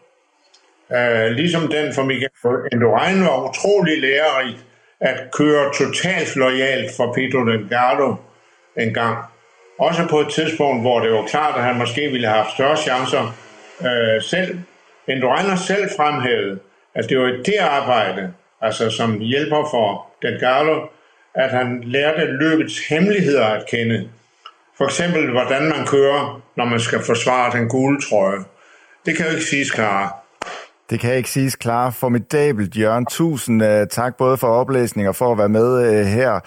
Uh, 0.90 1.36
ligesom 1.36 1.68
den 1.68 1.94
for 1.94 2.04
Michael 2.04 2.32
Indurain 2.72 3.22
var 3.22 3.50
utrolig 3.50 4.02
lærerig 4.02 4.58
at 5.00 5.18
køre 5.38 5.74
totalt 5.74 6.36
lojalt 6.36 6.92
for 6.98 7.14
Pedro 7.14 7.46
Delgado 7.46 8.16
en 8.78 8.94
gang. 8.94 9.33
Også 9.80 10.08
på 10.10 10.20
et 10.20 10.28
tidspunkt, 10.30 10.82
hvor 10.82 11.00
det 11.00 11.12
var 11.12 11.26
klart, 11.26 11.58
at 11.58 11.64
han 11.64 11.78
måske 11.78 12.02
ville 12.12 12.28
have 12.28 12.44
haft 12.44 12.54
større 12.54 12.78
chancer 12.78 13.36
øh, 13.82 14.22
selv. 14.22 14.60
Men 15.08 15.22
du 15.22 15.28
regner 15.28 15.56
selv 15.56 15.90
fremhævet, 15.98 16.60
at 16.96 17.10
det 17.10 17.20
var 17.20 17.28
i 17.28 17.38
det 17.46 17.58
arbejde, 17.60 18.34
altså 18.62 18.90
som 18.90 19.20
hjælper 19.20 19.68
for 19.72 20.08
Delgado, 20.22 20.82
at 21.36 21.50
han 21.50 21.84
lærte 21.84 22.26
løbets 22.26 22.88
hemmeligheder 22.88 23.46
at 23.46 23.66
kende. 23.70 24.10
For 24.78 24.86
eksempel, 24.86 25.32
hvordan 25.32 25.64
man 25.64 25.86
kører, 25.88 26.42
når 26.58 26.66
man 26.66 26.80
skal 26.80 27.00
forsvare 27.00 27.58
den 27.58 27.70
gule 27.70 28.02
trøje. 28.02 28.40
Det 29.06 29.18
kan 29.18 29.26
jo 29.26 29.32
ikke 29.32 29.46
siges 29.46 29.72
klare. 29.72 30.10
Det 30.90 31.00
kan 31.00 31.16
ikke 31.16 31.30
siges 31.30 31.56
klar. 31.56 31.90
Formidabelt, 31.90 32.78
Jørgen. 32.78 33.06
Tusind 33.06 33.64
uh, 33.64 33.88
tak 33.92 34.18
både 34.18 34.38
for 34.38 34.48
oplæsning 34.48 35.08
og 35.08 35.16
for 35.16 35.32
at 35.32 35.38
være 35.38 35.50
med 35.50 35.90
uh, 35.90 36.06
her. 36.06 36.40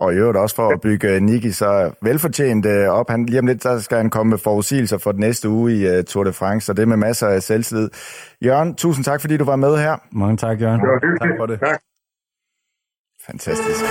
Og 0.00 0.12
i 0.12 0.16
øvrigt 0.16 0.38
også 0.38 0.56
for 0.56 0.68
at 0.68 0.80
bygge 0.80 1.16
uh, 1.16 1.22
Niki 1.22 1.52
så 1.52 1.90
velfortjent 2.02 2.66
uh, 2.66 2.72
op. 2.72 3.10
Han, 3.10 3.26
lige 3.26 3.38
om 3.38 3.46
lidt 3.46 3.62
så 3.62 3.80
skal 3.80 3.96
han 3.96 4.10
komme 4.10 4.30
med 4.30 4.38
forudsigelser 4.38 4.98
for 4.98 5.12
den 5.12 5.20
næste 5.20 5.48
uge 5.48 5.72
i 5.72 5.98
uh, 5.98 6.04
Tour 6.04 6.24
de 6.24 6.32
France, 6.32 6.72
og 6.72 6.76
det 6.76 6.88
med 6.88 6.96
masser 6.96 7.26
af 7.28 7.42
selvtillid. 7.42 7.90
Jørgen, 8.44 8.74
tusind 8.74 9.04
tak, 9.04 9.20
fordi 9.20 9.36
du 9.36 9.44
var 9.44 9.56
med 9.56 9.76
her. 9.76 9.96
Mange 10.12 10.36
tak, 10.36 10.60
Jørgen. 10.60 10.80
Det 10.80 10.88
var 10.88 11.00
hyggeligt. 11.02 11.22
Tak 11.22 11.30
for 11.38 11.46
det. 11.46 11.60
Tak. 11.60 11.80
Fantastisk. 13.26 13.84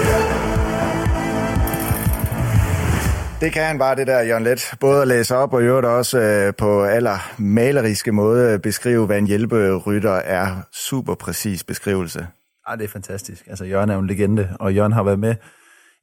Det 3.41 3.51
kan 3.51 3.63
han 3.63 3.77
bare, 3.77 3.95
det 3.95 4.07
der, 4.07 4.21
Jørgen 4.21 4.43
Let. 4.43 4.73
Både 4.79 5.01
at 5.01 5.07
læse 5.07 5.35
op 5.35 5.53
og 5.53 5.61
i 5.61 5.65
øvrigt 5.65 5.87
også 5.87 6.19
øh, 6.19 6.53
på 6.57 6.83
aller 6.83 7.41
maleriske 7.41 8.11
måde 8.11 8.59
beskrive, 8.59 9.05
hvad 9.05 9.17
en 9.17 9.27
hjælperytter 9.27 10.11
er. 10.11 10.47
Super 10.73 11.15
præcis 11.15 11.63
beskrivelse. 11.63 12.27
Ej, 12.67 12.75
det 12.75 12.83
er 12.83 12.87
fantastisk. 12.89 13.47
Altså, 13.47 13.65
Jørgen 13.65 13.89
er 13.89 13.93
jo 13.93 13.99
en 13.99 14.07
legende, 14.07 14.49
og 14.59 14.73
Jørgen 14.73 14.91
har 14.91 15.03
været 15.03 15.19
med 15.19 15.35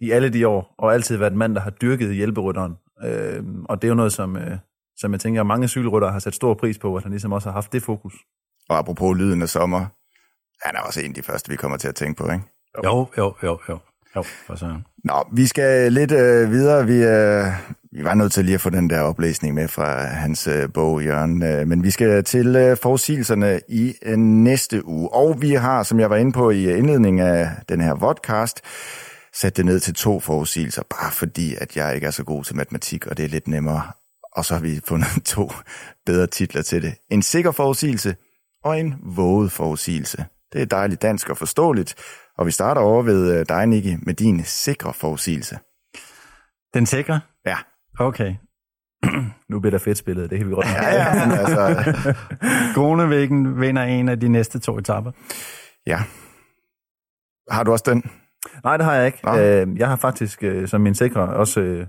i 0.01 0.11
alle 0.11 0.29
de 0.29 0.49
år, 0.49 0.75
og 0.79 0.95
altid 0.95 1.17
været 1.17 1.33
en 1.33 1.39
mand, 1.39 1.55
der 1.55 1.61
har 1.61 1.71
dyrket 1.71 2.15
hjælperytteren. 2.15 2.75
Øh, 3.05 3.45
og 3.65 3.83
det 3.83 3.89
er 3.89 3.91
jo 3.91 3.95
noget, 3.95 4.13
som, 4.13 4.37
øh, 4.37 4.59
som 4.97 5.13
jeg 5.13 5.21
tænker, 5.21 5.43
mange 5.43 5.69
cykelryttere 5.69 6.13
har 6.13 6.19
sat 6.19 6.35
stor 6.35 6.55
pris 6.55 6.79
på, 6.79 6.97
at 6.97 7.03
han 7.03 7.13
ligesom 7.13 7.33
også 7.33 7.49
har 7.49 7.55
haft 7.55 7.73
det 7.73 7.83
fokus. 7.83 8.15
Og 8.69 8.79
apropos 8.79 9.19
lyden 9.19 9.43
af 9.43 9.49
sommer, 9.49 9.87
han 10.63 10.77
er 10.77 10.81
også 10.81 11.01
en 11.01 11.09
af 11.09 11.15
de 11.15 11.23
første, 11.23 11.51
vi 11.51 11.57
kommer 11.57 11.77
til 11.77 11.89
at 11.89 11.95
tænke 11.95 12.23
på, 12.23 12.33
ikke? 12.33 12.45
Jo, 12.85 13.07
jo, 13.19 13.35
jo, 13.43 13.59
jo. 13.69 13.79
Jo, 14.17 14.23
for 14.23 14.55
sådan. 14.55 14.85
Nå, 15.05 15.15
vi 15.33 15.47
skal 15.47 15.93
lidt 15.93 16.13
øh, 16.13 16.51
videre. 16.51 16.87
Vi, 16.87 16.95
øh, 16.95 17.45
vi 17.93 18.05
var 18.05 18.15
nødt 18.15 18.33
til 18.33 18.45
lige 18.45 18.55
at 18.55 18.61
få 18.61 18.71
den 18.71 18.91
der 18.91 19.01
oplæsning 19.01 19.55
med 19.55 19.69
fra 19.69 20.03
hans 20.03 20.47
øh, 20.47 20.73
bog, 20.75 21.05
Jørgen. 21.05 21.43
Øh, 21.43 21.69
men 21.69 21.83
vi 21.83 21.91
skal 21.91 22.25
til 22.25 22.57
øh, 22.57 22.77
forudsigelserne 22.77 23.61
i 23.69 23.95
øh, 24.03 24.17
næste 24.19 24.87
uge. 24.87 25.15
Og 25.15 25.43
vi 25.43 25.51
har, 25.51 25.83
som 25.83 26.01
jeg 26.01 26.11
var 26.11 26.17
inde 26.17 26.33
på 26.33 26.51
i 26.51 26.79
indledningen 26.79 27.27
af 27.27 27.51
den 27.69 27.81
her 27.81 27.95
vodcast, 27.95 28.61
sat 29.35 29.57
det 29.57 29.67
ned 29.67 29.81
til 29.81 29.95
to 29.95 30.21
forudsigelser, 30.21 30.83
bare 30.83 31.13
fordi, 31.13 31.55
at 31.55 31.77
jeg 31.77 31.95
ikke 31.95 32.07
er 32.07 32.11
så 32.11 32.25
god 32.25 32.45
til 32.45 32.57
matematik, 32.57 33.07
og 33.07 33.17
det 33.17 33.25
er 33.25 33.29
lidt 33.29 33.49
nemmere. 33.49 33.93
Og 34.33 34.45
så 34.45 34.55
har 34.55 34.61
vi 34.61 34.81
fundet 34.89 35.09
to 35.35 35.51
bedre 36.07 36.27
titler 36.27 36.63
til 36.63 36.83
det. 36.83 36.95
En 37.11 37.23
sikker 37.23 37.51
forudsigelse 37.53 38.17
og 38.65 38.81
en 38.81 38.95
våget 39.03 39.53
forudsigelse. 39.53 40.25
Det 40.53 40.63
er 40.63 40.67
dejligt 40.67 41.03
dansk 41.03 41.31
og 41.31 41.37
forståeligt, 41.39 41.95
og 42.39 42.47
vi 42.47 42.51
starter 42.51 42.81
over 42.81 43.03
ved 43.03 43.39
øh, 43.39 43.47
dig, 43.49 43.67
Nicky, 43.67 43.99
med 44.03 44.15
din 44.15 44.45
sikre 44.45 44.95
forudsigelse. 44.95 45.59
Den 46.75 46.87
sikre? 46.87 47.21
Ja. 47.47 47.57
Okay. 47.99 48.35
Nu 49.51 49.61
bliver 49.61 49.71
der 49.71 49.79
fedt 49.79 49.99
spillet, 49.99 50.31
det 50.31 50.39
kan 50.39 50.49
vi 50.49 50.55
godt 50.55 50.67
Ja, 50.83 50.95
ja, 50.95 51.27
men 51.27 51.39
altså, 51.39 51.95
Grunevæggen 52.75 53.61
vinder 53.61 53.83
en 53.83 54.09
af 54.09 54.21
de 54.21 54.29
næste 54.29 54.59
to 54.59 54.79
etapper. 54.79 55.13
ja. 55.87 56.03
Har 57.51 57.63
du 57.63 57.73
også 57.73 57.85
den? 57.87 58.11
Nej, 58.65 58.77
det 58.77 58.87
har 58.87 58.95
jeg 58.95 59.07
ikke. 59.07 59.19
Øh, 59.39 59.79
jeg 59.79 59.89
har 59.89 59.97
faktisk, 59.97 60.43
øh, 60.45 60.69
som 60.69 60.81
min 60.81 60.95
sikre, 60.95 61.21
også 61.21 61.61
øh, 61.61 61.87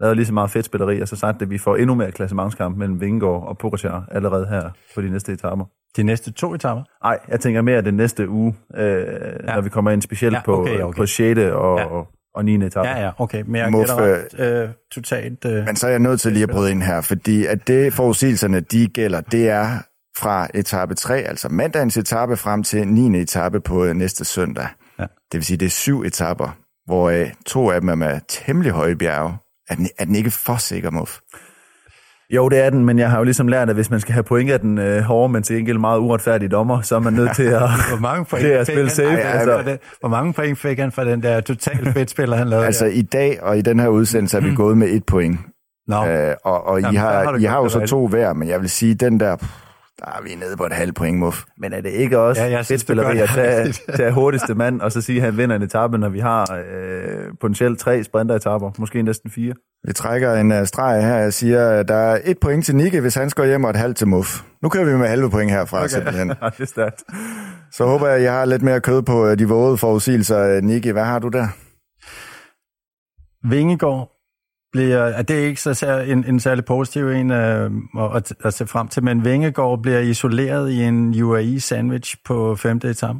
lavet 0.00 0.16
lige 0.16 0.26
så 0.26 0.32
meget 0.34 0.50
fedt 0.50 0.66
spilleri, 0.66 1.00
og 1.00 1.08
så 1.08 1.16
sagt, 1.16 1.42
at 1.42 1.50
vi 1.50 1.58
får 1.58 1.76
endnu 1.76 1.94
mere 1.94 2.12
klassementskamp 2.12 2.76
mellem 2.76 3.00
Vingegaard 3.00 3.46
og 3.48 3.58
Pogacar 3.58 4.04
allerede 4.10 4.46
her 4.46 4.70
på 4.94 5.02
de 5.02 5.10
næste 5.10 5.32
etaper. 5.32 5.64
De 5.96 6.02
næste 6.02 6.32
to 6.32 6.54
etaper? 6.54 6.82
Nej, 7.04 7.18
jeg 7.28 7.40
tænker 7.40 7.62
mere 7.62 7.82
den 7.82 7.94
næste 7.94 8.28
uge, 8.28 8.54
øh, 8.76 8.84
ja. 9.48 9.54
når 9.54 9.60
vi 9.60 9.68
kommer 9.68 9.90
ind 9.90 10.02
specielt 10.02 10.34
Ja, 10.34 10.40
på, 10.44 10.60
okay, 10.60 10.80
okay. 10.80 10.96
på 10.96 11.06
6. 11.06 11.38
og, 11.38 11.78
Ja. 11.78 11.84
og, 11.84 12.06
og 12.34 12.44
9. 12.44 12.54
etape. 12.54 12.88
Ja, 12.88 13.04
ja, 13.04 13.10
okay. 13.18 13.42
Men 13.46 13.56
jeg 13.56 13.70
Muff, 13.70 13.90
gætter 13.90 14.14
ret 14.38 14.62
øh, 14.62 14.68
totalt... 14.92 15.44
Øh, 15.44 15.64
Men 15.64 15.76
så 15.76 15.86
er 15.86 15.90
jeg 15.90 15.98
nødt 16.00 16.20
til 16.20 16.32
lige 16.32 16.42
at 16.42 16.50
bryde 16.50 16.70
ind 16.70 16.82
her, 16.82 17.00
fordi 17.00 17.46
at 17.46 17.68
det 17.68 17.92
forudsigelserne, 17.92 18.60
de 18.60 18.86
gælder, 18.86 19.20
det 19.20 19.48
er 19.48 19.66
fra 20.18 20.48
etape 20.54 20.94
3, 20.94 21.16
altså 21.16 21.48
mandagens 21.48 21.96
etape 21.96 22.36
frem 22.36 22.62
til 22.62 22.88
9. 22.88 23.20
etape 23.20 23.60
på 23.60 23.84
øh, 23.84 23.94
næste 23.94 24.24
søndag. 24.24 24.66
Ja. 24.98 25.02
Det 25.02 25.34
vil 25.38 25.44
sige, 25.44 25.56
det 25.56 25.66
er 25.66 25.70
syv 25.70 26.02
etapper, 26.02 26.56
hvor 26.86 27.10
øh, 27.10 27.26
to 27.46 27.70
af 27.70 27.80
dem 27.80 27.88
er 27.88 27.94
med 27.94 28.20
temmelig 28.28 28.72
høje 28.72 28.96
bjerge. 28.96 29.34
Er 29.68 29.74
den, 29.74 29.88
er 29.98 30.04
den 30.04 30.14
ikke 30.14 30.30
for 30.30 30.56
sikker, 30.56 30.90
Muff? 30.90 31.18
Jo, 32.30 32.48
det 32.48 32.58
er 32.64 32.70
den, 32.70 32.84
men 32.84 32.98
jeg 32.98 33.10
har 33.10 33.18
jo 33.18 33.24
ligesom 33.24 33.48
lært, 33.48 33.68
at 33.68 33.74
hvis 33.74 33.90
man 33.90 34.00
skal 34.00 34.12
have 34.12 34.22
point 34.22 34.50
af 34.50 34.60
den 34.60 34.78
øh, 34.78 35.02
hårde, 35.02 35.32
men 35.32 35.42
til 35.42 35.56
gengæld 35.56 35.78
meget 35.78 35.98
uretfærdige 35.98 36.48
dommer, 36.48 36.80
så 36.80 36.94
er 36.96 37.00
man 37.00 37.12
nødt 37.12 37.34
til 37.36 37.42
at, 37.42 37.60
hvor 37.90 38.00
mange 38.00 38.24
point 38.24 38.40
til 38.44 38.48
at 38.50 38.66
fik 38.66 38.74
spille 38.74 38.88
han- 38.88 38.90
safe. 38.96 39.08
Ej, 39.22 39.38
altså. 39.38 39.52
altså, 39.52 39.70
det, 39.70 39.80
hvor 40.00 40.08
mange 40.08 40.32
point 40.32 40.58
fik 40.58 40.78
han 40.78 40.92
for 40.92 41.04
den 41.04 41.22
der 41.22 41.40
totalt 41.40 41.88
fedtspiller, 41.92 42.36
han 42.36 42.48
lavede? 42.48 42.66
Altså 42.66 42.84
der? 42.84 42.90
i 42.90 43.02
dag 43.02 43.42
og 43.42 43.58
i 43.58 43.60
den 43.62 43.80
her 43.80 43.88
udsendelse 43.88 44.36
er 44.36 44.40
vi 44.40 44.54
gået 44.54 44.78
med 44.78 44.88
et 44.88 45.04
point. 45.06 45.38
Nå, 45.86 46.06
Øh, 46.06 46.34
og 46.44 46.66
og 46.66 46.80
I, 46.80 46.82
Jamen, 46.82 46.94
så 46.94 47.00
har 47.00 47.24
har, 47.24 47.36
I 47.36 47.42
har 47.44 47.58
jo 47.58 47.68
så 47.68 47.86
to 47.86 48.06
hver, 48.06 48.32
men 48.32 48.48
jeg 48.48 48.60
vil 48.60 48.70
sige, 48.70 48.94
den 48.94 49.20
der, 49.20 49.36
pff, 49.36 49.52
der 50.00 50.06
er 50.06 50.22
vi 50.22 50.34
nede 50.34 50.56
på 50.56 50.66
et 50.66 50.72
halvt 50.72 50.94
point, 50.94 51.18
Muff. 51.18 51.42
Men 51.58 51.72
er 51.72 51.80
det 51.80 51.90
ikke 51.90 52.18
også 52.18 52.42
Ja, 52.42 52.50
jeg 52.50 52.58
fedt 52.58 52.66
synes, 52.66 52.84
gør 52.84 52.94
spilleri 52.94 53.18
at 53.18 53.28
tage, 53.34 53.72
tage 53.98 54.12
hurtigste 54.12 54.54
mand, 54.54 54.80
og 54.80 54.92
så 54.92 55.00
sige, 55.00 55.16
at 55.16 55.24
han 55.24 55.36
vinder 55.36 55.56
en 55.56 55.62
etape, 55.62 55.98
når 55.98 56.08
vi 56.08 56.18
har 56.18 56.52
øh, 56.52 57.32
potentielt 57.40 57.78
tre 57.78 58.04
sprinteretapper, 58.04 58.70
måske 58.78 59.02
næsten 59.02 59.30
fire? 59.30 59.54
Vi 59.86 59.92
trækker 59.92 60.34
en 60.34 60.52
uh, 60.52 60.64
streg 60.64 61.06
her. 61.06 61.16
Jeg 61.16 61.32
siger, 61.32 61.70
at 61.70 61.88
der 61.88 61.94
er 61.94 62.20
et 62.24 62.38
point 62.40 62.64
til 62.64 62.76
Nikke, 62.76 63.00
hvis 63.00 63.14
han 63.14 63.30
skal 63.30 63.46
hjem, 63.46 63.64
og 63.64 63.70
et 63.70 63.76
halvt 63.76 63.96
til 63.96 64.08
Muff. 64.08 64.42
Nu 64.62 64.68
kører 64.68 64.84
vi 64.84 64.96
med 64.96 65.08
halve 65.08 65.30
point 65.30 65.50
herfra, 65.50 65.78
okay. 65.78 65.88
simpelthen. 65.88 66.28
Det 66.56 66.60
er 66.60 66.64
stærkt. 66.64 67.02
Så 67.72 67.84
håber 67.84 68.06
jeg, 68.06 68.16
at 68.16 68.22
jeg 68.22 68.32
har 68.32 68.44
lidt 68.44 68.62
mere 68.62 68.80
kød 68.80 69.02
på 69.02 69.26
øh, 69.26 69.38
de 69.38 69.48
vågede 69.48 69.78
forudsigelser. 69.78 70.60
Nikke, 70.60 70.92
hvad 70.92 71.04
har 71.04 71.18
du 71.18 71.28
der? 71.28 71.46
Vingegaard 73.48 74.13
bliver, 74.74 75.04
at 75.04 75.28
det 75.28 75.42
er 75.42 75.46
ikke 75.46 75.60
så 75.60 75.74
sær- 75.74 76.12
en, 76.12 76.24
en 76.24 76.40
særlig 76.40 76.64
positiv 76.64 77.08
en 77.08 77.30
øh, 77.30 77.70
at, 78.14 78.34
at, 78.44 78.54
se 78.54 78.66
frem 78.66 78.88
til, 78.88 79.04
men 79.04 79.24
Vingegaard 79.24 79.82
bliver 79.82 79.98
isoleret 79.98 80.70
i 80.70 80.82
en 80.82 81.22
UAE-sandwich 81.22 82.16
på 82.24 82.56
femte 82.56 82.90
etape. 82.90 83.18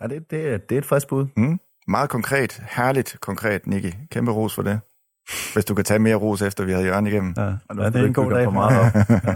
Ja, 0.00 0.06
det, 0.06 0.30
det, 0.30 0.52
er, 0.52 0.58
det 0.58 0.74
er 0.74 0.78
et 0.78 0.86
frisk 0.86 1.08
bud. 1.08 1.26
Mm? 1.36 1.60
Meget 1.88 2.10
konkret. 2.10 2.62
Herligt 2.70 3.16
konkret, 3.20 3.66
Nikke. 3.66 3.98
Kæmpe 4.10 4.32
ros 4.32 4.54
for 4.54 4.62
det. 4.62 4.80
Hvis 5.52 5.64
du 5.64 5.74
kan 5.74 5.84
tage 5.84 5.98
mere 5.98 6.14
ros, 6.14 6.42
efter 6.42 6.64
vi 6.64 6.72
havde 6.72 6.86
Jørgen 6.86 7.06
igennem. 7.06 7.34
Ja, 7.36 7.42
Og 7.68 7.76
ja 7.76 7.86
det 7.86 7.96
er 7.96 8.04
en 8.04 8.14
god 8.14 8.30
dag 8.30 8.44
for 8.44 8.50
meget 8.50 8.80
op. 8.80 8.94
Ja. 9.10 9.34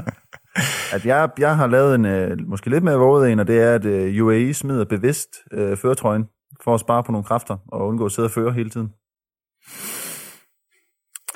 At 0.97 1.07
jeg, 1.07 1.29
jeg 1.39 1.57
har 1.57 1.67
lavet 1.67 1.95
en 1.95 2.05
øh, 2.05 2.39
måske 2.47 2.71
lidt 2.71 2.85
mere 2.85 2.97
våget 2.97 3.33
en, 3.33 3.39
og 3.39 3.47
det 3.47 3.61
er, 3.63 3.75
at 3.75 3.85
øh, 3.85 4.25
UAE 4.25 4.55
smider 4.55 4.85
bevidst 4.85 5.29
øh, 5.53 5.77
føretrøjen 5.77 6.25
for 6.65 6.75
at 6.75 6.81
spare 6.81 7.03
på 7.05 7.13
nogle 7.13 7.25
kræfter 7.25 7.57
og 7.69 7.87
undgå 7.87 8.07
at 8.07 8.13
sidde 8.13 8.27
og 8.27 8.33
føre 8.33 8.53
hele 8.53 8.71
tiden. 8.71 8.89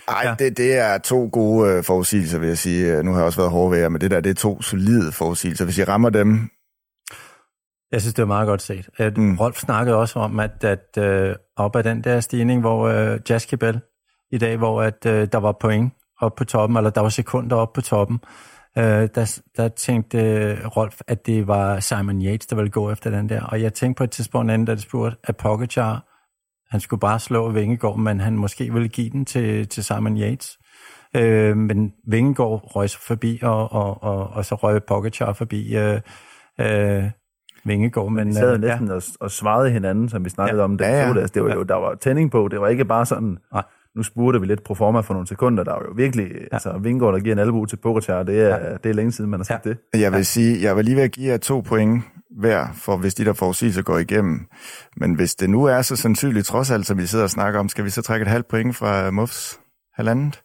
Ej, 0.08 0.22
Ja. 0.24 0.34
det, 0.38 0.56
det 0.56 0.78
er 0.78 0.98
to 0.98 1.28
gode 1.32 1.70
øh, 1.72 1.84
forudsigelser, 1.84 2.38
vil 2.38 2.48
jeg 2.48 2.58
sige. 2.58 3.02
Nu 3.02 3.10
har 3.12 3.18
jeg 3.18 3.26
også 3.26 3.38
været 3.40 3.50
hård 3.50 3.70
ved 3.70 3.78
jer, 3.78 3.88
men 3.88 4.00
det 4.00 4.10
der, 4.10 4.20
det 4.20 4.30
er 4.30 4.34
to 4.34 4.62
solide 4.62 5.12
forudsigelser. 5.12 5.64
Hvis 5.64 5.78
I 5.78 5.84
rammer 5.84 6.10
dem, 6.10 6.50
Jeg 7.92 8.00
synes, 8.00 8.14
det 8.14 8.22
var 8.22 8.26
meget 8.26 8.46
godt 8.46 8.62
set. 8.62 8.88
At 8.98 9.16
Mm. 9.16 9.22
mm. 9.24 9.36
Rolf 9.36 9.56
snakkede 9.58 9.96
også 9.96 10.18
om, 10.18 10.40
at, 10.40 10.64
at 10.64 10.98
øh, 10.98 11.34
op 11.56 11.76
ad 11.76 11.82
den 11.82 12.04
der 12.04 12.20
stigning, 12.20 12.60
hvor 12.60 12.88
øh, 12.88 13.18
Jaski 13.30 13.56
Bell 13.56 13.80
i 14.32 14.38
dag, 14.38 14.56
hvor 14.56 14.82
at, 14.82 15.06
øh, 15.06 15.28
der 15.32 15.38
var 15.38 15.56
point 15.60 15.92
op 16.20 16.34
på 16.34 16.44
toppen, 16.44 16.76
eller 16.76 16.90
der 16.90 17.00
var 17.00 17.08
sekunder 17.08 17.56
op 17.56 17.72
på 17.72 17.80
toppen, 17.80 18.20
øh, 18.78 18.84
der, 19.14 19.40
der 19.56 19.68
tænkte 19.68 20.18
øh, 20.18 20.66
Rolf, 20.66 21.00
at 21.08 21.26
det 21.26 21.46
var 21.46 21.80
Simon 21.80 22.22
Yates, 22.22 22.46
der 22.46 22.56
ville 22.56 22.70
gå 22.70 22.90
efter 22.90 23.10
den 23.10 23.28
der. 23.28 23.42
Og 23.42 23.62
jeg 23.62 23.74
tænkte 23.74 23.98
på 23.98 24.04
et 24.04 24.10
tidspunkt 24.10 24.50
anden, 24.50 24.66
da 24.66 24.72
det 24.74 24.82
spurgte, 24.82 25.16
at 25.24 25.36
Pogacar, 25.36 26.04
han 26.74 26.80
skulle 26.80 27.00
bare 27.00 27.18
slå 27.18 27.50
Vingegaard, 27.50 27.98
men 27.98 28.20
han 28.20 28.36
måske 28.36 28.72
ville 28.72 28.88
give 28.88 29.10
den 29.10 29.24
til, 29.24 29.68
til 29.68 29.84
Simon 29.84 30.16
Yates. 30.20 30.58
Øh, 31.16 31.56
men 31.56 31.92
Vingegaard 32.08 32.76
røg 32.76 32.90
så 32.90 32.98
forbi, 33.06 33.38
og, 33.42 33.72
og, 33.72 34.02
og, 34.02 34.28
og 34.28 34.44
så 34.44 34.54
røg 34.54 34.84
Pogacar 34.84 35.32
forbi 35.32 35.76
øh, 35.76 36.00
øh, 36.60 37.04
Vingegaard. 37.64 38.12
Men, 38.12 38.28
Vi 38.28 38.32
sad 38.32 38.48
jo 38.48 38.54
øh, 38.54 38.60
næsten 38.60 38.90
og, 38.90 39.02
og 39.20 39.30
svarede 39.30 39.70
hinanden, 39.70 40.08
som 40.08 40.24
vi 40.24 40.30
snakkede 40.30 40.58
ja. 40.60 40.64
om 40.64 40.78
den 40.78 40.86
Ja, 40.86 40.92
ja. 41.00 41.08
ja, 41.08 41.18
ja. 41.20 41.26
Det 41.26 41.44
var 41.44 41.54
jo, 41.54 41.62
der 41.62 41.74
var 41.74 41.94
tænding 41.94 42.30
på. 42.30 42.48
Det 42.50 42.60
var 42.60 42.68
ikke 42.68 42.84
bare 42.84 43.06
sådan, 43.06 43.38
Nej. 43.52 43.62
nu 43.96 44.02
spurgte 44.02 44.40
vi 44.40 44.46
lidt 44.46 44.64
pro 44.64 44.74
forma 44.74 45.00
for 45.00 45.14
nogle 45.14 45.26
sekunder. 45.28 45.64
Der 45.64 45.72
var 45.72 45.82
jo 45.88 45.92
virkelig, 45.96 46.26
ja. 46.32 46.38
altså 46.52 46.78
Vingård, 46.82 47.14
der 47.14 47.20
giver 47.20 47.32
en 47.34 47.38
albu 47.38 47.64
til 47.64 47.76
Pogacar, 47.76 48.22
det 48.22 48.40
er, 48.40 48.48
ja. 48.48 48.72
det 48.82 48.86
er 48.90 48.94
længe 48.94 49.12
siden, 49.12 49.30
man 49.30 49.40
har 49.40 49.44
set 49.44 49.60
Ja. 49.64 49.70
det. 49.70 50.00
jeg 50.00 50.12
vil 50.12 50.26
sige, 50.26 50.62
jeg 50.62 50.76
vil 50.76 50.84
lige 50.84 50.96
ved 50.96 51.02
at 51.02 51.12
give 51.12 51.30
jer 51.30 51.36
to 51.38 51.60
point 51.60 52.04
værd, 52.40 52.74
for 52.74 52.96
hvis 52.96 53.14
de 53.14 53.24
der 53.24 53.32
forudsigelser 53.32 53.82
går 53.82 53.98
igennem. 53.98 54.46
Men 54.96 55.14
hvis 55.14 55.34
det 55.34 55.50
nu 55.50 55.64
er 55.64 55.82
så 55.82 55.96
sandsynligt, 55.96 56.46
trods 56.46 56.70
alt, 56.70 56.86
som 56.86 56.98
vi 56.98 57.06
sidder 57.06 57.24
og 57.24 57.30
snakker 57.30 57.60
om, 57.60 57.68
skal 57.68 57.84
vi 57.84 57.90
så 57.90 58.02
trække 58.02 58.22
et 58.22 58.28
halvt 58.28 58.48
point 58.48 58.76
fra 58.76 59.10
Muffs 59.10 59.60
halvandet? 59.94 60.43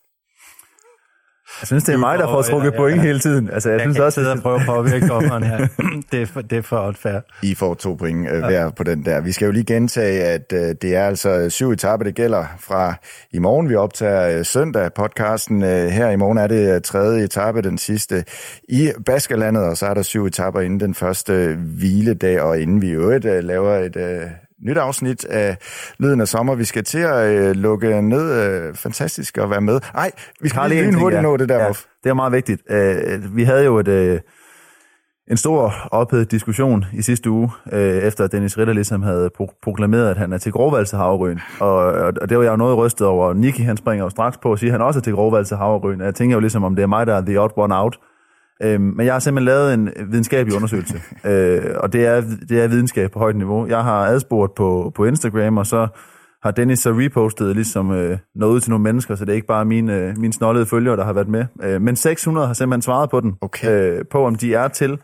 Jeg 1.61 1.67
synes, 1.67 1.83
det 1.83 1.93
er 1.93 1.97
mig, 1.97 2.19
der 2.19 2.27
får 2.27 2.41
trukket 2.41 2.71
ja, 2.71 2.77
point 2.77 2.97
ja. 2.97 3.01
hele 3.01 3.19
tiden. 3.19 3.49
Altså, 3.49 3.69
jeg, 3.69 3.79
Jeg 3.79 3.83
synes 3.83 3.97
kan 3.97 4.05
også, 4.05 4.21
sidde 4.21 4.31
og 4.31 4.39
prøve 4.39 4.59
at 4.59 4.65
påvirke 4.65 5.07
dommeren 5.07 5.43
her. 5.43 5.67
det, 6.11 6.21
er 6.21 6.25
for, 6.25 6.41
det 6.41 6.57
er 6.57 6.61
for 6.61 6.87
unfair. 6.87 7.19
I 7.43 7.55
får 7.55 7.73
to 7.73 7.93
point 7.93 8.31
øh, 8.31 8.39
hver 8.39 8.69
på 8.69 8.83
den 8.83 9.05
der. 9.05 9.21
Vi 9.21 9.31
skal 9.31 9.45
jo 9.45 9.51
lige 9.51 9.63
gentage, 9.63 10.23
at 10.23 10.53
øh, 10.53 10.75
det 10.81 10.95
er 10.95 11.03
altså 11.03 11.49
syv 11.49 11.71
etape, 11.71 12.03
det 12.03 12.15
gælder 12.15 12.45
fra 12.59 12.93
i 13.31 13.39
morgen. 13.39 13.69
Vi 13.69 13.75
optager 13.75 14.37
øh, 14.37 14.45
søndag 14.45 14.93
podcasten. 14.93 15.63
Øh, 15.63 15.87
her 15.87 16.09
i 16.09 16.15
morgen 16.15 16.37
er 16.37 16.47
det 16.47 16.75
øh, 16.75 16.81
tredje 16.81 17.23
etape, 17.23 17.61
den 17.61 17.77
sidste 17.77 18.23
i 18.69 18.91
Baskerlandet, 19.05 19.63
og 19.63 19.77
så 19.77 19.85
er 19.85 19.93
der 19.93 20.01
syv 20.01 20.25
etaper 20.25 20.61
inden 20.61 20.79
den 20.79 20.95
første 20.95 21.33
øh, 21.33 21.57
hviledag, 21.59 22.41
og 22.41 22.59
inden 22.59 22.81
vi 22.81 22.87
i 22.87 22.91
øvrigt 22.91 23.25
øh, 23.25 23.43
laver 23.43 23.75
et 23.75 23.95
øh, 23.95 24.21
nyt 24.65 24.77
afsnit 24.77 25.25
af 25.25 25.57
Lyden 25.99 26.21
af 26.21 26.27
Sommer. 26.27 26.55
Vi 26.55 26.63
skal 26.63 26.83
til 26.83 26.99
at 26.99 27.29
øh, 27.29 27.55
lukke 27.55 28.01
ned. 28.01 28.31
Øh, 28.31 28.75
fantastisk 28.75 29.37
at 29.37 29.49
være 29.49 29.61
med. 29.61 29.79
Ej, 29.95 30.11
vi 30.41 30.49
skal 30.49 30.61
Har 30.61 30.67
lige 30.67 30.95
hurtigt 30.95 31.17
ja. 31.17 31.21
nå 31.21 31.37
det 31.37 31.49
der, 31.49 31.63
ja. 31.63 31.67
Det 32.03 32.09
er 32.09 32.13
meget 32.13 32.33
vigtigt. 32.33 32.61
Uh, 32.69 33.35
vi 33.35 33.43
havde 33.43 33.65
jo 33.65 33.77
et, 33.77 33.87
uh, 33.87 34.19
en 35.31 35.37
stor 35.37 35.73
ophedet 35.91 36.31
diskussion 36.31 36.85
i 36.93 37.01
sidste 37.01 37.29
uge, 37.29 37.51
uh, 37.71 37.79
efter 37.79 38.23
at 38.23 38.31
Dennis 38.31 38.57
Ritter 38.57 38.73
ligesom 38.73 39.03
havde 39.03 39.29
pro- 39.41 39.59
proklameret, 39.63 40.09
at 40.09 40.17
han 40.17 40.33
er 40.33 40.37
til 40.37 40.51
grovvalg 40.51 40.87
til 40.87 40.97
havregryn. 40.97 41.39
Og, 41.59 41.75
og, 41.75 42.13
og 42.21 42.29
det 42.29 42.37
var 42.37 42.43
jeg 42.43 42.51
jo 42.51 42.57
noget 42.57 42.77
rystet 42.77 43.07
over. 43.07 43.33
Nicky, 43.33 43.61
han 43.61 43.77
springer 43.77 44.05
jo 44.05 44.09
straks 44.09 44.37
på 44.37 44.51
og 44.51 44.59
siger, 44.59 44.71
at 44.71 44.79
han 44.79 44.87
også 44.87 44.99
er 44.99 45.43
til 45.43 45.57
havregryn. 45.57 45.99
Og 45.99 46.05
jeg 46.05 46.15
tænker 46.15 46.35
jo 46.35 46.39
ligesom, 46.39 46.63
om 46.63 46.75
det 46.75 46.83
er 46.83 46.87
mig, 46.87 47.07
der 47.07 47.15
er 47.15 47.21
the 47.21 47.41
odd 47.41 47.53
one 47.55 47.75
out. 47.75 47.99
Øhm, 48.63 48.81
men 48.81 49.05
jeg 49.05 49.13
har 49.13 49.19
simpelthen 49.19 49.45
lavet 49.45 49.73
en 49.73 49.89
videnskabelig 50.11 50.55
undersøgelse, 50.55 51.01
øh, 51.29 51.75
og 51.75 51.93
det 51.93 52.05
er, 52.05 52.21
det 52.49 52.63
er 52.63 52.67
videnskab 52.67 53.11
på 53.11 53.19
højt 53.19 53.35
niveau. 53.35 53.67
Jeg 53.67 53.83
har 53.83 54.05
adspurgt 54.05 54.55
på, 54.55 54.91
på 54.95 55.05
Instagram, 55.05 55.57
og 55.57 55.65
så 55.65 55.87
har 56.43 56.51
Dennis 56.51 56.79
så 56.79 56.91
repostet 56.91 57.55
ligesom 57.55 57.91
øh, 57.91 58.17
noget 58.35 58.53
ud 58.53 58.59
til 58.59 58.69
nogle 58.69 58.83
mennesker, 58.83 59.15
så 59.15 59.25
det 59.25 59.31
er 59.31 59.35
ikke 59.35 59.47
bare 59.47 59.65
mine, 59.65 59.95
øh, 59.95 60.17
mine 60.17 60.33
snollede 60.33 60.65
følgere, 60.65 60.97
der 60.97 61.03
har 61.03 61.13
været 61.13 61.27
med. 61.27 61.45
Øh, 61.63 61.81
men 61.81 61.95
600 61.95 62.47
har 62.47 62.53
simpelthen 62.53 62.81
svaret 62.81 63.09
på 63.09 63.19
den, 63.19 63.33
Okay. 63.41 63.97
øh, 63.97 64.05
på 64.11 64.25
om 64.25 64.35
de 64.35 64.53
er 64.53 64.67
til 64.67 64.99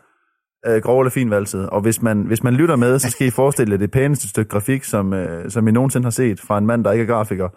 øh, 0.66 0.82
grov 0.82 1.00
eller 1.00 1.10
fin 1.10 1.30
valgtid. 1.30 1.64
Og 1.64 1.80
hvis 1.80 2.02
man, 2.02 2.22
hvis 2.22 2.42
man 2.42 2.54
lytter 2.54 2.76
med, 2.76 2.98
så 2.98 3.10
skal 3.10 3.26
I 3.26 3.30
forestille 3.30 3.72
jer 3.72 3.78
det 3.78 3.90
pæneste 3.90 4.28
stykke 4.28 4.48
grafik, 4.48 4.84
som, 4.84 5.12
øh, 5.12 5.50
som 5.50 5.68
I 5.68 5.70
nogensinde 5.70 6.04
har 6.04 6.10
set 6.10 6.40
fra 6.40 6.58
en 6.58 6.66
mand, 6.66 6.84
der 6.84 6.92
ikke 6.92 7.02
er 7.02 7.08
grafiker. 7.08 7.48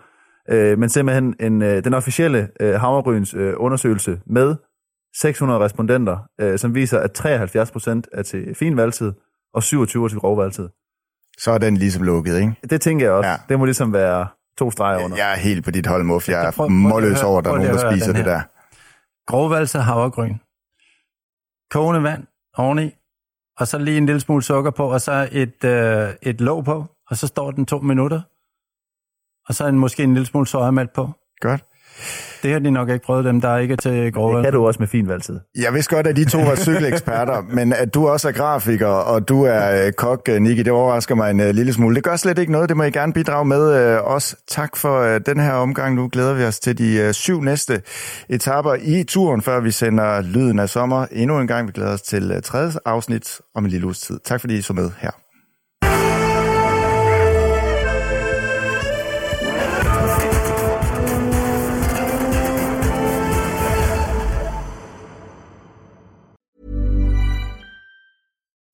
Øh, 0.51 0.79
men 0.79 0.89
simpelthen 0.89 1.35
en, 1.39 1.61
øh, 1.61 1.83
den 1.83 1.93
officielle 1.93 2.47
øh, 2.61 2.73
Havregryns 2.73 3.33
øh, 3.33 3.53
undersøgelse 3.57 4.19
med 4.27 4.55
600 5.21 5.59
respondenter, 5.59 6.17
øh, 6.41 6.59
som 6.59 6.75
viser, 6.75 6.99
at 6.99 7.11
73 7.11 7.71
procent 7.71 8.07
er 8.13 8.23
til 8.23 8.55
fin 8.55 8.77
valgtid, 8.77 9.13
og 9.53 9.63
27 9.63 10.03
er 10.05 10.07
til 10.09 10.19
grov 10.19 10.37
valgtid. 10.37 10.69
Så 11.39 11.51
er 11.51 11.57
den 11.57 11.77
ligesom 11.77 12.03
lukket, 12.03 12.35
ikke? 12.39 12.55
Det 12.69 12.81
tænker 12.81 13.05
jeg 13.05 13.13
også. 13.13 13.29
Ja. 13.29 13.35
Det 13.49 13.59
må 13.59 13.65
ligesom 13.65 13.93
være 13.93 14.27
to 14.57 14.71
streger 14.71 15.03
under. 15.03 15.17
Jeg 15.17 15.31
er 15.31 15.35
helt 15.35 15.65
på 15.65 15.71
dit 15.71 15.87
hold, 15.87 16.03
Muff. 16.03 16.29
Jeg 16.29 16.45
er 16.47 16.67
målløs 16.69 17.19
høre- 17.21 17.29
over, 17.29 17.39
at 17.39 17.45
der 17.45 17.51
er 17.51 17.55
nogen, 17.55 17.71
der 17.73 17.91
spiser 17.91 18.13
det 18.13 18.23
her. 18.23 18.31
der. 18.31 18.41
Grovvalse 19.27 19.79
havregryn. 19.79 20.35
Kogende 21.71 22.03
vand 22.03 22.27
oveni. 22.57 22.91
Og 23.59 23.67
så 23.67 23.77
lige 23.77 23.97
en 23.97 24.05
lille 24.05 24.19
smule 24.19 24.43
sukker 24.43 24.71
på, 24.71 24.91
og 24.93 25.01
så 25.01 25.29
et, 25.31 25.63
øh, 25.63 26.09
et 26.21 26.41
låg 26.41 26.65
på. 26.65 26.85
Og 27.09 27.17
så 27.17 27.27
står 27.27 27.51
den 27.51 27.65
to 27.65 27.79
minutter. 27.79 28.21
Og 29.47 29.55
så 29.55 29.67
en, 29.67 29.79
måske 29.79 30.03
en 30.03 30.13
lille 30.13 30.25
smule 30.25 30.47
sojamælk 30.47 30.93
på. 30.93 31.09
Godt. 31.41 31.65
Det 32.43 32.51
har 32.51 32.59
de 32.59 32.71
nok 32.71 32.89
ikke 32.89 33.05
prøvet, 33.05 33.25
dem 33.25 33.41
der 33.41 33.57
ikke 33.57 33.71
er 33.71 33.75
til 33.77 33.91
Det 33.91 34.13
grovvalse. 34.13 34.45
kan 34.45 34.53
du 34.53 34.67
også 34.67 34.79
med 34.79 34.87
fin 34.87 35.07
valgtid. 35.07 35.39
Jeg 35.59 35.73
vidste 35.73 35.95
godt, 35.95 36.07
at 36.07 36.15
de 36.15 36.25
to 36.25 36.37
var 36.39 36.55
cykeleksperter, 36.55 37.41
men 37.57 37.73
at 37.73 37.93
du 37.93 38.07
også 38.07 38.27
er 38.27 38.31
grafiker, 38.31 38.87
og 38.87 39.29
du 39.29 39.43
er 39.43 39.85
øh, 39.85 39.91
kok, 39.91 40.29
øh, 40.29 40.41
Niki, 40.41 40.63
det 40.63 40.73
overrasker 40.73 41.15
mig 41.15 41.31
en 41.31 41.39
øh, 41.39 41.49
lille 41.49 41.73
smule. 41.73 41.95
Det 41.95 42.03
gør 42.03 42.15
slet 42.15 42.37
ikke 42.39 42.51
noget, 42.51 42.69
det 42.69 42.77
må 42.77 42.83
I 42.83 42.91
gerne 42.91 43.13
bidrage 43.13 43.45
med 43.45 43.99
os. 44.03 44.35
Tak 44.47 44.77
for 44.77 45.03
den 45.25 45.39
her 45.39 45.51
omgang. 45.53 45.95
Nu 45.95 46.09
glæder 46.11 46.33
vi 46.33 46.43
os 46.43 46.59
til 46.59 46.77
de 46.77 47.13
syv 47.13 47.41
næste 47.41 47.81
etaper 48.29 48.75
i 48.81 49.03
turen, 49.03 49.41
før 49.41 49.59
vi 49.59 49.71
sender 49.71 50.21
lyden 50.21 50.59
af 50.59 50.69
sommer 50.69 51.05
endnu 51.11 51.39
en 51.39 51.47
gang. 51.47 51.67
Vi 51.67 51.71
glæder 51.71 51.93
os 51.93 52.01
til 52.01 52.41
tredje 52.43 52.71
afsnit 52.85 53.39
om 53.55 53.65
en 53.65 53.71
lille 53.71 53.85
uges 53.85 53.99
tid. 53.99 54.19
Tak 54.25 54.39
fordi 54.41 54.57
I 54.57 54.61
så 54.61 54.73
med 54.73 54.91
her. 54.99 55.11